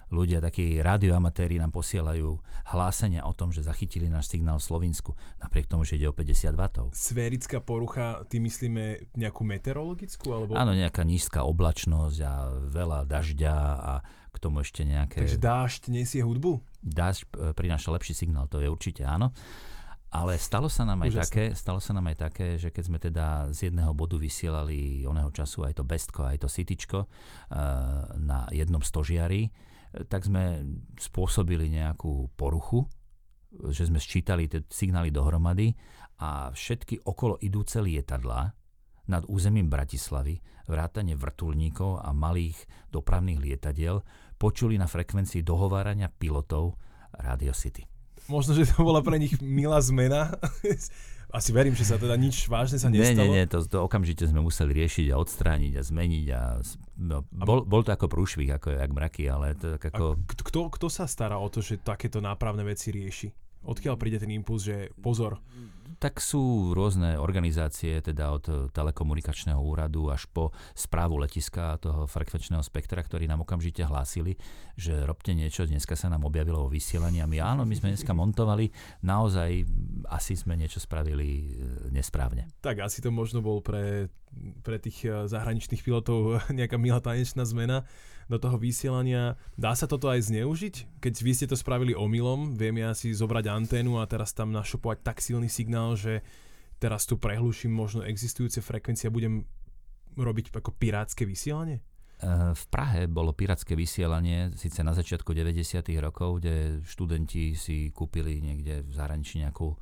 Ľudia, 0.08 0.40
takí 0.40 0.80
radioamatéri 0.80 1.60
nám 1.60 1.68
posielajú 1.68 2.40
hlásenia 2.72 3.28
o 3.28 3.36
tom, 3.36 3.52
že 3.52 3.60
zachytili 3.60 4.08
náš 4.08 4.32
signál 4.32 4.56
v 4.56 4.64
Slovensku, 4.64 5.12
napriek 5.36 5.68
tomu, 5.68 5.84
že 5.84 6.00
ide 6.00 6.08
o 6.08 6.16
50 6.16 6.56
W. 6.56 6.88
Sférická 6.96 7.60
porucha, 7.60 8.24
ty 8.24 8.40
myslíme 8.40 9.12
nejakú 9.20 9.44
meteorologickú? 9.44 10.32
Alebo... 10.32 10.56
Áno, 10.56 10.72
nejaká 10.72 11.04
nízka 11.04 11.44
oblačnosť 11.44 12.18
a 12.24 12.32
veľa 12.72 13.04
dažďa 13.04 13.54
a 13.84 13.92
k 14.32 14.36
tomu 14.40 14.64
ešte 14.64 14.88
nejaké... 14.88 15.28
Takže 15.28 15.40
dážď 15.44 15.82
nesie 15.92 16.24
hudbu? 16.24 16.64
Dážď 16.80 17.20
e, 17.20 17.26
prináša 17.52 17.92
lepší 17.92 18.16
signál, 18.16 18.48
to 18.48 18.64
je 18.64 18.68
určite 18.72 19.04
áno 19.04 19.36
Ale 20.08 20.40
stalo 20.40 20.72
sa, 20.72 20.88
nám 20.88 21.04
aj 21.04 21.28
také, 21.28 21.44
stalo 21.52 21.84
sa 21.84 21.92
nám 21.92 22.08
aj 22.08 22.16
také, 22.16 22.56
že 22.56 22.72
keď 22.72 22.84
sme 22.84 22.96
teda 22.96 23.26
z 23.52 23.68
jedného 23.68 23.92
bodu 23.92 24.16
vysielali 24.16 25.04
oného 25.04 25.28
času 25.28 25.68
aj 25.68 25.76
to 25.76 25.84
Bestko, 25.84 26.24
aj 26.24 26.40
to 26.40 26.48
Cityčko 26.48 27.04
uh, 27.04 27.08
na 28.16 28.48
jednom 28.48 28.80
stožiari, 28.80 29.52
tak 30.08 30.24
sme 30.24 30.64
spôsobili 30.96 31.68
nejakú 31.68 32.32
poruchu, 32.40 32.88
že 33.72 33.88
sme 33.88 34.00
sčítali 34.00 34.48
tie 34.48 34.64
signály 34.68 35.12
dohromady 35.12 35.72
a 36.20 36.52
všetky 36.52 37.04
okolo 37.04 37.40
idúce 37.40 37.80
lietadlá 37.80 38.52
nad 39.08 39.24
územím 39.28 39.72
Bratislavy, 39.72 40.36
vrátane 40.68 41.16
vrtulníkov 41.16 42.04
a 42.04 42.12
malých 42.12 42.60
dopravných 42.92 43.40
lietadiel 43.40 44.04
počuli 44.36 44.76
na 44.76 44.84
frekvencii 44.84 45.40
dohovárania 45.40 46.12
pilotov 46.12 46.76
Radio 47.16 47.56
City 47.56 47.87
možno, 48.28 48.54
že 48.54 48.68
to 48.68 48.84
bola 48.84 49.00
pre 49.00 49.16
nich 49.16 49.34
milá 49.40 49.80
zmena. 49.80 50.36
Asi 51.28 51.52
verím, 51.52 51.76
že 51.76 51.84
sa 51.84 52.00
teda 52.00 52.16
nič 52.16 52.48
vážne 52.48 52.80
sa 52.80 52.88
nestalo. 52.88 53.20
Nie, 53.28 53.44
nie, 53.44 53.44
nie, 53.44 53.44
to, 53.44 53.60
to 53.60 53.84
okamžite 53.84 54.24
sme 54.24 54.40
museli 54.40 54.72
riešiť 54.72 55.12
a 55.12 55.20
odstrániť 55.20 55.76
a 55.76 55.82
zmeniť. 55.84 56.26
A, 56.32 56.40
no, 56.96 57.20
bol, 57.28 57.68
bol 57.68 57.84
to 57.84 57.92
ako 57.92 58.08
prúšvih, 58.08 58.48
ako 58.56 58.72
jak 58.72 58.88
mraky, 58.88 59.28
ale 59.28 59.52
to 59.52 59.76
tak 59.76 59.92
ako... 59.92 60.16
A 60.16 60.24
kto, 60.24 60.72
kto 60.72 60.86
sa 60.88 61.04
stará 61.04 61.36
o 61.36 61.48
to, 61.52 61.60
že 61.60 61.84
takéto 61.84 62.24
nápravné 62.24 62.64
veci 62.64 62.88
rieši? 62.88 63.28
Odkiaľ 63.64 63.94
príde 63.98 64.22
ten 64.22 64.30
impuls, 64.30 64.66
že 64.66 64.94
pozor, 64.98 65.42
tak 65.98 66.22
sú 66.22 66.72
rôzne 66.78 67.18
organizácie, 67.18 67.98
teda 67.98 68.30
od 68.30 68.70
telekomunikačného 68.70 69.58
úradu 69.58 70.14
až 70.14 70.30
po 70.30 70.54
správu 70.72 71.18
letiska 71.18 71.74
toho 71.82 72.06
frekvenčného 72.06 72.62
spektra, 72.62 73.02
ktorí 73.02 73.26
nám 73.26 73.42
okamžite 73.42 73.82
hlásili, 73.82 74.38
že 74.78 75.02
robte 75.02 75.34
niečo, 75.34 75.66
dneska 75.66 75.98
sa 75.98 76.06
nám 76.06 76.22
objavilo 76.22 76.66
vo 76.66 76.70
vysielaní 76.70 77.18
a 77.18 77.26
my 77.26 77.42
áno, 77.42 77.66
my 77.66 77.74
sme 77.74 77.90
dneska 77.90 78.14
montovali, 78.14 78.70
naozaj 79.02 79.66
asi 80.06 80.38
sme 80.38 80.54
niečo 80.54 80.78
spravili 80.78 81.26
e, 81.26 81.44
nesprávne. 81.90 82.46
Tak 82.62 82.78
asi 82.78 83.02
to 83.02 83.10
možno 83.10 83.42
bol 83.42 83.58
pre, 83.58 84.06
pre 84.62 84.78
tých 84.78 85.02
e, 85.02 85.26
zahraničných 85.26 85.82
pilotov 85.82 86.38
nejaká 86.58 86.78
milá 86.78 87.02
tanečná 87.02 87.42
zmena 87.42 87.82
do 88.28 88.36
toho 88.36 88.60
vysielania. 88.60 89.40
Dá 89.56 89.72
sa 89.72 89.88
toto 89.88 90.12
aj 90.12 90.28
zneužiť? 90.28 91.00
Keď 91.00 91.14
vy 91.24 91.32
ste 91.32 91.46
to 91.48 91.56
spravili 91.56 91.96
omylom, 91.96 92.54
viem 92.54 92.76
ja 92.78 92.92
si 92.92 93.10
zobrať 93.16 93.48
anténu 93.48 93.96
a 93.98 94.04
teraz 94.04 94.36
tam 94.36 94.52
našupovať 94.52 95.00
tak 95.00 95.24
silný 95.24 95.48
signál, 95.48 95.96
že 95.96 96.20
teraz 96.76 97.08
tu 97.08 97.16
prehluším 97.16 97.72
možno 97.72 98.04
existujúce 98.04 98.60
frekvencie 98.60 99.08
a 99.08 99.14
budem 99.16 99.48
robiť 100.14 100.52
ako 100.52 100.70
pirátske 100.76 101.24
vysielanie? 101.24 101.80
Eh, 102.18 102.50
v 102.50 102.64
Prahe 102.66 103.06
bolo 103.06 103.30
pirátske 103.30 103.78
vysielanie, 103.78 104.50
síce 104.58 104.82
na 104.82 104.90
začiatku 104.90 105.30
90. 105.30 106.02
rokov, 106.02 106.42
kde 106.42 106.82
študenti 106.82 107.54
si 107.54 107.94
kúpili 107.94 108.42
niekde 108.42 108.82
v 108.82 108.90
zahraničí 108.90 109.38
nejakú 109.38 109.78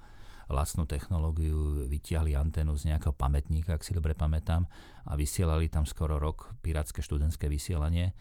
lacnú 0.46 0.86
technológiu, 0.86 1.86
vytiahli 1.90 2.38
anténu 2.38 2.78
z 2.78 2.94
nejakého 2.94 3.14
pamätníka, 3.14 3.74
ak 3.74 3.82
si 3.82 3.94
dobre 3.94 4.14
pamätám, 4.14 4.66
a 5.06 5.12
vysielali 5.18 5.66
tam 5.66 5.86
skoro 5.86 6.18
rok 6.22 6.54
pirátske 6.62 7.02
študentské 7.02 7.50
vysielanie. 7.50 8.14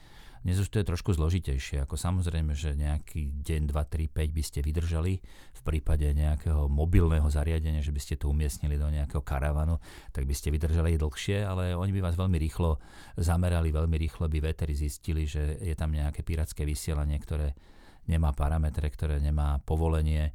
Dnes 0.46 0.62
už 0.62 0.70
to 0.70 0.78
je 0.78 0.86
trošku 0.86 1.10
zložitejšie, 1.18 1.82
ako 1.82 1.98
samozrejme, 1.98 2.54
že 2.54 2.78
nejaký 2.78 3.42
deň, 3.42 3.66
2, 3.66 3.74
3, 3.74 4.14
5 4.14 4.30
by 4.30 4.44
ste 4.46 4.60
vydržali 4.62 5.18
v 5.58 5.62
prípade 5.66 6.06
nejakého 6.06 6.70
mobilného 6.70 7.26
zariadenia, 7.34 7.82
že 7.82 7.90
by 7.90 7.98
ste 7.98 8.14
to 8.14 8.30
umiestnili 8.30 8.78
do 8.78 8.86
nejakého 8.86 9.26
karavanu, 9.26 9.82
tak 10.14 10.30
by 10.30 10.38
ste 10.38 10.54
vydržali 10.54 11.02
dlhšie, 11.02 11.42
ale 11.42 11.74
oni 11.74 11.90
by 11.98 12.02
vás 12.06 12.14
veľmi 12.14 12.38
rýchlo 12.38 12.78
zamerali, 13.18 13.74
veľmi 13.74 13.98
rýchlo 13.98 14.30
by 14.30 14.38
veteri 14.38 14.78
zistili, 14.78 15.26
že 15.26 15.58
je 15.66 15.74
tam 15.74 15.90
nejaké 15.90 16.22
pirátske 16.22 16.62
vysielanie, 16.62 17.18
ktoré 17.18 17.58
nemá 18.06 18.30
parametre, 18.30 18.86
ktoré 18.94 19.18
nemá 19.18 19.58
povolenie 19.66 20.30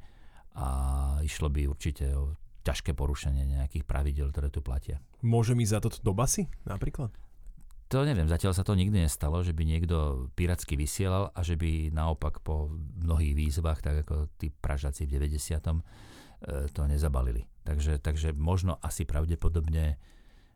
a 0.57 0.67
išlo 1.23 1.49
by 1.49 1.71
určite 1.71 2.11
o 2.15 2.35
ťažké 2.67 2.93
porušenie 2.93 3.49
nejakých 3.49 3.85
pravidel, 3.89 4.29
ktoré 4.31 4.53
tu 4.53 4.61
platia. 4.61 5.01
Môže 5.25 5.57
mi 5.57 5.65
za 5.65 5.81
to 5.81 5.89
do 6.05 6.13
basy 6.13 6.49
napríklad? 6.69 7.13
To 7.91 8.07
neviem, 8.07 8.31
zatiaľ 8.31 8.55
sa 8.55 8.63
to 8.63 8.79
nikdy 8.79 9.03
nestalo, 9.03 9.43
že 9.43 9.51
by 9.51 9.67
niekto 9.67 10.31
pirátsky 10.39 10.79
vysielal 10.79 11.35
a 11.35 11.43
že 11.43 11.59
by 11.59 11.91
naopak 11.91 12.39
po 12.39 12.71
mnohých 13.03 13.35
výzvach, 13.35 13.83
tak 13.83 14.07
ako 14.07 14.31
tí 14.39 14.55
pražaci 14.55 15.11
v 15.11 15.19
90. 15.19 15.35
E, 15.35 16.71
to 16.71 16.87
nezabalili. 16.87 17.51
Takže, 17.67 17.99
takže 17.99 18.31
možno 18.31 18.79
asi 18.79 19.03
pravdepodobne 19.03 19.99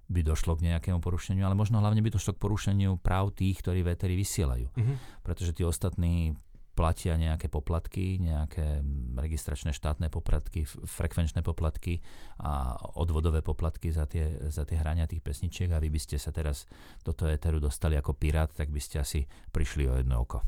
by 0.07 0.21
došlo 0.23 0.55
k 0.55 0.71
nejakému 0.71 1.03
porušeniu, 1.03 1.43
ale 1.43 1.59
možno 1.59 1.83
hlavne 1.83 2.07
by 2.07 2.15
došlo 2.15 2.39
k 2.39 2.43
porušeniu 2.45 3.03
práv 3.03 3.35
tých, 3.35 3.59
ktorí 3.67 3.83
vetery 3.83 4.15
vysielajú. 4.15 4.71
Mm-hmm. 4.71 4.97
Pretože 5.27 5.57
tí 5.59 5.67
ostatní 5.67 6.39
platia 6.75 7.15
nejaké 7.15 7.47
poplatky, 7.47 8.19
nejaké 8.19 8.83
registračné 9.15 9.71
štátne 9.71 10.11
poplatky, 10.11 10.67
frekvenčné 10.67 11.47
poplatky 11.47 12.03
a 12.43 12.75
odvodové 12.99 13.41
poplatky 13.41 13.95
za 13.95 14.11
tie, 14.11 14.51
za 14.51 14.67
tie 14.67 14.75
hrania 14.75 15.07
tých 15.07 15.23
pesničiek 15.23 15.71
a 15.71 15.79
vy 15.79 15.89
by 15.89 16.01
ste 16.03 16.19
sa 16.19 16.35
teraz 16.35 16.67
do 17.07 17.15
toho 17.15 17.31
éteru 17.31 17.63
dostali 17.63 17.95
ako 17.95 18.19
pirát, 18.19 18.51
tak 18.51 18.75
by 18.75 18.83
ste 18.83 19.01
asi 19.01 19.21
prišli 19.55 19.87
o 19.87 19.95
jedno 20.03 20.27
oko. 20.27 20.43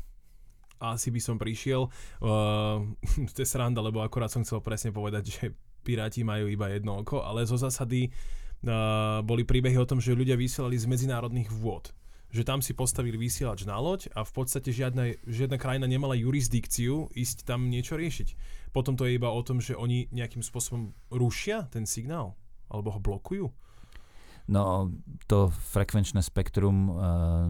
Asi 0.77 1.09
by 1.09 1.17
som 1.23 1.41
prišiel. 1.41 1.89
Uh, 2.21 2.85
to 3.33 3.41
je 3.41 3.47
sranda, 3.47 3.81
lebo 3.81 4.03
akorát 4.03 4.29
som 4.29 4.43
chcel 4.43 4.61
presne 4.61 4.93
povedať, 4.93 5.23
že 5.31 5.43
piráti 5.81 6.21
majú 6.27 6.51
iba 6.51 6.67
jedno 6.69 7.01
oko, 7.01 7.23
ale 7.23 7.47
zo 7.47 7.55
zásady 7.55 8.11
uh, 8.11 9.23
boli 9.23 9.47
príbehy 9.47 9.79
o 9.79 9.87
tom, 9.87 10.03
že 10.03 10.13
ľudia 10.13 10.35
vysielali 10.35 10.75
z 10.75 10.85
medzinárodných 10.85 11.49
vôd 11.49 11.95
že 12.27 12.43
tam 12.43 12.59
si 12.59 12.75
postavili 12.75 13.15
vysielač 13.15 13.63
na 13.63 13.79
loď 13.79 14.11
a 14.11 14.27
v 14.27 14.31
podstate 14.35 14.75
žiadna, 14.75 15.15
žiadna 15.23 15.55
krajina 15.55 15.87
nemala 15.87 16.17
jurisdikciu 16.19 17.07
ísť 17.15 17.47
tam 17.47 17.71
niečo 17.71 17.95
riešiť. 17.95 18.35
Potom 18.75 18.99
to 18.99 19.07
je 19.07 19.15
iba 19.15 19.31
o 19.31 19.41
tom, 19.43 19.63
že 19.63 19.79
oni 19.79 20.11
nejakým 20.11 20.43
spôsobom 20.43 20.91
rušia 21.07 21.71
ten 21.71 21.87
signál 21.87 22.35
alebo 22.67 22.91
ho 22.91 22.99
blokujú. 22.99 23.47
No, 24.47 24.91
to 25.27 25.51
frekvenčné 25.75 26.23
spektrum 26.23 26.87
uh, 26.87 26.95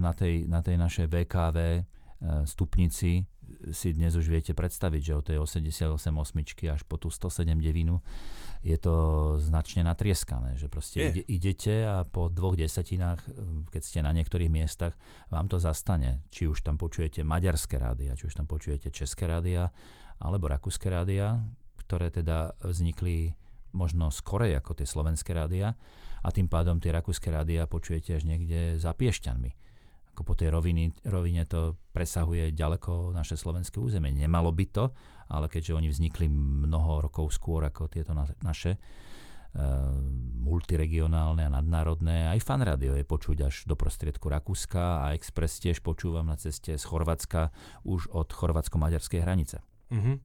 na, 0.01 0.13
tej, 0.17 0.49
na 0.49 0.65
tej 0.65 0.82
našej 0.82 1.05
VKV 1.05 1.57
uh, 1.57 1.78
eh, 1.78 1.82
stupnici 2.49 3.21
si 3.74 3.93
dnes 3.93 4.14
už 4.14 4.30
viete 4.30 4.53
predstaviť, 4.53 5.01
že 5.01 5.14
od 5.18 5.26
tej 5.26 5.38
88 5.41 5.97
osmičky 6.14 6.70
až 6.70 6.86
po 6.86 6.95
tú 7.01 7.10
107 7.10 7.58
devinu 7.58 8.01
je 8.66 8.78
to 8.78 8.95
značne 9.38 9.86
natrieskané, 9.86 10.58
že 10.58 10.68
proste 10.68 11.14
ide, 11.14 11.24
idete 11.26 11.86
a 11.86 12.03
po 12.05 12.30
dvoch 12.30 12.58
desatinách, 12.58 13.22
keď 13.70 13.82
ste 13.82 13.99
na 14.01 14.12
niektorých 14.14 14.49
miestach, 14.49 14.97
vám 15.30 15.45
to 15.45 15.62
zastane. 15.62 16.26
Či 16.34 16.49
už 16.49 16.66
tam 16.66 16.76
počujete 16.82 17.22
maďarské 17.22 17.78
rádia, 17.78 18.18
či 18.18 18.30
už 18.30 18.38
tam 18.38 18.49
počujete 18.49 18.89
české 18.89 19.30
rádia, 19.30 19.70
alebo 20.18 20.49
rakúske 20.49 20.89
rádia, 20.89 21.38
ktoré 21.86 22.10
teda 22.10 22.58
vznikli 22.66 23.38
možno 23.78 24.10
skorej 24.10 24.58
ako 24.58 24.82
tie 24.82 24.88
slovenské 24.89 25.38
rádia 25.38 25.78
a 26.26 26.30
tým 26.34 26.49
pádom 26.49 26.82
tie 26.82 26.89
rakúske 26.89 27.30
rádia 27.30 27.70
počujete 27.70 28.18
až 28.18 28.26
niekde 28.26 28.82
za 28.82 28.91
Piešťanmi 28.97 29.66
ako 30.18 30.26
po 30.26 30.34
tej 30.34 30.49
roviny, 30.49 30.89
rovine 31.05 31.45
to 31.45 31.78
presahuje 31.93 32.49
ďaleko 32.49 33.13
naše 33.13 33.38
slovenské 33.38 33.78
územie. 33.78 34.09
Nemalo 34.09 34.49
by 34.49 34.65
to, 34.74 34.89
ale 35.30 35.45
keďže 35.45 35.78
oni 35.78 35.93
vznikli 35.93 36.26
mnoho 36.26 37.05
rokov 37.05 37.38
skôr 37.38 37.61
ako 37.61 37.86
tieto 37.86 38.18
na, 38.18 38.26
naše, 38.41 38.82
uh, 38.82 39.93
multiregionálne 40.41 41.45
a 41.45 41.53
nadnárodné. 41.53 42.34
Aj 42.34 42.41
fan 42.41 42.65
radio 42.65 42.97
je 42.97 43.05
počuť 43.05 43.38
až 43.45 43.55
do 43.70 43.78
prostriedku 43.78 44.26
Rakúska 44.26 45.05
a 45.05 45.13
Express 45.13 45.61
tiež 45.61 45.86
počúvam 45.86 46.26
na 46.26 46.34
ceste 46.34 46.74
z 46.74 46.82
Chorvátska 46.82 47.53
už 47.86 48.09
od 48.09 48.34
chorvátsko-maďarskej 48.34 49.22
hranice. 49.22 49.61
Uh-huh. 49.93 50.18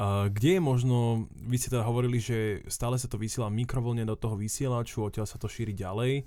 A 0.00 0.32
kde 0.32 0.56
je 0.56 0.62
možno, 0.64 1.28
vy 1.36 1.60
ste 1.60 1.68
teda 1.68 1.84
hovorili, 1.84 2.16
že 2.16 2.64
stále 2.72 2.96
sa 2.96 3.12
to 3.12 3.20
vysiela 3.20 3.52
mikrovolne 3.52 4.08
do 4.08 4.16
toho 4.16 4.40
vysielaču, 4.40 5.04
odtiaľ 5.04 5.28
sa 5.28 5.36
to 5.36 5.52
šíri 5.52 5.76
ďalej. 5.76 6.24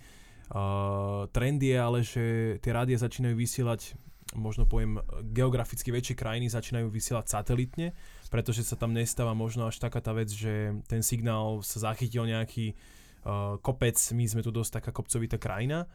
Trend 1.36 1.60
je 1.60 1.76
ale, 1.76 2.00
že 2.08 2.24
tie 2.64 2.72
rádia 2.72 2.96
začínajú 2.96 3.36
vysielať 3.36 4.00
možno 4.36 4.68
poviem, 4.68 5.00
geograficky 5.32 5.88
väčšie 5.88 6.20
krajiny 6.20 6.52
začínajú 6.52 6.92
vysielať 6.92 7.26
satelitne, 7.32 7.96
pretože 8.28 8.68
sa 8.68 8.76
tam 8.76 8.92
nestáva 8.92 9.32
možno 9.32 9.72
až 9.72 9.80
taká 9.80 10.04
tá 10.04 10.12
vec, 10.12 10.28
že 10.28 10.76
ten 10.92 11.00
signál 11.00 11.64
sa 11.64 11.92
zachytil 11.92 12.28
nejaký 12.28 12.76
uh, 12.76 13.56
kopec, 13.64 13.96
my 14.12 14.26
sme 14.28 14.44
tu 14.44 14.52
dosť 14.52 14.84
taká 14.84 14.92
kopcovitá 14.92 15.40
krajina. 15.40 15.88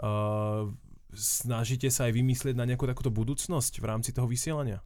Uh, 0.00 0.72
snažíte 1.12 1.92
sa 1.92 2.08
aj 2.08 2.16
vymyslieť 2.16 2.56
na 2.56 2.64
nejakú 2.64 2.88
takúto 2.88 3.12
budúcnosť 3.12 3.78
v 3.78 3.84
rámci 3.84 4.10
toho 4.16 4.24
vysielania? 4.24 4.80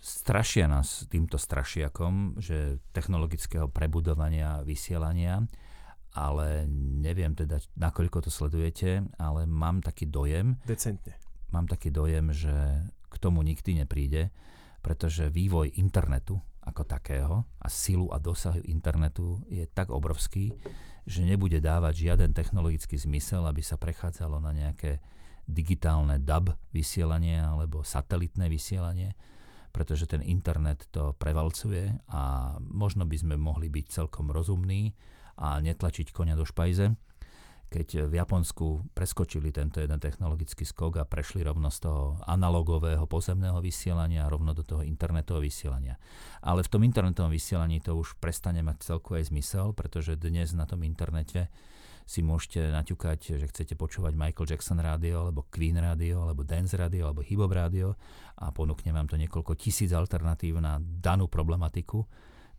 Strašia 0.00 0.64
nás 0.64 1.04
týmto 1.12 1.36
strašiakom, 1.36 2.40
že 2.40 2.80
technologického 2.96 3.68
prebudovania 3.68 4.64
vysielania 4.64 5.44
ale 6.14 6.66
neviem 7.00 7.34
teda, 7.38 7.62
nakoľko 7.78 8.26
to 8.26 8.30
sledujete, 8.30 9.06
ale 9.18 9.46
mám 9.46 9.78
taký 9.78 10.10
dojem... 10.10 10.58
Decentne. 10.66 11.14
Mám 11.50 11.66
taký 11.66 11.90
dojem, 11.90 12.30
že 12.30 12.54
k 13.10 13.16
tomu 13.18 13.42
nikdy 13.42 13.82
nepríde, 13.82 14.30
pretože 14.82 15.30
vývoj 15.30 15.74
internetu 15.78 16.38
ako 16.62 16.82
takého 16.86 17.42
a 17.58 17.66
silu 17.66 18.12
a 18.14 18.22
dosahu 18.22 18.62
internetu 18.68 19.42
je 19.50 19.66
tak 19.66 19.90
obrovský, 19.90 20.54
že 21.08 21.26
nebude 21.26 21.58
dávať 21.58 22.06
žiaden 22.06 22.30
technologický 22.30 22.94
zmysel, 23.00 23.42
aby 23.48 23.64
sa 23.64 23.80
prechádzalo 23.80 24.38
na 24.38 24.54
nejaké 24.54 25.02
digitálne 25.50 26.22
DAB 26.22 26.54
vysielanie 26.70 27.42
alebo 27.42 27.82
satelitné 27.82 28.46
vysielanie, 28.46 29.18
pretože 29.74 30.06
ten 30.06 30.22
internet 30.22 30.86
to 30.94 31.16
prevalcuje 31.18 31.90
a 32.10 32.54
možno 32.62 33.02
by 33.06 33.16
sme 33.18 33.34
mohli 33.34 33.66
byť 33.66 33.86
celkom 33.90 34.30
rozumní 34.30 34.94
a 35.40 35.58
netlačiť 35.58 36.12
konia 36.12 36.36
do 36.36 36.44
špajze 36.44 36.92
keď 37.70 38.10
v 38.10 38.18
Japonsku 38.18 38.90
preskočili 38.98 39.54
tento 39.54 39.78
jeden 39.78 40.02
technologický 40.02 40.66
skok 40.66 40.98
a 40.98 41.06
prešli 41.06 41.46
rovno 41.46 41.70
z 41.70 41.86
toho 41.86 42.18
analogového 42.26 43.06
pozemného 43.06 43.62
vysielania 43.62 44.26
rovno 44.26 44.50
do 44.50 44.66
toho 44.66 44.82
internetového 44.82 45.46
vysielania. 45.46 45.94
Ale 46.42 46.66
v 46.66 46.72
tom 46.74 46.82
internetovom 46.82 47.30
vysielaní 47.30 47.78
to 47.78 47.94
už 47.94 48.18
prestane 48.18 48.58
mať 48.66 48.90
celku 48.90 49.14
zmysel, 49.14 49.70
pretože 49.70 50.18
dnes 50.18 50.50
na 50.50 50.66
tom 50.66 50.82
internete 50.82 51.46
si 52.10 52.26
môžete 52.26 52.74
naťukať, 52.74 53.38
že 53.38 53.46
chcete 53.46 53.78
počúvať 53.78 54.18
Michael 54.18 54.50
Jackson 54.50 54.82
rádio, 54.82 55.30
alebo 55.30 55.46
Queen 55.46 55.78
rádio, 55.78 56.26
alebo 56.26 56.42
Dance 56.42 56.74
rádio, 56.74 57.06
alebo 57.06 57.22
Hip 57.22 57.38
rádio 57.38 57.94
a 58.34 58.50
ponúkne 58.50 58.90
vám 58.90 59.06
to 59.06 59.14
niekoľko 59.14 59.54
tisíc 59.54 59.94
alternatív 59.94 60.58
na 60.58 60.82
danú 60.82 61.30
problematiku. 61.30 62.02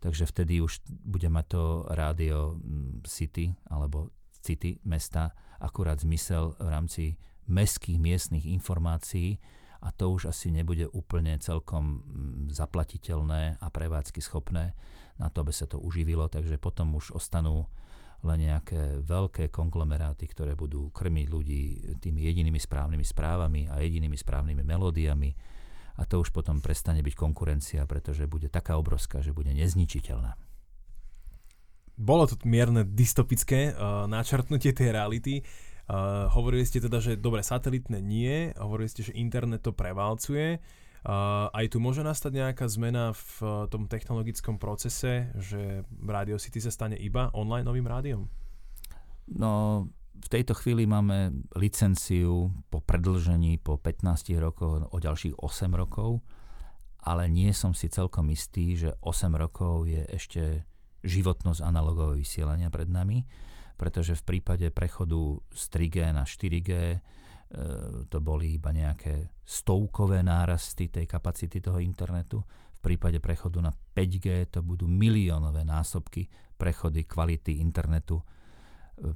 Takže 0.02 0.26
vtedy 0.26 0.58
už 0.58 0.82
bude 0.90 1.30
mať 1.30 1.46
to 1.46 1.62
rádio 1.94 2.58
mm, 2.58 3.06
City 3.06 3.54
alebo 3.70 4.10
city 4.42 4.82
mesta 4.82 5.30
akurát 5.62 6.02
zmysel 6.02 6.58
v 6.58 6.68
rámci 6.68 7.04
mestských 7.46 8.02
miestnych 8.02 8.50
informácií 8.50 9.38
a 9.82 9.94
to 9.94 10.14
už 10.14 10.30
asi 10.34 10.50
nebude 10.50 10.90
úplne 10.90 11.38
celkom 11.38 12.02
mm, 12.02 12.54
zaplatiteľné 12.54 13.62
a 13.62 13.66
prevádzky 13.70 14.18
schopné. 14.18 14.74
Na 15.18 15.30
to, 15.30 15.46
aby 15.46 15.54
sa 15.54 15.70
to 15.70 15.78
uživilo, 15.78 16.26
takže 16.26 16.58
potom 16.58 16.98
už 16.98 17.14
ostanú 17.14 17.70
len 18.22 18.46
nejaké 18.46 19.02
veľké 19.02 19.50
konglomeráty, 19.50 20.30
ktoré 20.30 20.54
budú 20.54 20.94
krmiť 20.94 21.26
ľudí 21.26 21.62
tými 21.98 22.22
jedinými 22.22 22.58
správnymi 22.58 23.02
správami 23.02 23.66
a 23.66 23.82
jedinými 23.82 24.14
správnymi 24.14 24.62
melódiami 24.62 25.30
a 25.96 26.02
to 26.08 26.22
už 26.22 26.32
potom 26.32 26.64
prestane 26.64 27.04
byť 27.04 27.14
konkurencia, 27.14 27.84
pretože 27.84 28.30
bude 28.30 28.48
taká 28.48 28.80
obrovská, 28.80 29.20
že 29.20 29.34
bude 29.36 29.52
nezničiteľná 29.52 30.36
bolo 32.02 32.24
to 32.26 32.34
mierne 32.48 32.82
dystopické 32.82 33.72
uh, 33.72 34.08
načrtnutie 34.08 34.72
tej 34.72 34.90
reality. 34.90 35.46
Uh, 35.86 36.30
hovorili 36.32 36.64
ste 36.64 36.80
teda, 36.82 36.98
že 36.98 37.20
dobre, 37.20 37.44
satelitné 37.44 38.00
nie, 38.00 38.50
hovorili 38.58 38.88
ste, 38.88 39.06
že 39.06 39.18
internet 39.18 39.62
to 39.62 39.70
prevalcuje. 39.70 40.58
Uh, 41.02 41.50
aj 41.50 41.74
tu 41.74 41.82
môže 41.82 42.06
nastať 42.06 42.38
nejaká 42.38 42.66
zmena 42.70 43.10
v 43.10 43.30
uh, 43.42 43.66
tom 43.66 43.90
technologickom 43.90 44.58
procese, 44.58 45.34
že 45.34 45.82
Radio 45.98 46.38
City 46.38 46.62
sa 46.62 46.70
stane 46.70 46.94
iba 46.94 47.30
online 47.34 47.66
novým 47.66 47.86
rádiom? 47.86 48.30
No, 49.34 49.86
v 50.22 50.28
tejto 50.30 50.54
chvíli 50.54 50.86
máme 50.86 51.34
licenciu 51.58 52.54
po 52.70 52.78
predlžení 52.78 53.58
po 53.58 53.74
15 53.74 54.30
rokoch 54.38 54.86
o 54.94 54.96
ďalších 55.02 55.34
8 55.42 55.74
rokov, 55.74 56.22
ale 57.02 57.26
nie 57.26 57.50
som 57.50 57.74
si 57.74 57.90
celkom 57.90 58.30
istý, 58.30 58.78
že 58.78 58.94
8 59.02 59.34
rokov 59.34 59.90
je 59.90 60.06
ešte 60.06 60.62
životnosť 61.02 61.66
analogového 61.66 62.22
vysielania 62.22 62.70
pred 62.70 62.86
nami, 62.86 63.26
pretože 63.74 64.14
v 64.14 64.38
prípade 64.38 64.70
prechodu 64.70 65.42
z 65.50 65.62
3G 65.74 65.96
na 66.14 66.22
4G 66.22 66.70
e, 66.70 66.98
to 68.06 68.18
boli 68.22 68.54
iba 68.54 68.70
nejaké 68.70 69.34
stovkové 69.42 70.22
nárasty 70.22 70.86
tej 70.86 71.10
kapacity 71.10 71.58
toho 71.58 71.82
internetu. 71.82 72.46
V 72.78 72.80
prípade 72.94 73.18
prechodu 73.18 73.58
na 73.58 73.74
5G 73.74 74.54
to 74.54 74.62
budú 74.62 74.86
miliónové 74.86 75.66
násobky 75.66 76.30
prechody 76.54 77.02
kvality 77.02 77.58
internetu 77.58 78.22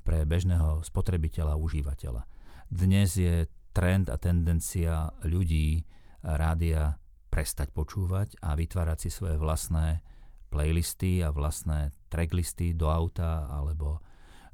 pre 0.02 0.24
bežného 0.24 0.82
spotrebiteľa 0.82 1.54
a 1.54 1.60
užívateľa. 1.60 2.22
Dnes 2.66 3.14
je 3.14 3.46
trend 3.76 4.08
a 4.08 4.16
tendencia 4.16 5.12
ľudí 5.22 5.84
rádia 6.24 6.96
prestať 7.28 7.70
počúvať 7.76 8.40
a 8.40 8.56
vytvárať 8.56 8.98
si 9.06 9.10
svoje 9.12 9.36
vlastné 9.36 10.00
playlisty 10.48 11.20
a 11.20 11.28
vlastné 11.28 11.92
tracklisty 12.08 12.72
do 12.72 12.88
auta 12.88 13.44
alebo 13.52 14.00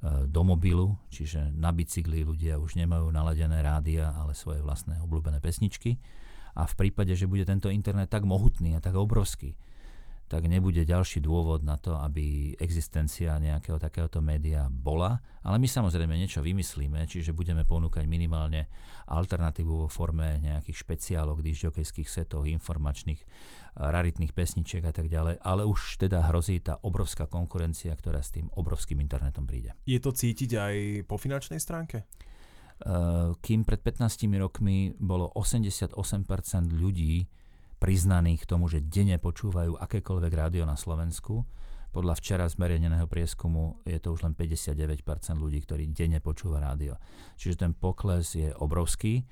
e, 0.03 0.27
do 0.27 0.43
mobilu, 0.43 0.99
čiže 1.07 1.55
na 1.55 1.71
bicykli 1.71 2.27
ľudia 2.27 2.59
už 2.59 2.75
nemajú 2.75 3.07
naladené 3.15 3.63
rádia, 3.63 4.11
ale 4.19 4.35
svoje 4.35 4.65
vlastné 4.65 4.99
obľúbené 4.99 5.39
pesničky. 5.39 6.03
A 6.53 6.69
v 6.69 6.75
prípade, 6.75 7.15
že 7.17 7.31
bude 7.31 7.47
tento 7.49 7.73
internet 7.73 8.13
tak 8.13 8.29
mohutný 8.29 8.77
a 8.77 8.83
tak 8.83 8.99
obrovský, 8.99 9.57
tak 10.33 10.49
nebude 10.49 10.81
ďalší 10.89 11.21
dôvod 11.21 11.61
na 11.61 11.77
to, 11.77 11.93
aby 12.01 12.57
existencia 12.57 13.37
nejakého 13.37 13.77
takéhoto 13.77 14.25
média 14.25 14.65
bola. 14.73 15.21
Ale 15.45 15.61
my 15.61 15.69
samozrejme 15.69 16.17
niečo 16.17 16.41
vymyslíme, 16.41 17.05
čiže 17.05 17.37
budeme 17.37 17.69
ponúkať 17.69 18.09
minimálne 18.09 18.73
alternatívu 19.13 19.85
vo 19.85 19.89
forme 19.93 20.41
nejakých 20.41 20.73
špeciálok, 20.73 21.45
dižďokejských 21.45 22.09
setov, 22.09 22.49
informačných, 22.49 23.21
raritných 23.77 24.33
pesničiek 24.33 24.81
a 24.89 24.97
tak 24.97 25.13
ďalej. 25.13 25.45
Ale 25.45 25.69
už 25.69 26.01
teda 26.01 26.25
hrozí 26.33 26.65
tá 26.65 26.81
obrovská 26.81 27.29
konkurencia, 27.29 27.93
ktorá 27.93 28.25
s 28.25 28.33
tým 28.33 28.49
obrovským 28.57 29.05
internetom 29.05 29.45
príde. 29.45 29.77
Je 29.85 30.01
to 30.01 30.17
cítiť 30.17 30.51
aj 30.57 30.75
po 31.05 31.21
finančnej 31.21 31.61
stránke? 31.61 32.09
Kým 33.37 33.61
pred 33.69 33.81
15 33.85 34.27
rokmi 34.41 34.97
bolo 34.97 35.29
88% 35.37 35.93
ľudí, 36.73 37.29
priznaní 37.83 38.39
k 38.39 38.47
tomu, 38.47 38.71
že 38.71 38.79
denne 38.79 39.19
počúvajú 39.19 39.75
akékoľvek 39.75 40.33
rádio 40.39 40.63
na 40.63 40.79
Slovensku. 40.79 41.43
Podľa 41.91 42.15
včera 42.15 42.47
zmereneného 42.47 43.11
prieskumu 43.11 43.83
je 43.83 43.99
to 43.99 44.15
už 44.15 44.23
len 44.23 44.39
59% 44.39 45.03
ľudí, 45.35 45.59
ktorí 45.67 45.91
denne 45.91 46.23
počúva 46.23 46.63
rádio. 46.63 46.95
Čiže 47.35 47.67
ten 47.67 47.73
pokles 47.75 48.39
je 48.39 48.55
obrovský, 48.55 49.27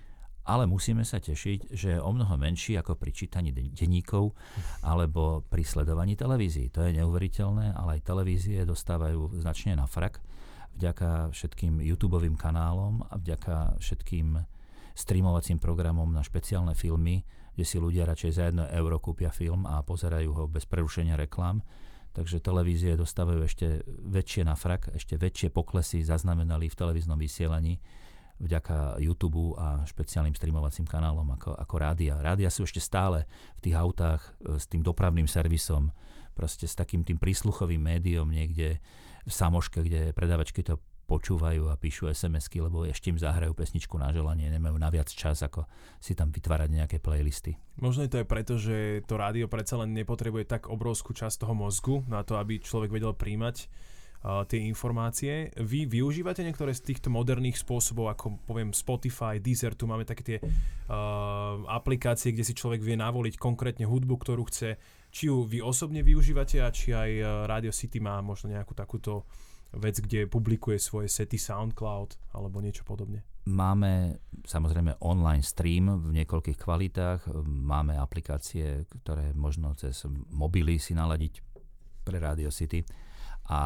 ale 0.51 0.66
musíme 0.66 1.07
sa 1.07 1.22
tešiť, 1.22 1.70
že 1.70 1.88
je 1.94 2.01
o 2.03 2.11
mnoho 2.11 2.34
menší 2.34 2.74
ako 2.74 2.98
pri 2.98 3.14
čítaní 3.14 3.55
denníkov 3.55 4.34
alebo 4.82 5.46
pri 5.46 5.62
sledovaní 5.62 6.18
televízií. 6.18 6.74
To 6.74 6.82
je 6.82 6.98
neuveriteľné, 6.98 7.78
ale 7.78 8.03
aj 8.03 8.09
televízie 8.11 8.66
dostávajú 8.66 9.38
značne 9.38 9.78
na 9.78 9.86
frak 9.86 10.18
vďaka 10.74 11.30
všetkým 11.30 11.78
YouTube 11.86 12.18
kanálom 12.34 13.07
a 13.07 13.14
vďaka 13.14 13.78
všetkým 13.78 14.42
streamovacím 14.98 15.62
programom 15.62 16.11
na 16.11 16.26
špeciálne 16.26 16.74
filmy, 16.74 17.22
kde 17.55 17.64
si 17.66 17.76
ľudia 17.76 18.07
radšej 18.07 18.32
za 18.32 18.42
jedno 18.51 18.64
euro 18.70 18.98
kúpia 19.03 19.32
film 19.32 19.66
a 19.66 19.82
pozerajú 19.82 20.30
ho 20.32 20.44
bez 20.46 20.66
prerušenia 20.66 21.18
reklám. 21.18 21.62
Takže 22.11 22.42
televízie 22.42 22.98
dostávajú 22.98 23.40
ešte 23.46 23.86
väčšie 23.86 24.42
na 24.42 24.59
frak, 24.59 24.90
ešte 24.98 25.14
väčšie 25.14 25.55
poklesy 25.55 26.03
zaznamenali 26.03 26.66
v 26.66 26.78
televíznom 26.78 27.14
vysielaní 27.14 27.78
vďaka 28.40 28.96
YouTube 28.98 29.55
a 29.61 29.84
špeciálnym 29.84 30.32
streamovacím 30.32 30.88
kanálom 30.88 31.28
ako, 31.36 31.55
ako 31.55 31.74
rádia. 31.76 32.16
Rádia 32.18 32.48
sú 32.48 32.64
ešte 32.64 32.80
stále 32.80 33.28
v 33.61 33.68
tých 33.68 33.76
autách 33.76 34.24
e, 34.40 34.57
s 34.57 34.64
tým 34.64 34.80
dopravným 34.80 35.28
servisom, 35.28 35.92
proste 36.32 36.64
s 36.64 36.72
takým 36.72 37.05
tým 37.05 37.20
prísluchovým 37.20 37.78
médiom 37.78 38.24
niekde 38.24 38.80
v 39.28 39.32
Samoške, 39.32 39.84
kde 39.84 40.16
predavačky 40.16 40.64
to 40.64 40.80
počúvajú 41.11 41.66
a 41.66 41.74
píšu 41.74 42.06
SMS-ky, 42.06 42.62
lebo 42.62 42.86
ešte 42.86 43.11
im 43.11 43.18
zahrajú 43.18 43.50
pesničku 43.50 43.98
na 43.98 44.14
želanie, 44.14 44.46
nemajú 44.46 44.78
naviac 44.78 45.11
čas, 45.11 45.42
ako 45.42 45.66
si 45.98 46.14
tam 46.14 46.30
vytvárať 46.30 46.70
nejaké 46.70 46.96
playlisty. 47.02 47.58
Možno 47.82 48.06
je 48.06 48.14
to 48.14 48.20
aj 48.22 48.30
preto, 48.30 48.54
že 48.54 49.02
to 49.11 49.18
rádio 49.18 49.50
predsa 49.50 49.74
len 49.82 49.90
nepotrebuje 49.90 50.46
tak 50.46 50.70
obrovskú 50.70 51.11
časť 51.11 51.42
toho 51.42 51.54
mozgu 51.58 52.06
na 52.06 52.22
to, 52.22 52.38
aby 52.38 52.62
človek 52.62 52.94
vedel 52.94 53.11
príjmať 53.18 53.66
uh, 54.22 54.46
tie 54.46 54.62
informácie. 54.70 55.50
Vy 55.58 55.90
využívate 55.90 56.46
niektoré 56.46 56.70
z 56.76 56.94
týchto 56.94 57.11
moderných 57.11 57.58
spôsobov, 57.58 58.14
ako 58.14 58.46
poviem 58.46 58.70
Spotify, 58.70 59.42
Deezer, 59.42 59.74
tu 59.74 59.90
máme 59.90 60.06
také 60.06 60.22
tie 60.22 60.38
uh, 60.38 61.58
aplikácie, 61.66 62.30
kde 62.30 62.46
si 62.46 62.54
človek 62.54 62.84
vie 62.84 62.94
navoliť 62.94 63.34
konkrétne 63.34 63.88
hudbu, 63.88 64.14
ktorú 64.14 64.46
chce. 64.46 64.78
Či 65.11 65.26
ju 65.26 65.42
vy 65.42 65.58
osobne 65.58 66.06
využívate 66.06 66.62
a 66.62 66.70
či 66.70 66.94
aj 66.94 67.11
uh, 67.18 67.26
Radio 67.50 67.74
City 67.74 67.98
má 67.98 68.22
možno 68.22 68.54
nejakú 68.54 68.78
takúto 68.78 69.26
vec, 69.77 70.03
kde 70.03 70.27
publikuje 70.27 70.79
svoje 70.83 71.07
sety 71.07 71.39
SoundCloud 71.39 72.35
alebo 72.35 72.59
niečo 72.59 72.83
podobne? 72.83 73.23
Máme 73.49 74.21
samozrejme 74.45 75.01
online 75.01 75.43
stream 75.43 75.89
v 75.97 76.23
niekoľkých 76.23 76.59
kvalitách, 76.61 77.33
máme 77.45 77.97
aplikácie, 77.97 78.85
ktoré 79.01 79.33
možno 79.33 79.73
cez 79.79 80.05
mobily 80.29 80.77
si 80.77 80.93
naladiť 80.93 81.41
pre 82.05 82.21
Radio 82.21 82.53
City. 82.53 82.85
A 83.51 83.61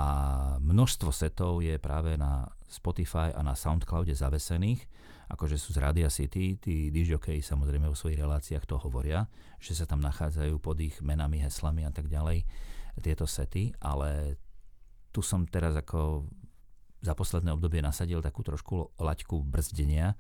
množstvo 0.65 1.13
setov 1.13 1.61
je 1.61 1.77
práve 1.77 2.17
na 2.17 2.49
Spotify 2.65 3.35
a 3.37 3.45
na 3.45 3.53
Soundcloude 3.53 4.17
zavesených, 4.17 4.81
akože 5.29 5.57
sú 5.61 5.77
z 5.77 5.83
Radia 5.83 6.09
City, 6.09 6.57
tí 6.57 6.89
DJokej 6.89 7.45
samozrejme 7.45 7.89
vo 7.89 7.97
svojich 7.97 8.21
reláciách 8.21 8.65
to 8.65 8.81
hovoria, 8.81 9.29
že 9.61 9.77
sa 9.77 9.85
tam 9.85 10.01
nachádzajú 10.01 10.57
pod 10.61 10.81
ich 10.81 10.97
menami, 11.05 11.41
heslami 11.43 11.85
a 11.85 11.93
tak 11.93 12.09
ďalej 12.09 12.45
tieto 13.03 13.27
sety, 13.27 13.75
ale 13.83 14.39
tu 15.15 15.23
som 15.23 15.47
teraz 15.47 15.79
ako 15.79 16.27
za 16.99 17.15
posledné 17.15 17.55
obdobie 17.55 17.79
nasadil 17.79 18.19
takú 18.19 18.43
trošku 18.43 18.99
laťku 18.99 19.47
brzdenia 19.47 20.19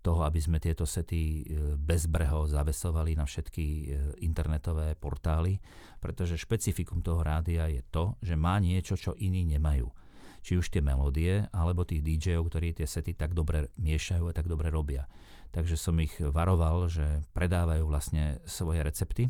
toho, 0.00 0.24
aby 0.24 0.40
sme 0.40 0.56
tieto 0.56 0.88
sety 0.88 1.20
e, 1.20 1.42
bezbreho 1.76 2.48
zavesovali 2.48 3.12
na 3.20 3.28
všetky 3.28 3.66
e, 3.68 3.82
internetové 4.24 4.96
portály, 4.96 5.60
pretože 6.00 6.40
špecifikum 6.40 7.04
toho 7.04 7.20
rádia 7.20 7.68
je 7.68 7.84
to, 7.92 8.16
že 8.24 8.32
má 8.32 8.56
niečo, 8.56 8.96
čo 8.96 9.12
iní 9.20 9.44
nemajú. 9.44 9.92
Či 10.40 10.56
už 10.56 10.72
tie 10.72 10.80
melódie, 10.80 11.44
alebo 11.52 11.84
tých 11.84 12.00
DJ-ov, 12.00 12.48
ktorí 12.48 12.72
tie 12.72 12.88
sety 12.88 13.12
tak 13.12 13.36
dobre 13.36 13.68
miešajú 13.76 14.24
a 14.24 14.32
tak 14.32 14.48
dobre 14.48 14.72
robia. 14.72 15.04
Takže 15.52 15.76
som 15.76 16.00
ich 16.00 16.16
varoval, 16.16 16.88
že 16.88 17.28
predávajú 17.36 17.84
vlastne 17.84 18.40
svoje 18.48 18.80
recepty 18.80 19.28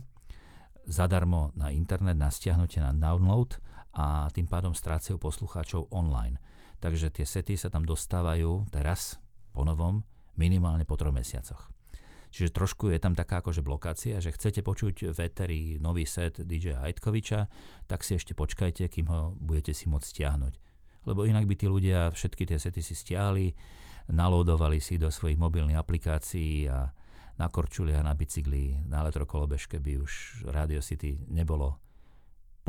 zadarmo 0.86 1.50
na 1.58 1.74
internet, 1.74 2.14
na 2.14 2.30
stiahnutie, 2.30 2.78
na 2.78 2.94
download 2.94 3.58
a 3.94 4.30
tým 4.30 4.46
pádom 4.46 4.74
strácajú 4.74 5.18
poslucháčov 5.18 5.90
online. 5.90 6.38
Takže 6.80 7.12
tie 7.12 7.26
sety 7.28 7.58
sa 7.58 7.68
tam 7.68 7.84
dostávajú 7.84 8.70
teraz 8.72 9.20
po 9.52 9.66
novom 9.66 10.06
minimálne 10.38 10.88
po 10.88 10.96
troch 10.96 11.12
mesiacoch. 11.12 11.68
Čiže 12.30 12.54
trošku 12.54 12.94
je 12.94 13.02
tam 13.02 13.18
taká 13.18 13.42
akože 13.42 13.60
blokácia, 13.60 14.22
že 14.22 14.30
chcete 14.30 14.62
počuť 14.62 15.10
v 15.10 15.18
Eteri 15.18 15.62
nový 15.82 16.06
set 16.06 16.38
DJ 16.38 16.78
Hajtkoviča, 16.78 17.50
tak 17.90 18.06
si 18.06 18.14
ešte 18.14 18.38
počkajte, 18.38 18.86
kým 18.86 19.10
ho 19.10 19.34
budete 19.34 19.74
si 19.74 19.90
môcť 19.90 20.06
stiahnuť. 20.06 20.54
Lebo 21.10 21.26
inak 21.26 21.50
by 21.50 21.54
tí 21.58 21.66
ľudia 21.66 22.14
všetky 22.14 22.46
tie 22.46 22.62
sety 22.62 22.86
si 22.86 22.94
stiahli, 22.94 23.50
nalódovali 24.14 24.78
si 24.78 24.94
do 24.94 25.10
svojich 25.10 25.42
mobilných 25.42 25.78
aplikácií 25.78 26.70
a 26.70 26.94
na 27.34 27.46
korčuli 27.50 27.98
a 27.98 28.06
na 28.06 28.14
bicykli, 28.14 28.78
na 28.86 29.02
elektrokolobežke 29.02 29.82
by 29.82 29.92
už 29.98 30.44
Radio 30.54 30.78
City 30.78 31.18
nebolo 31.26 31.82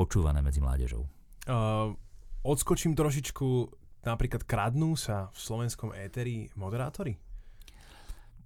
počúvané 0.02 0.42
medzi 0.42 0.58
mládežou. 0.58 1.06
Uh, 1.46 1.94
odskočím 2.42 2.98
trošičku, 2.98 3.70
napríklad 4.02 4.42
kradnú 4.50 4.98
sa 4.98 5.30
v 5.30 5.38
slovenskom 5.38 5.94
éteri 5.94 6.50
moderátori? 6.58 7.22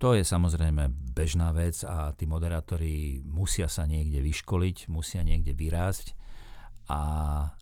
To 0.03 0.11
je 0.11 0.27
samozrejme 0.27 0.91
bežná 1.15 1.55
vec 1.55 1.79
a 1.87 2.11
tí 2.11 2.27
moderátori 2.27 3.23
musia 3.23 3.71
sa 3.71 3.87
niekde 3.87 4.19
vyškoliť, 4.19 4.91
musia 4.91 5.23
niekde 5.23 5.55
vyrásť 5.55 6.11
a 6.91 6.99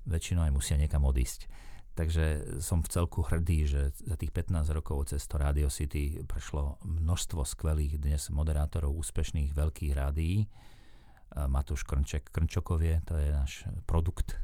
väčšinou 0.10 0.42
aj 0.50 0.54
musia 0.58 0.76
niekam 0.82 1.06
odísť. 1.06 1.46
Takže 1.94 2.58
som 2.58 2.82
v 2.82 2.90
celku 2.90 3.22
hrdý, 3.22 3.70
že 3.70 3.94
za 3.94 4.18
tých 4.18 4.34
15 4.34 4.66
rokov 4.74 5.14
cez 5.14 5.22
to 5.30 5.38
Radio 5.38 5.70
City 5.70 6.26
prešlo 6.26 6.82
množstvo 6.82 7.46
skvelých 7.46 8.02
dnes 8.02 8.34
moderátorov 8.34 8.98
úspešných 8.98 9.54
veľkých 9.54 9.94
rádií. 9.94 10.50
Matúš 11.50 11.84
Krnček, 11.84 12.30
Krnčokovie, 12.30 13.02
to 13.06 13.18
je 13.18 13.30
náš 13.34 13.66
produkt, 13.90 14.38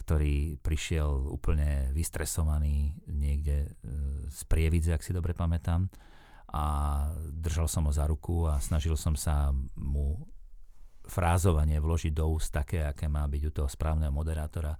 ktorý 0.00 0.56
prišiel 0.64 1.28
úplne 1.28 1.92
vystresovaný 1.92 2.96
niekde 3.04 3.56
e, 3.60 3.68
z 4.32 4.40
Prievidze, 4.48 4.96
ak 4.96 5.04
si 5.04 5.12
dobre 5.12 5.36
pamätám 5.36 5.92
a 6.48 6.64
držal 7.28 7.68
som 7.68 7.84
ho 7.84 7.92
za 7.92 8.08
ruku 8.08 8.48
a 8.48 8.56
snažil 8.56 8.96
som 8.96 9.12
sa 9.12 9.52
mu 9.76 10.16
frázovanie 11.04 11.76
vložiť 11.80 12.12
do 12.12 12.24
úst 12.32 12.52
také, 12.52 12.84
aké 12.84 13.04
má 13.08 13.24
byť 13.28 13.42
u 13.48 13.52
toho 13.52 13.68
správneho 13.68 14.12
moderátora. 14.12 14.76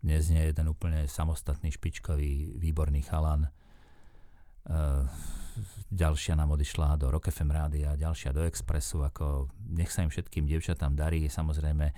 Dnes 0.00 0.32
je 0.32 0.40
jeden 0.40 0.66
úplne 0.72 1.04
samostatný, 1.04 1.72
špičkový, 1.72 2.56
výborný 2.56 3.04
chalan. 3.04 3.48
Uh, 4.66 5.02
ďalšia 5.90 6.38
nám 6.38 6.54
odišla 6.54 6.96
do 6.96 7.10
Rock 7.10 7.34
FM 7.34 7.50
rádia, 7.50 7.98
ďalšia 7.98 8.30
do 8.30 8.46
Expressu, 8.46 9.02
ako 9.02 9.50
nech 9.74 9.90
sa 9.90 10.06
im 10.06 10.10
všetkým 10.10 10.46
dievčatám 10.46 10.94
darí. 10.94 11.26
Samozrejme, 11.26 11.92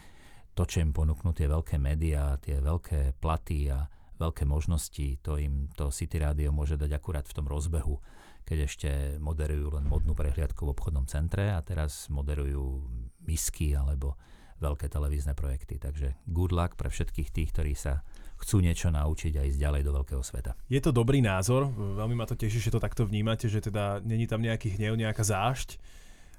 to, 0.56 0.62
čo 0.64 0.80
im 0.80 0.94
ponúknú 0.94 1.34
tie 1.36 1.50
veľké 1.50 1.76
médiá, 1.76 2.40
tie 2.40 2.58
veľké 2.58 3.20
platy 3.20 3.68
a 3.68 3.86
veľké 4.16 4.46
možnosti, 4.46 5.18
to 5.20 5.36
im 5.36 5.68
to 5.74 5.90
City 5.90 6.22
Radio 6.22 6.54
môže 6.54 6.78
dať 6.78 6.90
akurát 6.94 7.26
v 7.26 7.36
tom 7.36 7.46
rozbehu 7.50 7.98
keď 8.44 8.58
ešte 8.68 8.90
moderujú 9.18 9.80
len 9.80 9.88
modnú 9.88 10.12
prehliadku 10.12 10.68
v 10.68 10.72
obchodnom 10.76 11.08
centre 11.08 11.48
a 11.48 11.64
teraz 11.64 12.12
moderujú 12.12 12.84
misky 13.24 13.72
alebo 13.72 14.20
veľké 14.60 14.92
televízne 14.92 15.32
projekty. 15.32 15.80
Takže 15.80 16.20
good 16.28 16.52
luck 16.52 16.76
pre 16.76 16.92
všetkých 16.92 17.32
tých, 17.32 17.50
ktorí 17.56 17.72
sa 17.72 18.04
chcú 18.38 18.60
niečo 18.60 18.90
naučiť 18.90 19.38
a 19.38 19.46
ísť 19.46 19.58
ďalej 19.58 19.82
do 19.86 19.92
veľkého 19.94 20.22
sveta. 20.22 20.58
Je 20.66 20.80
to 20.82 20.90
dobrý 20.90 21.22
názor, 21.22 21.70
veľmi 21.70 22.18
ma 22.18 22.26
to 22.26 22.34
teší, 22.34 22.58
že 22.58 22.74
to 22.74 22.82
takto 22.82 23.06
vnímate, 23.06 23.46
že 23.46 23.62
teda 23.62 24.02
není 24.02 24.26
tam 24.26 24.42
nejaký 24.42 24.74
hnev, 24.74 24.98
nejaká 24.98 25.22
zášť. 25.22 25.78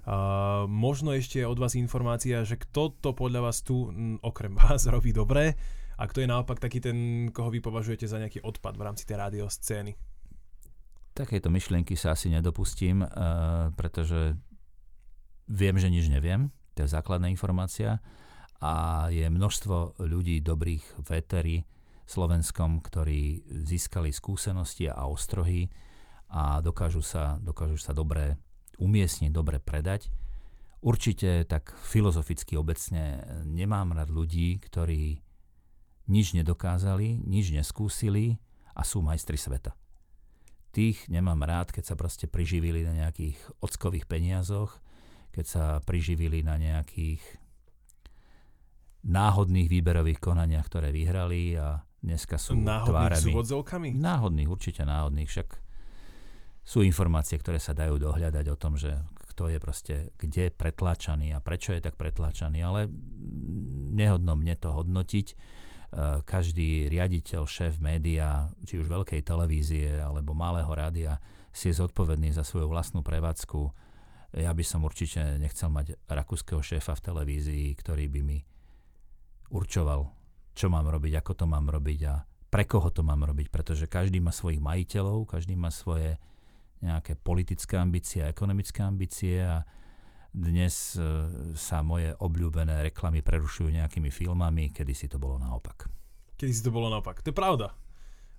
Uh, 0.05 0.69
možno 0.69 1.17
ešte 1.17 1.41
od 1.41 1.57
vás 1.57 1.73
informácia, 1.73 2.45
že 2.45 2.61
kto 2.61 2.93
to 3.01 3.17
podľa 3.17 3.49
vás 3.49 3.65
tu, 3.65 3.89
m, 3.89 4.21
okrem 4.21 4.53
vás, 4.61 4.85
robí 4.85 5.09
dobre 5.09 5.57
a 5.97 6.03
kto 6.05 6.21
je 6.21 6.29
naopak 6.29 6.61
taký 6.61 6.77
ten, 6.77 7.29
koho 7.33 7.49
vy 7.49 7.57
považujete 7.57 8.05
za 8.05 8.21
nejaký 8.21 8.45
odpad 8.45 8.77
v 8.77 8.85
rámci 8.85 9.01
tej 9.09 9.17
rádioscény. 9.17 9.97
Takéto 11.15 11.49
myšlienky 11.49 11.97
sa 11.97 12.13
asi 12.13 12.29
nedopustím, 12.29 13.01
uh, 13.01 13.73
pretože 13.73 14.37
viem, 15.49 15.75
že 15.79 15.89
nič 15.89 16.05
neviem. 16.11 16.53
To 16.77 16.85
je 16.85 16.91
základná 16.91 17.31
informácia. 17.31 18.03
A 18.61 19.07
je 19.09 19.25
množstvo 19.27 19.99
ľudí 20.05 20.39
dobrých 20.39 20.83
v 21.01 21.07
slovenskom, 22.05 22.81
ktorí 22.81 23.45
získali 23.65 24.13
skúsenosti 24.13 24.89
a 24.89 25.09
ostrohy 25.09 25.69
a 26.29 26.61
dokážu 26.61 27.01
sa, 27.01 27.37
dokážu 27.41 27.77
sa 27.81 27.93
dobre 27.93 28.37
umiestniť, 28.77 29.31
dobre 29.33 29.57
predať. 29.57 30.09
Určite 30.85 31.49
tak 31.49 31.73
filozoficky 31.73 32.53
obecne 32.57 33.25
nemám 33.41 33.97
rád 33.97 34.13
ľudí, 34.13 34.61
ktorí 34.61 35.21
nič 36.05 36.37
nedokázali, 36.37 37.25
nič 37.25 37.49
neskúsili 37.49 38.37
a 38.77 38.85
sú 38.85 39.01
majstri 39.01 39.37
sveta 39.39 39.73
tých 40.75 41.07
nemám 41.07 41.39
rád, 41.47 41.71
keď 41.71 41.83
sa 41.87 41.95
proste 41.95 42.27
priživili 42.27 42.83
na 42.83 42.91
nejakých 42.91 43.39
ockových 43.63 44.11
peniazoch, 44.11 44.83
keď 45.31 45.45
sa 45.47 45.65
priživili 45.79 46.43
na 46.43 46.59
nejakých 46.59 47.23
náhodných 49.07 49.71
výberových 49.71 50.19
konaniach, 50.19 50.67
ktoré 50.67 50.91
vyhrali 50.91 51.55
a 51.55 51.84
dneska 52.05 52.37
sú 52.37 52.53
náhodných 52.53 52.85
tvárami. 52.85 53.17
Náhodných 53.17 53.95
Náhodných, 53.97 54.49
určite 54.49 54.81
náhodných, 54.85 55.29
však 55.29 55.49
sú 56.65 56.85
informácie, 56.85 57.37
ktoré 57.41 57.57
sa 57.57 57.73
dajú 57.73 57.97
dohľadať 57.97 58.45
o 58.53 58.57
tom, 58.57 58.77
že 58.77 58.93
kto 59.33 59.49
je 59.51 59.57
proste 59.59 59.95
kde 60.15 60.53
pretláčaný 60.53 61.35
a 61.35 61.43
prečo 61.43 61.73
je 61.73 61.81
tak 61.81 61.97
pretláčaný, 61.97 62.61
ale 62.63 62.87
nehodno 63.91 64.37
mne 64.37 64.55
to 64.55 64.71
hodnotiť 64.71 65.27
Eh, 65.95 66.19
každý 66.27 66.91
riaditeľ, 66.91 67.47
šéf 67.47 67.79
média, 67.79 68.51
či 68.67 68.83
už 68.83 68.91
veľkej 68.91 69.23
televízie 69.23 69.95
alebo 69.95 70.35
malého 70.35 70.67
rádia, 70.67 71.23
si 71.55 71.71
je 71.71 71.79
zodpovedný 71.79 72.35
za 72.35 72.43
svoju 72.43 72.67
vlastnú 72.67 72.99
prevádzku. 72.99 73.71
Ja 74.35 74.51
by 74.51 74.59
som 74.67 74.83
určite 74.83 75.39
nechcel 75.39 75.71
mať 75.71 75.95
rakúskeho 76.11 76.59
šéfa 76.59 76.99
v 76.99 77.05
televízii, 77.05 77.67
ktorý 77.79 78.11
by 78.11 78.21
mi 78.27 78.43
určoval, 79.55 80.11
čo 80.55 80.71
mám 80.71 80.87
robiť, 80.87 81.19
ako 81.19 81.31
to 81.35 81.45
mám 81.45 81.67
robiť 81.67 81.99
a 82.07 82.23
pre 82.47 82.63
koho 82.63 82.87
to 82.87 83.03
mám 83.03 83.27
robiť, 83.27 83.51
pretože 83.51 83.91
každý 83.91 84.23
má 84.23 84.31
svojich 84.31 84.63
majiteľov, 84.63 85.27
každý 85.27 85.59
má 85.59 85.67
svoje 85.67 86.15
nejaké 86.79 87.19
politické 87.19 87.75
ambície 87.75 88.23
a 88.23 88.31
ekonomické 88.31 88.79
ambície 88.79 89.43
a 89.43 89.67
dnes 90.31 90.95
e, 90.95 91.03
sa 91.55 91.79
moje 91.83 92.11
obľúbené 92.15 92.91
reklamy 92.91 93.23
prerušujú 93.23 93.71
nejakými 93.71 94.11
filmami, 94.11 94.71
kedy 94.71 94.91
si 94.95 95.07
to 95.11 95.19
bolo 95.19 95.39
naopak. 95.39 95.87
Kedy 96.35 96.51
si 96.51 96.63
to 96.63 96.71
bolo 96.71 96.91
naopak. 96.91 97.23
To 97.23 97.31
je 97.31 97.35
pravda. 97.35 97.71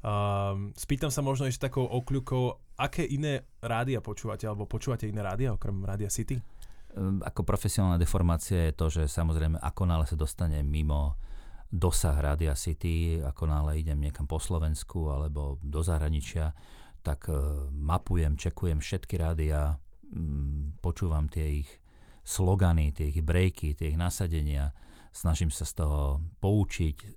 Um, 0.05 0.77
spýtam 0.77 1.09
sa 1.09 1.25
možno 1.25 1.49
ešte 1.49 1.73
takou 1.73 1.89
okľukou, 1.89 2.77
aké 2.77 3.03
iné 3.09 3.49
rádia 3.65 4.05
počúvate, 4.05 4.45
alebo 4.45 4.69
počúvate 4.69 5.09
iné 5.09 5.25
rádia 5.25 5.57
okrem 5.57 5.81
Rádia 5.83 6.13
City? 6.13 6.37
Um, 6.93 7.25
ako 7.25 7.49
profesionálna 7.49 7.97
deformácia 7.97 8.69
je 8.69 8.77
to, 8.77 8.87
že 8.93 9.09
samozrejme 9.09 9.57
ako 9.57 9.83
nále 9.89 10.05
sa 10.05 10.15
dostane 10.15 10.61
mimo 10.61 11.17
dosah 11.77 12.17
Rádia 12.17 12.57
City, 12.57 13.21
ako 13.21 13.45
nále 13.47 13.79
idem 13.85 14.01
niekam 14.01 14.25
po 14.25 14.41
Slovensku 14.41 15.13
alebo 15.13 15.61
do 15.61 15.85
zahraničia, 15.85 16.57
tak 17.05 17.29
uh, 17.29 17.69
mapujem, 17.71 18.35
čekujem 18.35 18.81
všetky 18.83 19.15
rádia, 19.21 19.79
um, 20.11 20.75
počúvam 20.83 21.29
tie 21.31 21.63
ich 21.63 21.71
slogany, 22.27 22.91
tie 22.91 23.15
ich 23.15 23.23
breaky, 23.23 23.79
tie 23.79 23.95
ich 23.95 23.99
nasadenia. 24.01 24.75
Snažím 25.15 25.55
sa 25.55 25.63
z 25.63 25.79
toho 25.79 26.19
poučiť. 26.43 26.97
E, 26.99 27.09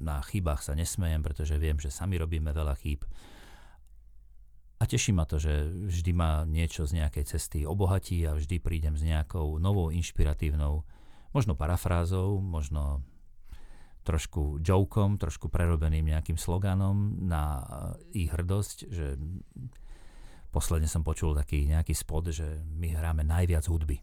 na 0.00 0.18
chybách 0.24 0.64
sa 0.64 0.72
nesmejem, 0.72 1.20
pretože 1.20 1.60
viem, 1.60 1.76
že 1.76 1.92
sami 1.92 2.16
robíme 2.16 2.50
veľa 2.50 2.74
chýb. 2.80 3.04
A 4.80 4.84
teší 4.88 5.12
ma 5.12 5.28
to, 5.28 5.36
že 5.36 5.68
vždy 5.92 6.12
ma 6.16 6.48
niečo 6.48 6.88
z 6.88 7.04
nejakej 7.04 7.24
cesty 7.36 7.68
obohatí 7.68 8.24
a 8.24 8.34
vždy 8.34 8.60
prídem 8.60 8.96
s 8.96 9.04
nejakou 9.04 9.60
novou 9.60 9.92
inšpiratívnou, 9.92 10.84
možno 11.36 11.52
parafrázou, 11.52 12.40
možno 12.40 13.04
trošku 14.06 14.62
jokom, 14.62 15.18
trošku 15.18 15.50
prerobeným 15.50 16.14
nejakým 16.14 16.38
sloganom 16.38 17.26
na 17.26 17.66
ich 18.14 18.30
hrdosť, 18.30 18.76
že 18.86 19.18
Posledne 20.56 20.88
som 20.88 21.04
počul 21.04 21.36
taký 21.36 21.68
nejaký 21.68 21.92
spod, 21.92 22.32
že 22.32 22.64
my 22.80 22.96
hráme 22.96 23.20
najviac 23.28 23.68
hudby. 23.68 24.00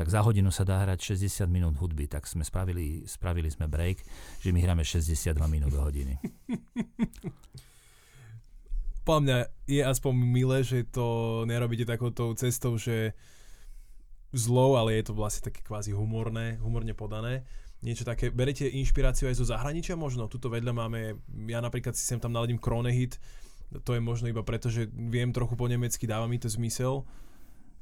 Tak 0.00 0.08
za 0.08 0.24
hodinu 0.24 0.48
sa 0.48 0.64
dá 0.64 0.80
hrať 0.80 1.12
60 1.12 1.44
minút 1.44 1.76
hudby, 1.76 2.08
tak 2.08 2.24
sme 2.24 2.40
spravili, 2.40 3.04
spravili 3.04 3.52
sme 3.52 3.68
break, 3.68 4.00
že 4.40 4.48
my 4.48 4.64
hráme 4.64 4.80
62 4.80 5.36
minút 5.44 5.76
do 5.76 5.84
hodiny. 5.84 6.16
Podľa 9.06 9.20
mňa 9.20 9.38
je 9.68 9.82
aspoň 9.84 10.12
milé, 10.16 10.64
že 10.64 10.88
to 10.88 11.44
nerobíte 11.44 11.84
takouto 11.84 12.32
cestou, 12.32 12.80
že 12.80 13.12
zlou, 14.32 14.80
ale 14.80 14.96
je 14.96 15.12
to 15.12 15.12
vlastne 15.12 15.52
také 15.52 15.60
kvázi 15.60 15.92
humorné, 15.92 16.56
humorne 16.64 16.96
podané. 16.96 17.44
Niečo 17.84 18.08
také, 18.08 18.32
berete 18.32 18.64
inšpiráciu 18.64 19.28
aj 19.28 19.36
zo 19.36 19.46
zahraničia 19.46 19.92
možno? 19.92 20.24
Tuto 20.24 20.48
vedľa 20.48 20.72
máme, 20.72 21.20
ja 21.52 21.60
napríklad 21.60 21.92
si 21.92 22.08
sem 22.08 22.16
tam 22.16 22.32
naladím 22.32 22.56
Krone 22.56 22.88
Hit, 22.88 23.20
to 23.84 23.92
je 23.92 24.00
možno 24.00 24.32
iba 24.32 24.40
preto, 24.40 24.72
že 24.72 24.88
viem 24.88 25.36
trochu 25.36 25.52
po 25.52 25.68
nemecky, 25.68 26.08
dáva 26.08 26.24
mi 26.24 26.40
to 26.40 26.48
zmysel, 26.48 27.04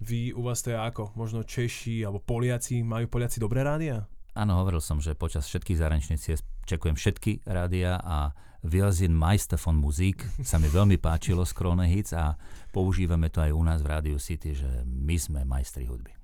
Vy, 0.03 0.35
u 0.35 0.43
vás 0.43 0.67
to 0.67 0.75
je 0.75 0.79
ako? 0.79 1.15
Možno 1.15 1.47
Češi 1.47 2.03
alebo 2.03 2.19
Poliaci, 2.19 2.83
majú 2.83 3.07
Poliaci 3.07 3.39
dobré 3.39 3.63
rádia? 3.63 4.11
Áno, 4.35 4.59
hovoril 4.59 4.83
som, 4.83 4.99
že 4.99 5.15
počas 5.15 5.47
všetkých 5.47 5.79
zahraničných 5.79 6.19
ciest 6.19 6.43
čekujem 6.67 6.99
všetky 6.99 7.47
rádia 7.47 8.03
a 8.03 8.35
Wir 8.63 8.91
sind 8.95 9.15
Meister 9.15 9.59
von 9.59 9.79
Musik 9.79 10.23
sa 10.43 10.59
mi 10.59 10.71
veľmi 10.71 10.99
páčilo 10.99 11.47
z 11.47 11.55
Krone 11.55 11.87
Hits 11.87 12.15
a 12.15 12.35
používame 12.75 13.31
to 13.31 13.43
aj 13.43 13.51
u 13.55 13.63
nás 13.63 13.83
v 13.83 13.91
Radio 13.91 14.17
City, 14.19 14.55
že 14.55 14.87
my 14.87 15.19
sme 15.19 15.41
majstri 15.47 15.87
hudby. 15.87 16.15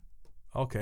OK. 0.54 0.74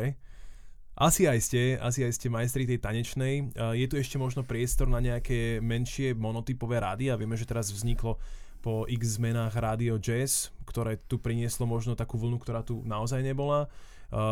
Asi 0.96 1.28
aj 1.28 1.40
ste, 1.44 1.76
asi 1.76 2.08
aj 2.08 2.12
ste 2.16 2.32
majstri 2.32 2.64
tej 2.64 2.80
tanečnej. 2.80 3.52
Je 3.76 3.84
tu 3.84 4.00
ešte 4.00 4.16
možno 4.16 4.48
priestor 4.48 4.88
na 4.88 4.96
nejaké 4.96 5.60
menšie 5.60 6.16
monotypové 6.16 6.80
rádia? 6.80 7.20
Vieme, 7.20 7.36
že 7.36 7.44
teraz 7.44 7.68
vzniklo 7.68 8.16
po 8.64 8.88
x 8.88 9.20
zmenách 9.20 9.52
rádio 9.60 10.00
Jazz, 10.00 10.48
ktoré 10.64 10.96
tu 11.04 11.20
prinieslo 11.20 11.68
možno 11.68 11.92
takú 11.92 12.16
vlnu, 12.16 12.40
ktorá 12.40 12.64
tu 12.64 12.80
naozaj 12.88 13.20
nebola. 13.20 13.68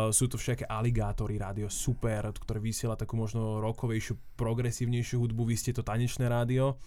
Sú 0.09 0.25
to 0.25 0.41
všaké 0.41 0.65
aligátory, 0.65 1.37
rádio 1.37 1.69
Super, 1.69 2.33
ktoré 2.33 2.57
vysiela 2.57 2.97
takú 2.97 3.13
možno 3.13 3.61
rokovejšiu, 3.61 4.33
progresívnejšiu 4.33 5.21
hudbu, 5.21 5.45
vy 5.45 5.55
ste 5.61 5.69
to 5.69 5.85
tanečné 5.85 6.25
rádio. 6.25 6.81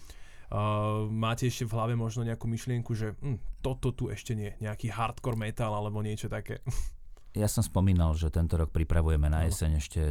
Uh, 0.49 1.05
máte 1.13 1.45
ešte 1.45 1.61
v 1.61 1.77
hlave 1.77 1.93
možno 1.93 2.25
nejakú 2.25 2.49
myšlienku, 2.49 2.97
že 2.97 3.13
hm, 3.21 3.61
toto 3.61 3.93
tu 3.93 4.09
ešte 4.09 4.33
nie, 4.33 4.49
nejaký 4.57 4.89
hardcore 4.89 5.37
metal 5.37 5.69
alebo 5.77 6.01
niečo 6.01 6.25
také. 6.25 6.65
Ja 7.37 7.45
som 7.45 7.61
spomínal, 7.61 8.17
že 8.17 8.33
tento 8.33 8.57
rok 8.57 8.73
pripravujeme 8.73 9.29
na 9.29 9.45
jeseň 9.45 9.71
ešte 9.77 10.01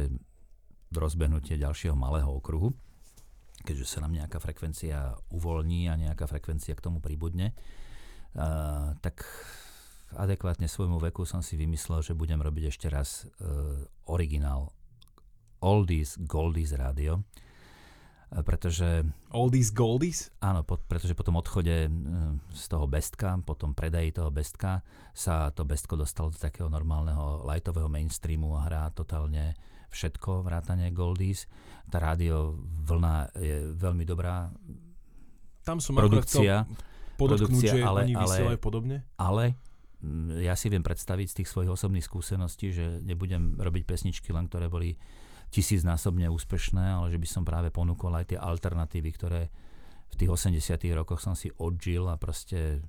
rozbehnutie 0.95 1.59
ďalšieho 1.59 1.93
malého 1.93 2.31
okruhu, 2.31 2.71
keďže 3.67 3.85
sa 3.85 3.99
nám 3.99 4.15
nejaká 4.15 4.39
frekvencia 4.39 5.19
uvoľní 5.29 5.91
a 5.91 5.99
nejaká 5.99 6.25
frekvencia 6.25 6.73
k 6.73 6.83
tomu 6.83 7.03
pribudne. 7.03 7.51
Uh, 8.31 8.95
tak 9.03 9.27
adekvátne 10.15 10.69
svojmu 10.69 10.97
veku 11.11 11.27
som 11.27 11.43
si 11.43 11.59
vymyslel, 11.59 12.01
že 12.01 12.17
budem 12.17 12.39
robiť 12.39 12.71
ešte 12.71 12.87
raz 12.87 13.27
uh, 13.27 13.83
originál 14.07 14.71
Oldies 15.59 16.15
Goldies 16.23 16.71
rádio 16.71 17.27
pretože... 18.45 19.03
Oldies 19.33 19.73
goldies? 19.73 20.29
Áno, 20.37 20.61
po, 20.61 20.77
pretože 20.77 21.17
po 21.17 21.25
tom 21.25 21.41
odchode 21.41 21.89
z 22.53 22.63
toho 22.69 22.85
bestka, 22.85 23.41
po 23.41 23.57
tom 23.57 23.73
predaji 23.73 24.13
toho 24.13 24.29
bestka 24.29 24.85
sa 25.17 25.49
to 25.49 25.65
bestko 25.65 25.97
dostalo 25.97 26.29
do 26.29 26.37
takého 26.37 26.69
normálneho 26.69 27.41
lightového 27.49 27.89
mainstreamu 27.89 28.53
a 28.53 28.69
hrá 28.69 28.83
totálne 28.93 29.57
všetko, 29.89 30.45
vrátane 30.45 30.93
goldies. 30.93 31.49
Tá 31.89 31.97
rádio 31.97 32.61
vlna 32.85 33.33
je 33.33 33.73
veľmi 33.73 34.05
dobrá 34.05 34.53
Tam 35.65 35.81
som 35.81 35.97
produkcia, 35.97 36.69
produkcia, 37.17 37.81
že 37.81 37.81
ale, 37.81 38.05
oni 38.05 38.13
ale, 38.13 38.61
podobne? 38.61 39.09
Ale 39.17 39.57
ja 40.39 40.53
si 40.55 40.71
viem 40.71 40.85
predstaviť 40.85 41.27
z 41.27 41.37
tých 41.43 41.49
svojich 41.49 41.73
osobných 41.73 42.05
skúseností, 42.05 42.71
že 42.71 43.03
nebudem 43.03 43.59
robiť 43.59 43.83
pesničky 43.83 44.31
len, 44.31 44.47
ktoré 44.47 44.71
boli 44.71 44.95
tisícnásobne 45.49 46.29
úspešné, 46.29 47.01
ale 47.01 47.09
že 47.09 47.17
by 47.17 47.27
som 47.27 47.43
práve 47.45 47.73
ponúkol 47.73 48.13
aj 48.15 48.35
tie 48.35 48.39
alternatívy, 48.39 49.09
ktoré 49.17 49.41
v 50.09 50.15
tých 50.17 50.29
80 50.29 50.81
rokoch 50.97 51.21
som 51.21 51.37
si 51.37 51.53
odžil 51.57 52.05
a 52.09 52.17
proste 52.17 52.81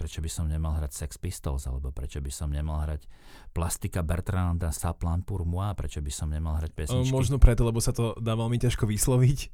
prečo 0.00 0.24
by 0.24 0.30
som 0.32 0.48
nemal 0.48 0.80
hrať 0.80 0.96
Sex 0.96 1.20
Pistols, 1.20 1.68
alebo 1.68 1.92
prečo 1.92 2.24
by 2.24 2.32
som 2.32 2.48
nemal 2.48 2.80
hrať 2.88 3.04
Plastika 3.52 4.00
Bertranda 4.00 4.72
Saplan 4.72 5.20
pour 5.20 5.44
moi, 5.44 5.76
prečo 5.76 6.00
by 6.00 6.08
som 6.08 6.32
nemal 6.32 6.56
hrať 6.56 6.72
pesničky. 6.72 7.12
Možno 7.12 7.36
preto, 7.36 7.68
lebo 7.68 7.84
sa 7.84 7.92
to 7.92 8.16
dá 8.16 8.32
veľmi 8.32 8.56
ťažko 8.56 8.88
vysloviť. 8.88 9.38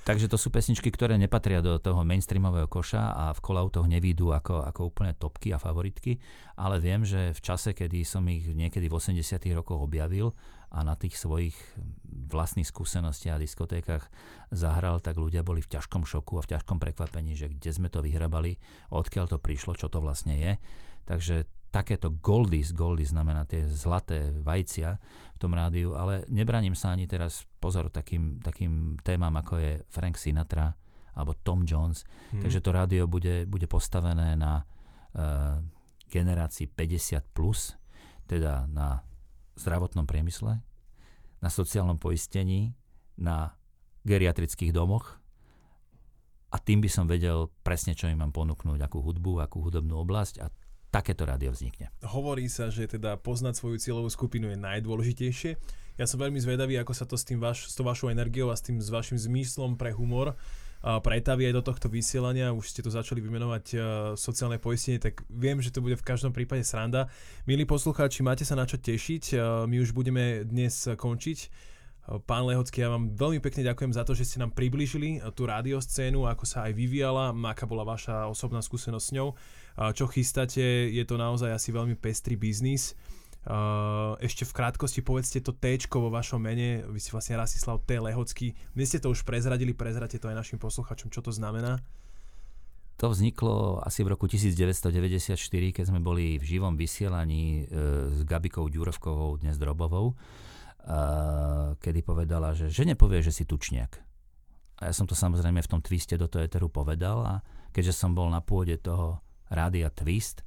Takže 0.00 0.32
to 0.32 0.36
sú 0.40 0.48
pesničky, 0.52 0.88
ktoré 0.92 1.16
nepatria 1.16 1.60
do 1.60 1.76
toho 1.80 2.04
mainstreamového 2.04 2.68
koša 2.68 3.14
a 3.14 3.24
v 3.36 3.40
kolautoch 3.40 3.84
nevídu 3.84 4.32
ako, 4.32 4.64
ako 4.68 4.92
úplne 4.92 5.12
topky 5.16 5.52
a 5.52 5.60
favoritky, 5.60 6.20
ale 6.56 6.80
viem, 6.80 7.04
že 7.04 7.36
v 7.36 7.40
čase, 7.40 7.76
kedy 7.76 8.04
som 8.04 8.24
ich 8.28 8.48
niekedy 8.48 8.88
v 8.88 8.96
80 8.96 9.16
rokoch 9.56 9.80
objavil 9.80 10.32
a 10.70 10.86
na 10.86 10.94
tých 10.94 11.18
svojich 11.18 11.54
vlastných 12.30 12.66
skúsenostiach 12.66 13.36
a 13.36 13.42
diskotékach 13.42 14.06
zahral, 14.54 15.02
tak 15.02 15.18
ľudia 15.18 15.42
boli 15.42 15.58
v 15.62 15.70
ťažkom 15.74 16.06
šoku 16.06 16.38
a 16.38 16.46
v 16.46 16.50
ťažkom 16.54 16.78
prekvapení, 16.78 17.34
že 17.34 17.50
kde 17.50 17.70
sme 17.74 17.88
to 17.90 17.98
vyhrabali, 18.06 18.54
odkiaľ 18.94 19.26
to 19.34 19.38
prišlo, 19.42 19.74
čo 19.74 19.90
to 19.90 19.98
vlastne 19.98 20.38
je. 20.38 20.52
Takže 21.10 21.50
takéto 21.74 22.14
goldies, 22.14 22.70
goldies 22.70 23.10
znamená 23.10 23.46
tie 23.46 23.66
zlaté 23.66 24.30
vajcia 24.30 24.98
v 25.34 25.38
tom 25.38 25.54
rádiu, 25.54 25.94
ale 25.98 26.26
nebraním 26.30 26.78
sa 26.78 26.94
ani 26.94 27.10
teraz, 27.10 27.46
pozor, 27.58 27.90
takým, 27.90 28.38
takým 28.38 28.98
témam, 29.02 29.34
ako 29.38 29.58
je 29.58 29.72
Frank 29.90 30.18
Sinatra 30.18 30.74
alebo 31.14 31.34
Tom 31.34 31.66
Jones. 31.66 32.06
Hmm. 32.30 32.42
Takže 32.46 32.62
to 32.62 32.70
rádio 32.70 33.10
bude, 33.10 33.46
bude 33.46 33.66
postavené 33.66 34.38
na 34.38 34.62
uh, 34.62 35.58
generácii 36.10 36.70
50+, 36.70 37.22
plus, 37.34 37.74
teda 38.26 38.66
na 38.70 39.02
zdravotnom 39.60 40.08
priemysle, 40.08 40.64
na 41.40 41.48
sociálnom 41.48 42.00
poistení, 42.00 42.72
na 43.20 43.52
geriatrických 44.08 44.72
domoch 44.72 45.20
a 46.50 46.56
tým 46.58 46.82
by 46.82 46.90
som 46.90 47.04
vedel 47.06 47.52
presne, 47.62 47.94
čo 47.94 48.08
im 48.10 48.18
mám 48.18 48.32
ponúknuť, 48.34 48.80
akú 48.82 49.04
hudbu, 49.04 49.44
akú 49.44 49.62
hudobnú 49.62 50.00
oblasť 50.02 50.42
a 50.42 50.50
takéto 50.90 51.22
rádio 51.22 51.54
vznikne. 51.54 51.94
Hovorí 52.02 52.50
sa, 52.50 52.66
že 52.72 52.90
teda 52.90 53.14
poznať 53.20 53.62
svoju 53.62 53.78
cieľovú 53.78 54.10
skupinu 54.10 54.50
je 54.50 54.58
najdôležitejšie. 54.58 55.50
Ja 56.02 56.08
som 56.10 56.18
veľmi 56.18 56.42
zvedavý, 56.42 56.80
ako 56.82 56.92
sa 56.96 57.06
to 57.06 57.14
s, 57.14 57.22
tým 57.22 57.38
vaš, 57.38 57.70
s 57.70 57.78
tou 57.78 57.86
vašou 57.86 58.10
energiou 58.10 58.50
a 58.50 58.58
s 58.58 58.66
tým 58.66 58.82
s 58.82 58.90
vašim 58.90 59.14
zmyslom 59.14 59.78
pre 59.78 59.94
humor 59.94 60.34
pretaví 60.80 61.44
aj 61.48 61.54
do 61.60 61.62
tohto 61.64 61.86
vysielania. 61.92 62.56
Už 62.56 62.72
ste 62.72 62.80
tu 62.80 62.88
začali 62.88 63.20
vymenovať 63.20 63.64
uh, 63.72 63.80
sociálne 64.16 64.56
poistenie, 64.56 64.96
tak 64.96 65.20
viem, 65.28 65.60
že 65.60 65.68
to 65.68 65.84
bude 65.84 66.00
v 66.00 66.06
každom 66.06 66.32
prípade 66.32 66.64
sranda. 66.64 67.12
Milí 67.44 67.68
poslucháči, 67.68 68.24
máte 68.24 68.48
sa 68.48 68.56
na 68.56 68.64
čo 68.64 68.80
tešiť. 68.80 69.24
Uh, 69.36 69.68
my 69.68 69.76
už 69.84 69.92
budeme 69.92 70.48
dnes 70.48 70.88
končiť. 70.96 71.70
Pán 72.26 72.42
Lehocký, 72.42 72.82
ja 72.82 72.90
vám 72.90 73.14
veľmi 73.14 73.38
pekne 73.38 73.62
ďakujem 73.70 73.94
za 73.94 74.02
to, 74.02 74.18
že 74.18 74.26
ste 74.26 74.42
nám 74.42 74.50
priblížili 74.50 75.22
tú 75.30 75.46
rádioscénu, 75.46 76.26
ako 76.26 76.42
sa 76.42 76.66
aj 76.66 76.74
vyvíjala, 76.74 77.30
aká 77.46 77.70
bola 77.70 77.86
vaša 77.86 78.26
osobná 78.26 78.58
skúsenosť 78.58 79.04
s 79.04 79.14
ňou. 79.14 79.28
Čo 79.94 80.10
chystáte, 80.10 80.90
je 80.90 81.04
to 81.06 81.14
naozaj 81.14 81.54
asi 81.54 81.70
veľmi 81.70 81.94
pestrý 81.94 82.34
biznis. 82.34 82.98
Ešte 84.20 84.44
v 84.44 84.52
krátkosti 84.52 85.00
povedzte 85.00 85.40
to 85.40 85.56
T 85.56 85.80
vo 85.88 86.12
vašom 86.12 86.40
mene, 86.40 86.84
vy 86.84 87.00
ste 87.00 87.16
vlastne 87.16 87.40
Rasislav 87.40 87.80
T. 87.88 87.96
Lehocký. 87.96 88.52
Dnes 88.76 88.92
ste 88.92 89.00
to 89.00 89.08
už 89.08 89.24
prezradili, 89.24 89.72
prezrate 89.72 90.20
to 90.20 90.28
aj 90.28 90.36
našim 90.36 90.58
posluchačom, 90.60 91.08
čo 91.08 91.24
to 91.24 91.32
znamená? 91.32 91.80
To 93.00 93.08
vzniklo 93.08 93.80
asi 93.80 94.04
v 94.04 94.12
roku 94.12 94.28
1994, 94.28 95.40
keď 95.72 95.84
sme 95.88 96.04
boli 96.04 96.36
v 96.36 96.44
živom 96.44 96.76
vysielaní 96.76 97.64
e, 97.64 98.12
s 98.12 98.28
Gabikou 98.28 98.68
Ďurovkovou, 98.68 99.40
dnes 99.40 99.56
Drobovou 99.56 100.20
kedy 101.80 102.00
povedala, 102.00 102.56
že, 102.56 102.72
že 102.72 102.88
nepovie, 102.88 103.20
že 103.20 103.34
si 103.34 103.44
tučniak. 103.44 104.00
A 104.80 104.88
ja 104.88 104.92
som 104.96 105.04
to 105.04 105.12
samozrejme 105.12 105.60
v 105.60 105.70
tom 105.70 105.84
twiste 105.84 106.16
do 106.16 106.24
toho 106.24 106.44
eteru 106.44 106.72
povedal 106.72 107.20
a 107.20 107.34
keďže 107.70 107.92
som 107.92 108.16
bol 108.16 108.32
na 108.32 108.40
pôde 108.40 108.80
toho 108.80 109.20
rádia 109.52 109.92
Twist, 109.92 110.40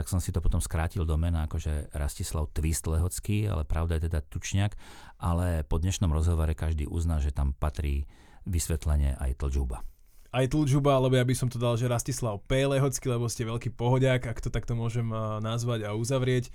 tak 0.00 0.08
som 0.08 0.16
si 0.16 0.32
to 0.32 0.40
potom 0.40 0.64
skrátil 0.64 1.04
do 1.04 1.12
mena 1.20 1.44
akože 1.44 1.92
Rastislav 1.92 2.48
Twist 2.56 2.88
Lehocký, 2.88 3.44
ale 3.44 3.68
pravda 3.68 4.00
je 4.00 4.08
teda 4.08 4.24
Tučniak, 4.24 4.72
ale 5.20 5.60
po 5.68 5.76
dnešnom 5.76 6.08
rozhovore 6.08 6.56
každý 6.56 6.88
uzná, 6.88 7.20
že 7.20 7.36
tam 7.36 7.52
patrí 7.52 8.08
vysvetlenie 8.48 9.20
aj 9.20 9.44
tlžuba. 9.44 9.84
Aj 10.32 10.48
tlžuba, 10.48 10.96
alebo 10.96 11.20
ja 11.20 11.28
by 11.28 11.36
som 11.36 11.52
to 11.52 11.60
dal, 11.60 11.76
že 11.76 11.84
Rastislav 11.84 12.40
P. 12.48 12.64
Lehocký, 12.64 13.12
lebo 13.12 13.28
ste 13.28 13.44
veľký 13.44 13.76
pohodiak, 13.76 14.24
ak 14.24 14.40
to 14.40 14.48
takto 14.48 14.72
môžem 14.72 15.04
nazvať 15.44 15.84
a 15.84 15.92
uzavrieť. 15.92 16.48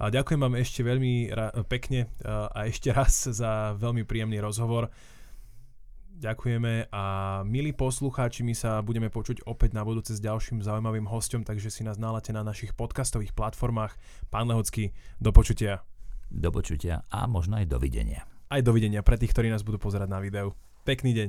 A 0.00 0.08
ďakujem 0.08 0.40
vám 0.40 0.56
ešte 0.56 0.80
veľmi 0.80 1.36
ra- 1.36 1.52
pekne 1.68 2.08
a 2.24 2.64
ešte 2.64 2.96
raz 2.96 3.28
za 3.28 3.76
veľmi 3.76 4.08
príjemný 4.08 4.40
rozhovor. 4.40 4.88
Ďakujeme 6.16 6.88
a 6.96 7.04
milí 7.44 7.76
poslucháči, 7.76 8.40
my 8.40 8.56
sa 8.56 8.80
budeme 8.80 9.12
počuť 9.12 9.44
opäť 9.44 9.76
na 9.76 9.84
budúce 9.84 10.16
s 10.16 10.20
ďalším 10.24 10.64
zaujímavým 10.64 11.04
hostom, 11.04 11.44
takže 11.44 11.68
si 11.68 11.84
nás 11.84 12.00
nalate 12.00 12.32
na 12.32 12.40
našich 12.40 12.72
podcastových 12.72 13.36
platformách. 13.36 13.92
Pán 14.32 14.48
Lehocký, 14.48 14.96
do 15.20 15.28
počutia. 15.28 15.84
Do 16.32 16.48
počutia 16.48 17.04
a 17.12 17.28
možno 17.28 17.60
aj 17.60 17.68
dovidenia. 17.68 18.24
Aj 18.48 18.64
dovidenia 18.64 19.04
pre 19.04 19.20
tých, 19.20 19.36
ktorí 19.36 19.52
nás 19.52 19.60
budú 19.60 19.76
pozerať 19.76 20.08
na 20.08 20.24
videu. 20.24 20.56
Pekný 20.88 21.12
deň. 21.12 21.28